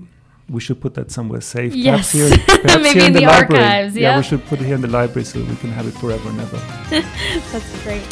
we 0.49 0.59
should 0.59 0.79
put 0.79 0.93
that 0.95 1.11
somewhere 1.11 1.41
safe. 1.41 1.73
Yes. 1.75 2.11
Perhaps 2.11 2.11
here, 2.11 2.29
perhaps 2.61 2.83
Maybe 2.83 2.99
here 2.99 3.09
in 3.09 3.15
in, 3.15 3.21
the 3.21 3.21
library. 3.27 3.63
archives, 3.63 3.95
Yeah, 3.95 4.09
yeah. 4.11 4.17
we 4.17 4.23
should 4.23 4.45
put 4.45 4.61
it 4.61 4.65
here 4.65 4.75
in 4.75 4.81
the 4.81 4.87
library 4.87 5.25
so 5.25 5.39
we 5.39 5.55
can 5.57 5.71
have 5.71 5.87
it 5.87 5.93
forever 5.95 6.29
and 6.29 6.39
ever. 6.39 6.57
That's 7.51 7.83
great. 7.83 8.03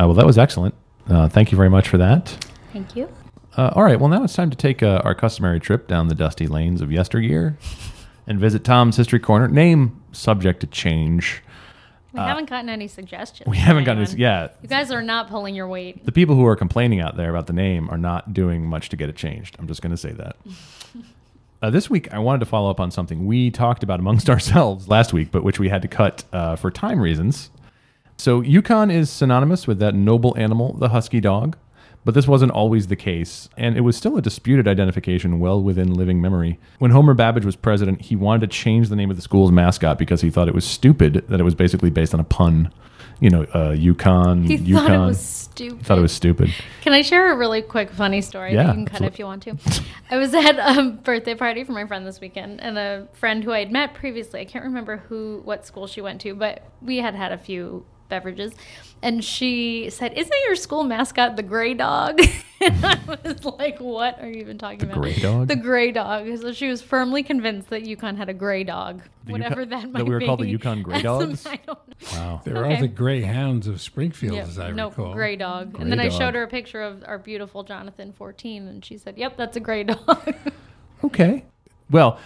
Uh, 0.00 0.06
well, 0.06 0.14
that 0.14 0.26
was 0.26 0.38
excellent. 0.38 0.74
Uh, 1.08 1.28
thank 1.28 1.50
you 1.52 1.56
very 1.56 1.70
much 1.70 1.88
for 1.88 1.98
that. 1.98 2.28
Thank 2.72 2.96
you. 2.96 3.08
Uh, 3.56 3.70
all 3.74 3.82
right. 3.84 3.98
Well, 4.00 4.08
now 4.08 4.24
it's 4.24 4.34
time 4.34 4.50
to 4.50 4.56
take 4.56 4.82
uh, 4.82 5.02
our 5.04 5.14
customary 5.14 5.60
trip 5.60 5.86
down 5.88 6.08
the 6.08 6.14
dusty 6.14 6.46
lanes 6.46 6.80
of 6.80 6.90
yesteryear 6.90 7.58
and 8.26 8.38
visit 8.40 8.64
Tom's 8.64 8.96
History 8.96 9.18
Corner. 9.18 9.48
Name 9.48 10.00
subject 10.12 10.60
to 10.60 10.66
change. 10.66 11.42
We 12.14 12.20
haven't 12.20 12.48
gotten 12.50 12.68
any 12.68 12.88
suggestions. 12.88 13.48
Uh, 13.48 13.50
We 13.50 13.56
haven't 13.56 13.84
gotten 13.84 14.02
anyone. 14.02 14.12
this. 14.16 14.20
Yeah. 14.20 14.48
You 14.62 14.68
guys 14.68 14.90
are 14.90 15.00
not 15.02 15.28
pulling 15.28 15.54
your 15.54 15.66
weight. 15.66 16.04
The 16.04 16.12
people 16.12 16.34
who 16.36 16.46
are 16.46 16.56
complaining 16.56 17.00
out 17.00 17.16
there 17.16 17.30
about 17.30 17.46
the 17.46 17.54
name 17.54 17.88
are 17.90 17.96
not 17.98 18.34
doing 18.34 18.66
much 18.66 18.90
to 18.90 18.96
get 18.96 19.08
it 19.08 19.16
changed. 19.16 19.56
I'm 19.58 19.66
just 19.66 19.80
going 19.82 19.92
to 19.92 19.96
say 19.96 20.12
that. 20.12 20.36
Uh, 21.62 21.70
this 21.70 21.88
week, 21.88 22.12
I 22.12 22.18
wanted 22.18 22.40
to 22.40 22.46
follow 22.46 22.68
up 22.70 22.80
on 22.80 22.90
something 22.90 23.24
we 23.24 23.48
talked 23.52 23.84
about 23.84 24.00
amongst 24.00 24.28
ourselves 24.34 24.88
last 24.88 25.12
week, 25.12 25.30
but 25.30 25.44
which 25.44 25.60
we 25.60 25.68
had 25.68 25.80
to 25.82 25.86
cut 25.86 26.24
uh, 26.32 26.56
for 26.56 26.72
time 26.72 26.98
reasons. 26.98 27.50
So, 28.22 28.40
UConn 28.40 28.92
is 28.94 29.10
synonymous 29.10 29.66
with 29.66 29.80
that 29.80 29.96
noble 29.96 30.32
animal, 30.38 30.74
the 30.74 30.90
husky 30.90 31.18
dog, 31.18 31.56
but 32.04 32.14
this 32.14 32.28
wasn't 32.28 32.52
always 32.52 32.86
the 32.86 32.94
case, 32.94 33.48
and 33.56 33.76
it 33.76 33.80
was 33.80 33.96
still 33.96 34.16
a 34.16 34.22
disputed 34.22 34.68
identification 34.68 35.40
well 35.40 35.60
within 35.60 35.92
living 35.92 36.20
memory. 36.20 36.60
When 36.78 36.92
Homer 36.92 37.16
Babbidge 37.16 37.44
was 37.44 37.56
president, 37.56 38.00
he 38.02 38.14
wanted 38.14 38.42
to 38.42 38.46
change 38.46 38.90
the 38.90 38.94
name 38.94 39.10
of 39.10 39.16
the 39.16 39.22
school's 39.22 39.50
mascot 39.50 39.98
because 39.98 40.20
he 40.20 40.30
thought 40.30 40.46
it 40.46 40.54
was 40.54 40.64
stupid 40.64 41.24
that 41.30 41.40
it 41.40 41.42
was 41.42 41.56
basically 41.56 41.90
based 41.90 42.14
on 42.14 42.20
a 42.20 42.24
pun. 42.24 42.72
You 43.18 43.30
know, 43.30 43.42
uh, 43.54 43.70
Yukon, 43.70 44.44
He 44.44 44.54
Yukon. 44.54 44.86
thought 44.86 44.94
it 44.94 44.98
was 45.06 45.20
stupid. 45.20 45.84
thought 45.86 45.98
it 45.98 46.02
was 46.02 46.12
stupid. 46.12 46.54
Can 46.82 46.92
I 46.92 47.02
share 47.02 47.32
a 47.32 47.36
really 47.36 47.60
quick 47.60 47.90
funny 47.90 48.20
story 48.20 48.54
Yeah, 48.54 48.62
that 48.62 48.68
you 48.68 48.74
can 48.74 48.86
cut 48.86 49.02
if 49.02 49.18
you 49.18 49.24
want 49.24 49.42
to? 49.42 49.56
I 50.12 50.16
was 50.16 50.32
at 50.32 50.58
a 50.78 50.90
birthday 50.90 51.34
party 51.34 51.64
for 51.64 51.72
my 51.72 51.86
friend 51.86 52.06
this 52.06 52.20
weekend, 52.20 52.60
and 52.60 52.78
a 52.78 53.08
friend 53.14 53.42
who 53.42 53.50
I 53.50 53.58
had 53.58 53.72
met 53.72 53.94
previously. 53.94 54.40
I 54.40 54.44
can't 54.44 54.64
remember 54.64 54.98
who, 55.08 55.40
what 55.44 55.66
school 55.66 55.88
she 55.88 56.00
went 56.00 56.20
to, 56.20 56.34
but 56.36 56.62
we 56.80 56.98
had 56.98 57.16
had 57.16 57.32
a 57.32 57.38
few 57.38 57.84
beverages, 58.12 58.52
and 59.02 59.24
she 59.24 59.88
said, 59.90 60.12
"Isn't 60.12 60.36
your 60.46 60.54
school 60.54 60.84
mascot 60.84 61.36
the 61.36 61.42
gray 61.42 61.72
dog?" 61.72 62.20
and 62.60 62.84
I 62.84 62.98
was 63.24 63.42
like, 63.44 63.78
"What 63.80 64.20
are 64.22 64.28
you 64.28 64.40
even 64.40 64.58
talking 64.58 64.82
about?" 64.82 64.94
The 64.96 65.00
gray 65.00 65.14
dog? 65.16 65.48
The 65.48 65.56
gray 65.56 65.90
dog. 65.92 66.38
So 66.38 66.52
she 66.52 66.68
was 66.68 66.82
firmly 66.82 67.22
convinced 67.22 67.70
that 67.70 67.84
UConn 67.84 68.16
had 68.18 68.28
a 68.28 68.34
gray 68.34 68.64
dog, 68.64 69.00
The 69.24 69.32
whatever 69.32 69.64
UConn- 69.64 69.70
that 69.70 69.82
that 69.82 69.90
might 69.92 69.98
be. 70.04 70.10
we 70.10 70.14
were 70.14 70.20
called 70.20 70.40
the 70.40 70.58
UConn 70.58 70.82
Gray 70.82 71.00
Dogs? 71.10 71.46
I 71.46 71.56
don't 71.66 71.78
know. 71.88 71.94
Wow. 72.12 72.40
There 72.44 72.56
Okay. 72.58 72.76
are 72.76 72.80
the 72.82 72.88
Greyhounds 72.88 73.66
of 73.66 73.80
Springfield, 73.80 74.34
Yeah, 74.36 74.42
as 74.42 74.58
I 74.58 74.70
no, 74.72 74.90
recall. 74.90 75.14
gray 75.14 75.36
dog. 75.36 75.72
Gray 75.72 75.82
and 75.82 75.90
then 75.90 75.98
I 76.00 76.08
showed 76.10 76.34
her 76.34 76.42
a 76.42 76.48
picture 76.48 76.82
of 76.82 77.02
our 77.06 77.18
beautiful 77.18 77.64
Jonathan 77.64 78.12
14, 78.12 78.68
and 78.68 78.84
she 78.84 78.98
said, 78.98 79.16
"Yep, 79.18 79.36
that's 79.38 79.56
a 79.56 79.60
gray 79.60 79.84
dog." 79.84 80.34
Okay. 81.04 81.44
Well, 81.90 82.20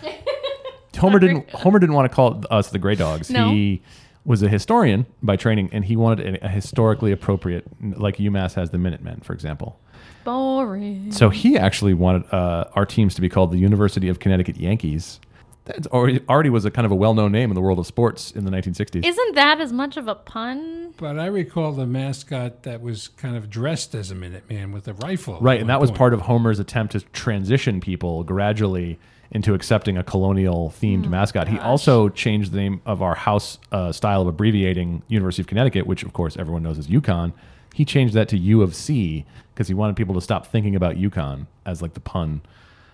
Homer 0.99 1.19
didn't 1.19 1.49
Homer 1.51 1.79
didn't 1.79 1.95
want 1.95 2.11
to 2.11 2.15
call 2.15 2.43
us 2.51 2.69
the 2.71 2.79
Gray 2.79 2.95
Dogs. 2.95 3.31
No. 3.31 3.49
He 3.51 3.83
was 4.27 4.43
a 4.43 4.49
historian 4.49 5.07
by 5.23 5.37
training, 5.37 5.71
and 5.73 5.85
he 5.85 5.97
wanted 5.97 6.37
a, 6.37 6.47
a 6.47 6.49
historically 6.49 7.13
appropriate, 7.13 7.65
like 7.81 8.17
UMass 8.17 8.55
has 8.55 8.71
the 8.71 8.79
Minutemen, 8.79 9.21
for 9.21 9.33
example. 9.33 9.81
Boring. 10.25 11.13
So 11.13 11.31
he 11.31 11.57
actually 11.57 11.95
wanted 11.95 12.31
uh, 12.33 12.65
our 12.75 12.85
teams 12.85 13.15
to 13.15 13.21
be 13.21 13.29
called 13.29 13.53
the 13.53 13.59
University 13.59 14.09
of 14.09 14.19
Connecticut 14.19 14.57
Yankees. 14.57 15.21
That 15.67 15.87
already 15.89 16.21
already 16.29 16.51
was 16.51 16.65
a 16.65 16.71
kind 16.71 16.87
of 16.87 16.93
a 16.93 16.95
well 16.95 17.15
known 17.15 17.33
name 17.33 17.51
in 17.51 17.55
the 17.55 17.61
world 17.61 17.79
of 17.79 17.87
sports 17.87 18.31
in 18.31 18.45
the 18.45 18.51
1960s. 18.51 19.05
Isn't 19.05 19.35
that 19.35 19.61
as 19.61 19.73
much 19.73 19.97
of 19.97 20.07
a 20.07 20.15
pun? 20.15 20.95
But 20.97 21.19
I 21.19 21.27
recall 21.27 21.73
the 21.73 21.87
mascot 21.87 22.63
that 22.63 22.81
was 22.81 23.09
kind 23.09 23.37
of 23.37 23.51
dressed 23.51 23.95
as 23.95 24.11
a 24.11 24.15
Minuteman 24.15 24.73
with 24.73 24.87
a 24.87 24.95
rifle. 24.95 25.39
Right, 25.41 25.61
and 25.61 25.69
one 25.69 25.69
that 25.69 25.81
was 25.81 25.91
part 25.91 26.15
of 26.15 26.23
Homer's 26.23 26.61
attempt 26.61 26.93
to 26.93 27.01
transition 27.01 27.81
people 27.81 28.23
gradually 28.23 28.99
into 29.31 29.55
accepting 29.55 29.97
a 29.97 30.05
colonial 30.05 30.73
themed 30.81 31.09
mascot. 31.09 31.49
He 31.49 31.59
also 31.59 32.09
changed 32.09 32.53
the 32.53 32.59
name 32.59 32.81
of 32.87 33.03
our 33.03 33.15
house 33.15 33.59
uh, 33.73 33.93
style 33.93 34.23
of 34.23 34.29
abbreviating 34.29 35.03
University 35.09 35.43
of 35.43 35.47
Connecticut, 35.47 35.87
which 35.87 36.03
of 36.03 36.13
course 36.13 36.37
everyone 36.37 36.63
knows 36.63 36.79
as 36.79 36.87
UConn. 36.87 37.33
He 37.75 37.85
changed 37.85 38.15
that 38.15 38.29
to 38.31 38.39
U 38.39 38.63
of 38.63 38.75
C 38.75 39.25
because 39.55 39.69
he 39.69 39.75
wanted 39.75 39.97
people 39.97 40.15
to 40.15 40.21
stop 40.21 40.47
thinking 40.47 40.75
about 40.75 40.97
UConn 40.97 41.47
as 41.65 41.83
like 41.83 41.95
the 41.95 42.01
pun. 42.01 42.41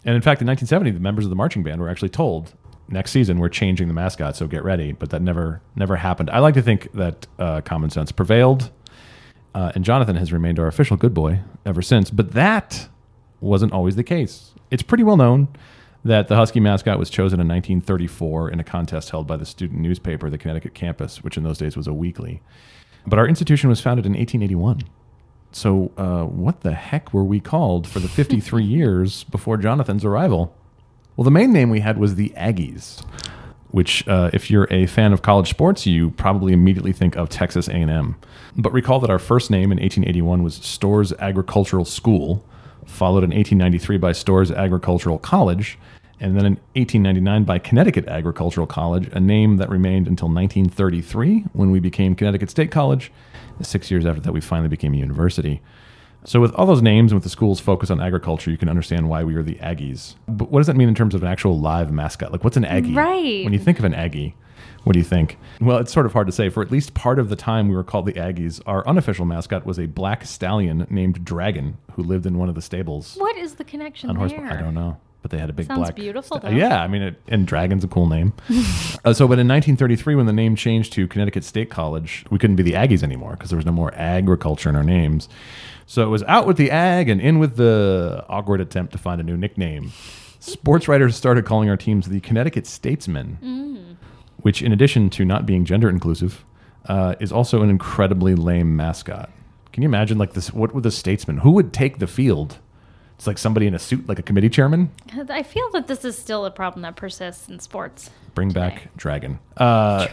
And 0.04 0.16
in 0.16 0.22
fact, 0.22 0.40
in 0.40 0.46
1970, 0.48 0.90
the 0.90 1.00
members 1.00 1.24
of 1.24 1.30
the 1.30 1.36
marching 1.36 1.62
band 1.62 1.80
were 1.80 1.88
actually 1.88 2.08
told 2.08 2.54
next 2.88 3.10
season 3.10 3.38
we're 3.38 3.48
changing 3.48 3.88
the 3.88 3.94
mascot, 3.94 4.36
so 4.36 4.46
get 4.46 4.64
ready. 4.64 4.92
But 4.92 5.10
that 5.10 5.22
never 5.22 5.60
never 5.76 5.96
happened. 5.96 6.30
I 6.30 6.40
like 6.40 6.54
to 6.54 6.62
think 6.62 6.92
that 6.92 7.26
uh, 7.38 7.60
common 7.62 7.90
sense 7.90 8.12
prevailed. 8.12 8.70
Uh, 9.54 9.70
and 9.74 9.84
Jonathan 9.84 10.16
has 10.16 10.32
remained 10.32 10.58
our 10.58 10.66
official 10.66 10.96
good 10.96 11.12
boy 11.12 11.40
ever 11.66 11.82
since. 11.82 12.10
But 12.10 12.32
that 12.32 12.88
wasn't 13.40 13.72
always 13.72 13.96
the 13.96 14.04
case. 14.04 14.52
It's 14.70 14.82
pretty 14.82 15.04
well 15.04 15.16
known 15.16 15.48
that 16.04 16.28
the 16.28 16.36
Husky 16.36 16.60
mascot 16.60 16.98
was 16.98 17.10
chosen 17.10 17.40
in 17.40 17.48
1934 17.48 18.50
in 18.50 18.60
a 18.60 18.64
contest 18.64 19.10
held 19.10 19.26
by 19.26 19.36
the 19.36 19.46
student 19.46 19.80
newspaper, 19.80 20.28
the 20.28 20.38
Connecticut 20.38 20.74
Campus, 20.74 21.22
which 21.22 21.36
in 21.36 21.44
those 21.44 21.58
days 21.58 21.76
was 21.76 21.86
a 21.86 21.92
weekly. 21.92 22.42
But 23.06 23.18
our 23.18 23.28
institution 23.28 23.68
was 23.68 23.80
founded 23.80 24.06
in 24.06 24.12
1881. 24.12 24.82
So, 25.52 25.92
uh, 25.96 26.24
what 26.24 26.62
the 26.62 26.72
heck 26.72 27.12
were 27.12 27.24
we 27.24 27.38
called 27.38 27.86
for 27.86 28.00
the 28.00 28.08
53 28.08 28.64
years 28.64 29.24
before 29.24 29.56
Jonathan's 29.58 30.04
arrival? 30.04 30.56
Well, 31.16 31.24
the 31.24 31.30
main 31.30 31.52
name 31.52 31.68
we 31.68 31.80
had 31.80 31.98
was 31.98 32.14
the 32.14 32.30
Aggies, 32.30 33.04
which, 33.70 34.06
uh, 34.08 34.30
if 34.32 34.50
you're 34.50 34.66
a 34.70 34.86
fan 34.86 35.12
of 35.12 35.20
college 35.20 35.50
sports, 35.50 35.86
you 35.86 36.10
probably 36.12 36.54
immediately 36.54 36.92
think 36.92 37.16
of 37.16 37.28
Texas 37.28 37.68
A&M. 37.68 38.16
But 38.56 38.72
recall 38.72 38.98
that 39.00 39.10
our 39.10 39.18
first 39.18 39.50
name 39.50 39.70
in 39.72 39.78
1881 39.78 40.42
was 40.42 40.54
Storrs 40.54 41.12
Agricultural 41.14 41.84
School, 41.84 42.44
followed 42.86 43.24
in 43.24 43.30
1893 43.30 43.98
by 43.98 44.12
Storrs 44.12 44.50
Agricultural 44.50 45.18
College, 45.18 45.78
and 46.20 46.36
then 46.36 46.46
in 46.46 46.52
1899 46.74 47.44
by 47.44 47.58
Connecticut 47.58 48.06
Agricultural 48.06 48.66
College, 48.66 49.08
a 49.12 49.20
name 49.20 49.56
that 49.56 49.68
remained 49.68 50.06
until 50.06 50.28
1933 50.28 51.46
when 51.52 51.70
we 51.70 51.80
became 51.80 52.14
Connecticut 52.14 52.50
State 52.50 52.70
College. 52.70 53.10
Six 53.60 53.90
years 53.90 54.06
after 54.06 54.20
that, 54.20 54.32
we 54.32 54.40
finally 54.40 54.68
became 54.68 54.94
a 54.94 54.96
university. 54.96 55.60
So, 56.24 56.40
with 56.40 56.54
all 56.54 56.66
those 56.66 56.82
names 56.82 57.10
and 57.10 57.16
with 57.16 57.24
the 57.24 57.30
school's 57.30 57.58
focus 57.58 57.90
on 57.90 58.00
agriculture, 58.00 58.50
you 58.50 58.56
can 58.56 58.68
understand 58.68 59.08
why 59.08 59.24
we 59.24 59.34
are 59.34 59.42
the 59.42 59.56
Aggies. 59.56 60.14
But 60.28 60.50
what 60.50 60.60
does 60.60 60.68
that 60.68 60.76
mean 60.76 60.88
in 60.88 60.94
terms 60.94 61.14
of 61.14 61.22
an 61.22 61.28
actual 61.28 61.58
live 61.58 61.90
mascot? 61.90 62.30
Like, 62.30 62.44
what's 62.44 62.56
an 62.56 62.64
Aggie? 62.64 62.94
Right. 62.94 63.42
When 63.42 63.52
you 63.52 63.58
think 63.58 63.80
of 63.80 63.84
an 63.84 63.94
Aggie, 63.94 64.36
what 64.84 64.92
do 64.94 64.98
you 64.98 65.04
think? 65.04 65.38
Well, 65.60 65.78
it's 65.78 65.92
sort 65.92 66.06
of 66.06 66.12
hard 66.12 66.26
to 66.26 66.32
say. 66.32 66.48
For 66.48 66.62
at 66.62 66.70
least 66.70 66.94
part 66.94 67.18
of 67.18 67.28
the 67.28 67.36
time 67.36 67.68
we 67.68 67.74
were 67.74 67.84
called 67.84 68.06
the 68.06 68.12
Aggies, 68.14 68.60
our 68.66 68.86
unofficial 68.86 69.24
mascot 69.24 69.64
was 69.66 69.78
a 69.78 69.86
black 69.86 70.24
stallion 70.24 70.86
named 70.90 71.24
Dragon 71.24 71.78
who 71.92 72.02
lived 72.02 72.26
in 72.26 72.38
one 72.38 72.48
of 72.48 72.54
the 72.54 72.62
stables 72.62 73.16
What 73.16 73.36
is 73.36 73.54
the 73.54 73.64
connection 73.64 74.10
on 74.10 74.16
there? 74.16 74.28
horseback. 74.28 74.58
I 74.58 74.62
don't 74.62 74.74
know. 74.74 74.98
But 75.22 75.30
they 75.30 75.38
had 75.38 75.50
a 75.50 75.52
big 75.52 75.66
Sounds 75.68 75.78
black. 75.78 75.94
beautiful, 75.94 76.40
though. 76.40 76.48
Yeah, 76.48 76.82
I 76.82 76.88
mean, 76.88 77.02
it, 77.02 77.22
and 77.28 77.46
Dragon's 77.46 77.84
a 77.84 77.86
cool 77.88 78.08
name. 78.08 78.32
uh, 79.04 79.12
so, 79.12 79.28
but 79.28 79.38
in 79.38 79.46
1933, 79.46 80.16
when 80.16 80.26
the 80.26 80.32
name 80.32 80.56
changed 80.56 80.92
to 80.94 81.06
Connecticut 81.06 81.44
State 81.44 81.70
College, 81.70 82.24
we 82.30 82.40
couldn't 82.40 82.56
be 82.56 82.64
the 82.64 82.72
Aggies 82.72 83.04
anymore 83.04 83.32
because 83.32 83.48
there 83.50 83.56
was 83.56 83.64
no 83.66 83.70
more 83.70 83.94
agriculture 83.94 84.68
in 84.68 84.74
our 84.74 84.82
names. 84.82 85.28
So 85.86 86.02
it 86.02 86.08
was 86.08 86.24
out 86.24 86.46
with 86.48 86.56
the 86.56 86.72
ag 86.72 87.08
and 87.08 87.20
in 87.20 87.38
with 87.38 87.54
the 87.56 88.24
awkward 88.28 88.60
attempt 88.60 88.90
to 88.92 88.98
find 88.98 89.20
a 89.20 89.24
new 89.24 89.36
nickname. 89.36 89.92
Sports 90.40 90.88
writers 90.88 91.14
started 91.14 91.44
calling 91.44 91.68
our 91.70 91.76
teams 91.76 92.08
the 92.08 92.18
Connecticut 92.18 92.66
Statesmen, 92.66 93.38
Mm. 93.44 93.51
Which, 94.42 94.62
in 94.62 94.72
addition 94.72 95.10
to 95.10 95.24
not 95.24 95.46
being 95.46 95.64
gender 95.64 95.88
inclusive, 95.88 96.44
uh, 96.86 97.14
is 97.20 97.32
also 97.32 97.62
an 97.62 97.70
incredibly 97.70 98.34
lame 98.34 98.76
mascot. 98.76 99.30
Can 99.72 99.82
you 99.82 99.88
imagine, 99.88 100.18
like 100.18 100.34
this? 100.34 100.52
What 100.52 100.74
would 100.74 100.84
the 100.84 100.90
statesman? 100.90 101.38
Who 101.38 101.52
would 101.52 101.72
take 101.72 101.98
the 101.98 102.06
field? 102.06 102.58
It's 103.16 103.26
like 103.26 103.38
somebody 103.38 103.66
in 103.66 103.74
a 103.74 103.78
suit, 103.78 104.08
like 104.08 104.18
a 104.18 104.22
committee 104.22 104.48
chairman. 104.48 104.90
I 105.30 105.42
feel 105.44 105.70
that 105.72 105.86
this 105.86 106.04
is 106.04 106.18
still 106.18 106.44
a 106.44 106.50
problem 106.50 106.82
that 106.82 106.96
persists 106.96 107.48
in 107.48 107.60
sports. 107.60 108.10
Bring 108.34 108.50
back 108.50 108.94
dragon. 108.96 109.38
Uh, 109.56 110.08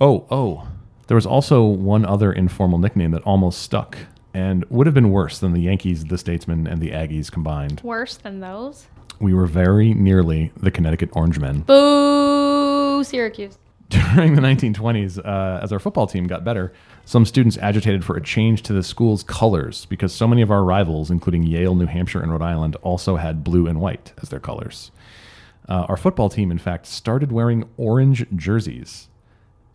oh, 0.00 0.26
oh. 0.30 0.66
There 1.06 1.14
was 1.14 1.26
also 1.26 1.64
one 1.64 2.04
other 2.04 2.32
informal 2.32 2.78
nickname 2.78 3.12
that 3.12 3.22
almost 3.22 3.62
stuck. 3.62 3.96
and 4.34 4.64
would 4.70 4.86
have 4.86 4.94
been 4.94 5.10
worse 5.10 5.38
than 5.38 5.52
the 5.52 5.60
Yankees, 5.60 6.04
the 6.04 6.18
Statesmen, 6.18 6.66
and 6.66 6.80
the 6.80 6.90
Aggies 6.90 7.30
combined. 7.30 7.80
Worse 7.82 8.16
than 8.16 8.40
those. 8.40 8.86
We 9.20 9.34
were 9.34 9.46
very 9.46 9.92
nearly 9.94 10.52
the 10.56 10.70
Connecticut 10.70 11.10
Orangemen. 11.12 11.60
Boo, 11.62 12.59
Syracuse. 13.04 13.58
During 13.88 14.34
the 14.36 14.42
1920s, 14.42 15.18
uh, 15.18 15.60
as 15.62 15.72
our 15.72 15.80
football 15.80 16.06
team 16.06 16.26
got 16.26 16.44
better, 16.44 16.72
some 17.04 17.24
students 17.24 17.58
agitated 17.58 18.04
for 18.04 18.16
a 18.16 18.22
change 18.22 18.62
to 18.62 18.72
the 18.72 18.84
school's 18.84 19.24
colors 19.24 19.86
because 19.86 20.14
so 20.14 20.28
many 20.28 20.42
of 20.42 20.50
our 20.50 20.62
rivals, 20.62 21.10
including 21.10 21.42
Yale, 21.42 21.74
New 21.74 21.86
Hampshire, 21.86 22.20
and 22.20 22.30
Rhode 22.30 22.42
Island, 22.42 22.76
also 22.82 23.16
had 23.16 23.42
blue 23.42 23.66
and 23.66 23.80
white 23.80 24.12
as 24.22 24.28
their 24.28 24.38
colors. 24.38 24.92
Uh, 25.68 25.86
our 25.88 25.96
football 25.96 26.28
team, 26.28 26.50
in 26.50 26.58
fact, 26.58 26.86
started 26.86 27.30
wearing 27.30 27.68
orange 27.76 28.26
jerseys, 28.34 29.08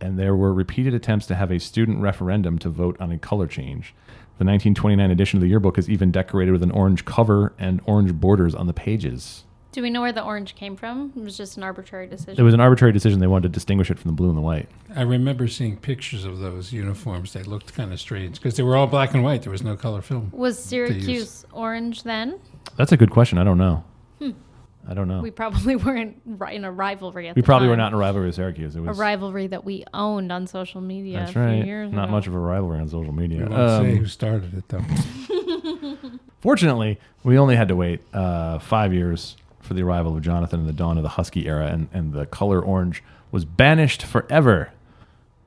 and 0.01 0.19
there 0.19 0.35
were 0.35 0.53
repeated 0.53 0.93
attempts 0.93 1.25
to 1.27 1.35
have 1.35 1.51
a 1.51 1.59
student 1.59 1.99
referendum 2.01 2.59
to 2.59 2.69
vote 2.69 2.97
on 2.99 3.11
a 3.11 3.17
color 3.17 3.47
change. 3.47 3.93
The 4.37 4.43
1929 4.43 5.09
edition 5.09 5.37
of 5.37 5.41
the 5.41 5.47
yearbook 5.47 5.77
is 5.77 5.89
even 5.89 6.11
decorated 6.11 6.51
with 6.51 6.63
an 6.63 6.71
orange 6.71 7.05
cover 7.05 7.53
and 7.57 7.79
orange 7.85 8.13
borders 8.13 8.53
on 8.53 8.67
the 8.67 8.73
pages. 8.73 9.44
Do 9.75 9.81
we 9.81 9.89
know 9.89 9.99
where 9.99 10.13
the 10.13 10.23
orange 10.23 10.55
came 10.55 10.77
from? 10.77 11.11
It 11.17 11.21
was 11.21 11.35
just 11.35 11.57
an 11.57 11.63
arbitrary 11.63 12.07
decision. 12.07 12.39
It 12.39 12.43
was 12.43 12.53
an 12.53 12.61
arbitrary 12.61 12.93
decision. 12.93 13.19
They 13.19 13.27
wanted 13.27 13.49
to 13.49 13.53
distinguish 13.53 13.91
it 13.91 13.99
from 13.99 14.07
the 14.07 14.15
blue 14.15 14.29
and 14.29 14.37
the 14.37 14.41
white. 14.41 14.69
I 14.95 15.01
remember 15.01 15.49
seeing 15.49 15.75
pictures 15.75 16.23
of 16.23 16.39
those 16.39 16.71
uniforms. 16.71 17.33
They 17.33 17.43
looked 17.43 17.73
kind 17.75 17.91
of 17.91 17.99
strange 17.99 18.35
because 18.39 18.55
they 18.55 18.63
were 18.63 18.77
all 18.77 18.87
black 18.87 19.13
and 19.13 19.21
white. 19.21 19.41
There 19.41 19.51
was 19.51 19.63
no 19.63 19.75
color 19.75 20.01
film. 20.01 20.29
Was. 20.31 20.57
Syracuse 20.63 21.45
orange 21.51 22.03
then? 22.03 22.39
That's 22.77 22.93
a 22.93 22.97
good 22.97 23.11
question. 23.11 23.37
I 23.37 23.43
don't 23.43 23.57
know. 23.57 23.83
I 24.87 24.93
don't 24.93 25.09
know. 25.09 25.17
We 25.17 25.23
We, 25.23 25.31
probably 25.31 25.75
weren't 25.75 26.21
in 26.53 26.63
a 26.63 26.71
rivalry 26.71 27.27
at 27.27 27.35
the 27.35 27.43
probably 27.43 27.67
were 27.67 27.75
not 27.75 27.87
in 27.87 27.95
a 27.95 27.97
rivalry 27.97 28.27
with 28.27 28.35
Syracuse. 28.35 28.77
It 28.77 28.79
was 28.79 28.97
a 28.97 29.01
rivalry 29.01 29.47
that 29.47 29.65
we 29.65 29.83
owned 29.93 30.31
on 30.31 30.47
social 30.47 30.79
media 30.79 31.19
that's 31.19 31.31
a 31.31 31.33
few 31.33 31.41
right. 31.41 31.65
years 31.65 31.91
Not 31.91 32.05
ago. 32.05 32.11
much 32.13 32.27
of 32.27 32.35
a 32.35 32.39
rivalry 32.39 32.79
on 32.79 32.87
social 32.87 33.11
We 33.11 33.27
media. 33.27 33.45
won't 33.49 33.83
say 33.83 33.91
Um, 33.91 33.97
who 33.97 34.05
started 34.05 34.53
it 34.53 34.69
though. 34.69 34.85
Fortunately, 36.39 36.97
we 37.25 37.37
only 37.37 37.57
had 37.57 37.67
to 37.67 37.75
wait 37.75 37.99
uh, 38.13 38.59
five 38.59 38.93
years 38.93 39.35
for 39.65 39.73
the 39.73 39.83
arrival 39.83 40.15
of 40.15 40.21
Jonathan 40.21 40.61
and 40.61 40.69
the 40.69 40.73
dawn 40.73 40.97
of 40.97 41.03
the 41.03 41.09
Husky 41.09 41.47
era, 41.47 41.67
and, 41.67 41.89
and 41.91 42.13
the 42.13 42.25
color 42.25 42.61
orange 42.61 43.03
was 43.31 43.43
banished 43.45 44.03
forever 44.03 44.71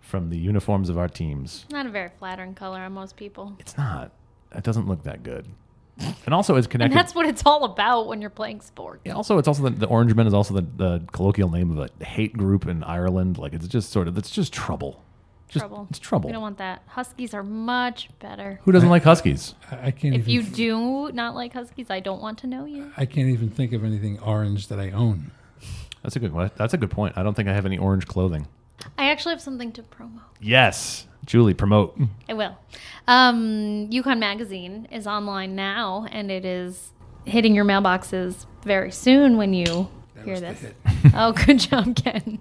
from 0.00 0.30
the 0.30 0.38
uniforms 0.38 0.88
of 0.88 0.98
our 0.98 1.08
teams. 1.08 1.66
Not 1.70 1.86
a 1.86 1.90
very 1.90 2.10
flattering 2.18 2.54
color 2.54 2.80
on 2.80 2.92
most 2.92 3.16
people. 3.16 3.56
It's 3.58 3.76
not. 3.76 4.10
It 4.54 4.64
doesn't 4.64 4.88
look 4.88 5.02
that 5.04 5.22
good. 5.22 5.46
And 6.26 6.34
also, 6.34 6.56
it's 6.56 6.66
connected. 6.66 6.92
And 6.92 6.98
that's 6.98 7.14
what 7.14 7.26
it's 7.26 7.42
all 7.44 7.64
about 7.64 8.06
when 8.06 8.20
you're 8.20 8.30
playing 8.30 8.60
sports. 8.60 9.02
Yeah, 9.04 9.14
also, 9.14 9.38
it's 9.38 9.48
also 9.48 9.64
the, 9.64 9.70
the 9.70 9.86
Orangemen 9.86 10.26
is 10.26 10.34
also 10.34 10.54
the, 10.54 10.66
the 10.76 11.02
colloquial 11.12 11.50
name 11.50 11.76
of 11.76 11.90
a 12.00 12.04
hate 12.04 12.36
group 12.36 12.68
in 12.68 12.84
Ireland. 12.84 13.36
Like 13.36 13.52
it's 13.52 13.66
just 13.66 13.90
sort 13.90 14.06
of 14.06 14.16
it's 14.16 14.30
just 14.30 14.52
trouble. 14.52 15.02
Just, 15.48 15.60
trouble. 15.62 15.86
It's 15.90 15.98
trouble. 15.98 16.28
We 16.28 16.32
don't 16.32 16.42
want 16.42 16.58
that. 16.58 16.82
Huskies 16.88 17.32
are 17.34 17.42
much 17.42 18.10
better. 18.18 18.60
Who 18.64 18.72
doesn't 18.72 18.88
like 18.90 19.02
Huskies? 19.02 19.54
I 19.70 19.86
I 19.86 19.90
can't 19.90 20.14
If 20.14 20.28
even. 20.28 20.30
you 20.30 20.42
do 20.42 21.10
not 21.12 21.34
like 21.34 21.52
Huskies, 21.54 21.86
I 21.90 22.00
don't 22.00 22.20
want 22.20 22.38
to 22.40 22.46
know 22.46 22.64
you. 22.66 22.92
I 22.96 23.06
can't 23.06 23.28
even 23.28 23.48
think 23.50 23.72
of 23.72 23.82
anything 23.84 24.18
orange 24.20 24.68
that 24.68 24.78
I 24.78 24.90
own. 24.90 25.30
That's 26.02 26.16
a 26.16 26.20
good. 26.20 26.32
que- 26.32 26.50
That's 26.56 26.74
a 26.74 26.76
good 26.76 26.90
point. 26.90 27.16
I 27.16 27.22
don't 27.22 27.34
think 27.34 27.48
I 27.48 27.52
have 27.54 27.66
any 27.66 27.78
orange 27.78 28.06
clothing. 28.06 28.46
I 28.96 29.10
actually 29.10 29.32
have 29.32 29.40
something 29.40 29.72
to 29.72 29.82
promote. 29.82 30.22
Yes, 30.40 31.06
Julie, 31.26 31.54
promote. 31.54 31.98
I 32.28 32.34
will. 32.34 32.56
Um, 33.08 33.88
UConn 33.90 34.18
Magazine 34.18 34.86
is 34.92 35.06
online 35.06 35.56
now, 35.56 36.06
and 36.12 36.30
it 36.30 36.44
is 36.44 36.92
hitting 37.24 37.54
your 37.54 37.64
mailboxes 37.64 38.46
very 38.62 38.90
soon 38.92 39.36
when 39.36 39.52
you 39.54 39.88
hear 40.24 40.40
this. 40.40 40.64
oh, 41.14 41.32
good 41.32 41.58
job, 41.58 41.96
Ken. 41.96 42.38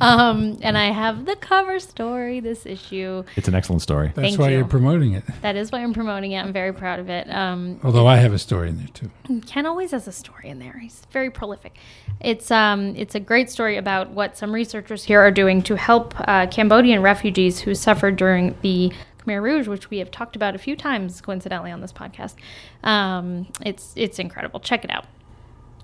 Um, 0.00 0.58
and 0.62 0.76
I 0.76 0.90
have 0.90 1.24
the 1.26 1.36
cover 1.36 1.78
story 1.78 2.40
this 2.40 2.66
issue. 2.66 3.24
It's 3.36 3.48
an 3.48 3.54
excellent 3.54 3.82
story. 3.82 4.08
That's 4.08 4.20
Thank 4.20 4.38
why 4.38 4.50
you. 4.50 4.58
you. 4.58 4.64
are 4.64 4.68
promoting 4.68 5.12
it. 5.12 5.24
That 5.42 5.56
is 5.56 5.72
why 5.72 5.82
I'm 5.82 5.94
promoting 5.94 6.32
it. 6.32 6.40
I'm 6.40 6.52
very 6.52 6.72
proud 6.72 6.98
of 7.00 7.08
it. 7.08 7.30
Um, 7.30 7.80
Although 7.82 8.06
I 8.06 8.16
have 8.16 8.32
a 8.32 8.38
story 8.38 8.68
in 8.68 8.78
there 8.78 8.88
too. 8.88 9.10
Ken 9.46 9.66
always 9.66 9.90
has 9.90 10.08
a 10.08 10.12
story 10.12 10.48
in 10.48 10.58
there. 10.58 10.78
He's 10.78 11.02
very 11.12 11.30
prolific. 11.30 11.76
It's 12.20 12.50
um 12.50 12.94
it's 12.96 13.14
a 13.14 13.20
great 13.20 13.50
story 13.50 13.76
about 13.76 14.10
what 14.10 14.36
some 14.36 14.52
researchers 14.52 15.04
here 15.04 15.20
are 15.20 15.30
doing 15.30 15.62
to 15.62 15.76
help 15.76 16.14
uh, 16.20 16.46
Cambodian 16.46 17.02
refugees 17.02 17.60
who 17.60 17.74
suffered 17.74 18.16
during 18.16 18.56
the 18.62 18.92
Khmer 19.28 19.42
Rouge, 19.42 19.68
which 19.68 19.90
we 19.90 19.98
have 19.98 20.10
talked 20.10 20.36
about 20.36 20.54
a 20.54 20.58
few 20.58 20.74
times 20.74 21.20
coincidentally 21.20 21.70
on 21.70 21.80
this 21.80 21.92
podcast. 21.92 22.34
Um, 22.82 23.46
it's 23.64 23.92
it's 23.96 24.18
incredible. 24.18 24.60
Check 24.60 24.84
it 24.84 24.90
out. 24.90 25.06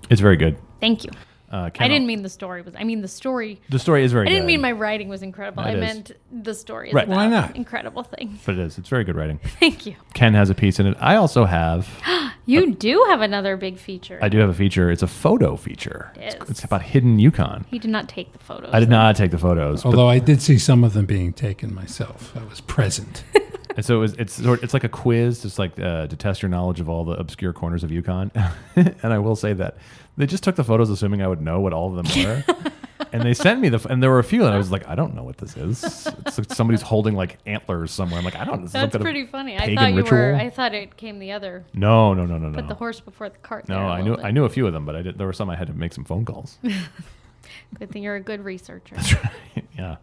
It's 0.09 0.21
very 0.21 0.37
good. 0.37 0.57
Thank 0.79 1.03
you. 1.03 1.11
Uh, 1.55 1.69
I 1.79 1.87
didn't 1.87 2.05
mean 2.07 2.21
the 2.21 2.29
story 2.29 2.61
was. 2.61 2.73
I 2.77 2.83
mean 2.83 3.01
the 3.01 3.07
story. 3.07 3.61
the 3.69 3.79
story 3.79 4.03
is 4.03 4.11
very. 4.11 4.25
Good. 4.25 4.31
I 4.31 4.33
didn't 4.33 4.43
good, 4.47 4.53
mean 4.53 4.61
my 4.61 4.73
writing 4.73 5.07
was 5.07 5.23
incredible. 5.23 5.63
It 5.63 5.67
I 5.67 5.73
is. 5.75 5.79
meant 5.79 6.11
the 6.31 6.53
story. 6.53 6.89
Is 6.89 6.93
Right. 6.93 7.05
about 7.05 7.15
Why 7.15 7.27
not? 7.27 7.55
Incredible 7.55 8.03
thing. 8.03 8.37
but 8.45 8.55
it 8.55 8.59
is. 8.59 8.77
It's 8.77 8.89
very 8.89 9.05
good 9.05 9.15
writing. 9.15 9.39
Thank 9.59 9.85
you. 9.85 9.95
Ken 10.13 10.33
has 10.33 10.49
a 10.49 10.55
piece 10.55 10.79
in 10.79 10.87
it. 10.87 10.97
I 10.99 11.15
also 11.15 11.45
have. 11.45 11.87
You 12.47 12.75
do 12.75 13.03
have 13.09 13.21
another 13.21 13.57
big 13.57 13.79
feature. 13.79 14.19
I 14.21 14.29
do 14.29 14.37
have 14.37 14.49
a 14.51 14.53
feature. 14.53 14.91
It's 14.91 15.01
a 15.01 15.07
photo 15.07 15.55
feature. 15.55 16.11
It 16.15 16.35
It's, 16.35 16.49
it's 16.51 16.63
about 16.63 16.83
hidden 16.83 17.17
UConn. 17.17 17.65
he 17.65 17.79
did 17.79 17.89
not 17.89 18.07
take 18.07 18.33
the 18.33 18.37
photos. 18.37 18.69
I 18.71 18.79
did 18.79 18.87
not 18.89 19.15
take 19.15 19.31
the 19.31 19.39
photos, 19.39 19.81
but 19.81 19.89
Although 19.89 20.09
I 20.09 20.19
did 20.19 20.43
see 20.43 20.59
some 20.59 20.83
of 20.83 20.93
them 20.93 21.07
being 21.07 21.33
taken 21.33 21.73
myself. 21.73 22.37
I 22.37 22.43
was 22.43 22.61
present. 22.61 23.23
And 23.75 23.85
so 23.85 23.97
it 23.97 23.99
was, 23.99 24.13
it's 24.13 24.33
sort 24.33 24.63
it's 24.63 24.73
like 24.73 24.85
a 24.85 24.89
quiz, 24.89 25.41
just 25.41 25.59
like 25.59 25.77
uh, 25.79 26.07
to 26.07 26.15
test 26.15 26.41
your 26.41 26.47
knowledge 26.49 26.79
of 26.79 26.87
all 26.87 27.03
the 27.03 27.11
obscure 27.13 27.51
corners 27.51 27.83
of 27.83 27.89
UConn. 27.89 28.31
and 28.77 29.13
I 29.13 29.19
will 29.19 29.35
say 29.35 29.51
that 29.51 29.77
they 30.17 30.25
just 30.25 30.43
took 30.43 30.55
the 30.55 30.63
photos, 30.63 30.89
assuming 30.89 31.21
I 31.21 31.27
would 31.27 31.41
know 31.41 31.59
what 31.59 31.73
all 31.73 31.97
of 31.97 32.05
them 32.05 32.25
were. 32.25 32.43
and 33.11 33.23
they 33.23 33.33
sent 33.33 33.59
me 33.59 33.69
the, 33.69 33.77
f- 33.77 33.85
and 33.85 34.01
there 34.01 34.09
were 34.09 34.19
a 34.19 34.23
few, 34.23 34.45
and 34.45 34.53
I 34.53 34.57
was 34.57 34.71
like, 34.71 34.87
I 34.87 34.95
don't 34.95 35.13
know 35.15 35.23
what 35.23 35.37
this 35.37 35.55
is. 35.57 35.83
It's 36.25 36.37
like 36.37 36.53
somebody's 36.53 36.81
holding 36.81 37.15
like 37.15 37.37
antlers 37.45 37.91
somewhere. 37.91 38.19
I'm 38.19 38.25
like, 38.25 38.35
I 38.35 38.45
don't. 38.45 38.61
This 38.61 38.69
is 38.69 38.71
some 38.73 38.81
That's 38.81 38.91
kind 38.93 38.95
of 38.95 39.01
pretty 39.01 39.25
funny. 39.25 39.55
I 39.55 39.59
pagan 39.59 39.75
thought 39.75 39.89
you 39.91 39.97
ritual. 39.97 40.17
were. 40.17 40.35
I 40.35 40.49
thought 40.49 40.73
it 40.73 40.97
came 40.97 41.19
the 41.19 41.31
other. 41.31 41.65
no, 41.73 42.13
no, 42.13 42.25
no, 42.25 42.37
no, 42.37 42.49
no. 42.49 42.55
Put 42.55 42.63
no. 42.63 42.69
the 42.69 42.75
horse 42.75 42.99
before 42.99 43.29
the 43.29 43.37
cart. 43.39 43.67
no, 43.67 43.75
there 43.75 43.83
a 43.83 43.87
I 43.87 43.97
little 43.97 44.05
knew 44.05 44.15
bit. 44.17 44.25
I 44.25 44.31
knew 44.31 44.45
a 44.45 44.49
few 44.49 44.67
of 44.67 44.73
them, 44.73 44.85
but 44.85 44.95
I 44.95 45.01
did. 45.01 45.17
There 45.17 45.27
were 45.27 45.33
some 45.33 45.49
I 45.49 45.55
had 45.55 45.67
to 45.67 45.73
make 45.73 45.93
some 45.93 46.05
phone 46.05 46.25
calls. 46.25 46.57
Good 47.79 47.91
thing 47.91 48.03
you're 48.03 48.15
a 48.15 48.21
good 48.21 48.43
researcher. 48.43 48.95
yeah, 49.77 49.97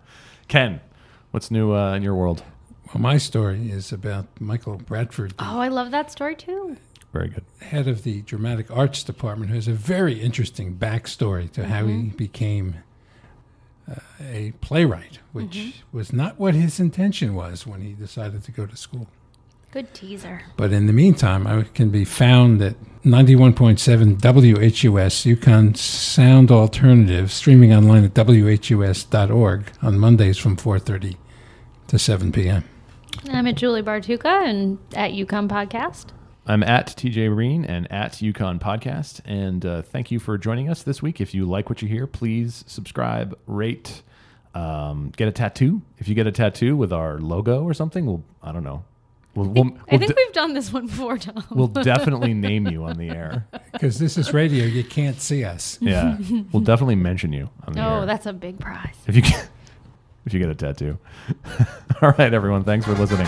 Ken, 0.48 0.80
what's 1.32 1.50
new 1.50 1.74
uh, 1.74 1.94
in 1.94 2.02
your 2.02 2.14
world? 2.14 2.42
Well, 2.92 3.00
my 3.00 3.18
story 3.18 3.70
is 3.70 3.92
about 3.92 4.26
Michael 4.40 4.76
Bradford, 4.76 5.30
the 5.32 5.44
oh, 5.44 5.58
I 5.58 5.68
love 5.68 5.90
that 5.90 6.10
story 6.10 6.36
too. 6.36 6.76
Very 7.12 7.28
good. 7.28 7.44
head 7.60 7.86
of 7.88 8.04
the 8.04 8.22
Dramatic 8.22 8.70
Arts 8.70 9.02
Department, 9.02 9.50
who 9.50 9.56
has 9.56 9.68
a 9.68 9.72
very 9.72 10.18
interesting 10.20 10.74
backstory 10.76 11.50
to 11.52 11.66
how 11.66 11.86
he 11.86 11.92
Mm-hmm. 11.94 12.16
became 12.16 12.76
uh, 13.90 13.96
a 14.20 14.52
playwright, 14.62 15.18
which 15.32 15.50
Mm-hmm. 15.56 15.96
was 15.96 16.12
not 16.12 16.38
what 16.40 16.54
his 16.54 16.80
intention 16.80 17.34
was 17.34 17.66
when 17.66 17.80
he 17.82 17.92
decided 17.92 18.44
to 18.44 18.52
go 18.52 18.64
to 18.66 18.76
school. 18.76 19.08
Good 19.72 19.92
teaser. 19.94 20.42
But 20.56 20.72
in 20.72 20.86
the 20.86 20.92
meantime, 20.92 21.46
I 21.46 21.62
can 21.62 21.88
be 21.90 22.04
found 22.04 22.60
at 22.62 22.76
91.7 23.04 24.20
WHUS, 24.20 25.24
UConn 25.24 25.76
Sound 25.76 26.50
Alternative, 26.50 27.32
streaming 27.32 27.72
online 27.74 28.04
at 28.04 28.14
WHUS.org 28.14 29.72
on 29.82 29.98
Mondays 29.98 30.38
from 30.38 30.56
4.30 30.56 31.16
to 31.88 31.98
7 31.98 32.32
p.m. 32.32 32.64
I'm 33.30 33.46
at 33.46 33.56
Julie 33.56 33.82
Bartucca 33.82 34.46
and 34.46 34.78
at 34.94 35.12
UConn 35.12 35.48
Podcast. 35.48 36.06
I'm 36.47 36.62
at 36.62 36.88
TJ 36.88 37.34
Reen 37.34 37.64
and 37.64 37.90
at 37.90 38.14
UConn 38.14 38.59
Podcast. 38.59 39.20
And 39.24 39.64
uh, 39.64 39.82
thank 39.82 40.11
you 40.11 40.18
for 40.18 40.36
joining 40.36 40.68
us 40.68 40.82
this 40.82 41.01
week. 41.01 41.20
If 41.20 41.34
you 41.34 41.45
like 41.45 41.68
what 41.68 41.82
you 41.82 41.88
hear, 41.88 42.07
please 42.07 42.64
subscribe, 42.66 43.38
rate, 43.47 44.03
um, 44.55 45.12
get 45.16 45.28
a 45.28 45.32
tattoo. 45.32 45.82
If 45.99 46.09
you 46.09 46.14
get 46.14 46.26
a 46.26 46.32
tattoo 46.32 46.76
with 46.76 46.93
our 46.93 47.18
logo 47.18 47.62
or 47.62 47.74
something, 47.74 48.07
we'll, 48.07 48.24
I 48.43 48.51
don't 48.53 48.64
know. 48.64 48.84
We'll, 49.34 49.49
we'll, 49.49 49.64
I 49.64 49.68
we'll, 49.93 49.99
think 50.01 50.09
de- 50.09 50.14
we've 50.16 50.32
done 50.32 50.53
this 50.53 50.72
one 50.72 50.86
before, 50.88 51.16
Tom. 51.16 51.43
we'll 51.51 51.68
definitely 51.68 52.34
name 52.34 52.66
you 52.66 52.84
on 52.84 52.99
the 52.99 53.11
air. 53.11 53.47
Because 53.72 53.99
this 53.99 54.18
is 54.18 54.34
radio, 54.34 54.64
you 54.64 54.84
can't 54.84 55.18
see 55.18 55.45
us. 55.45 55.78
Yeah. 55.80 56.18
We'll 56.53 56.62
definitely 56.62 56.95
mention 56.95 57.32
you 57.32 57.49
on 57.66 57.72
the 57.72 57.84
oh, 57.84 58.01
air. 58.01 58.07
that's 58.07 58.26
a 58.26 58.32
big 58.32 58.61
prize. 58.61 58.95
if 59.07 59.16
you 59.16 59.22
get, 59.22 59.49
if 60.26 60.34
you 60.34 60.38
get 60.38 60.51
a 60.51 60.55
tattoo. 60.55 60.99
All 62.03 62.11
right, 62.18 62.32
everyone. 62.32 62.62
Thanks 62.64 62.84
for 62.84 62.93
listening. 62.93 63.26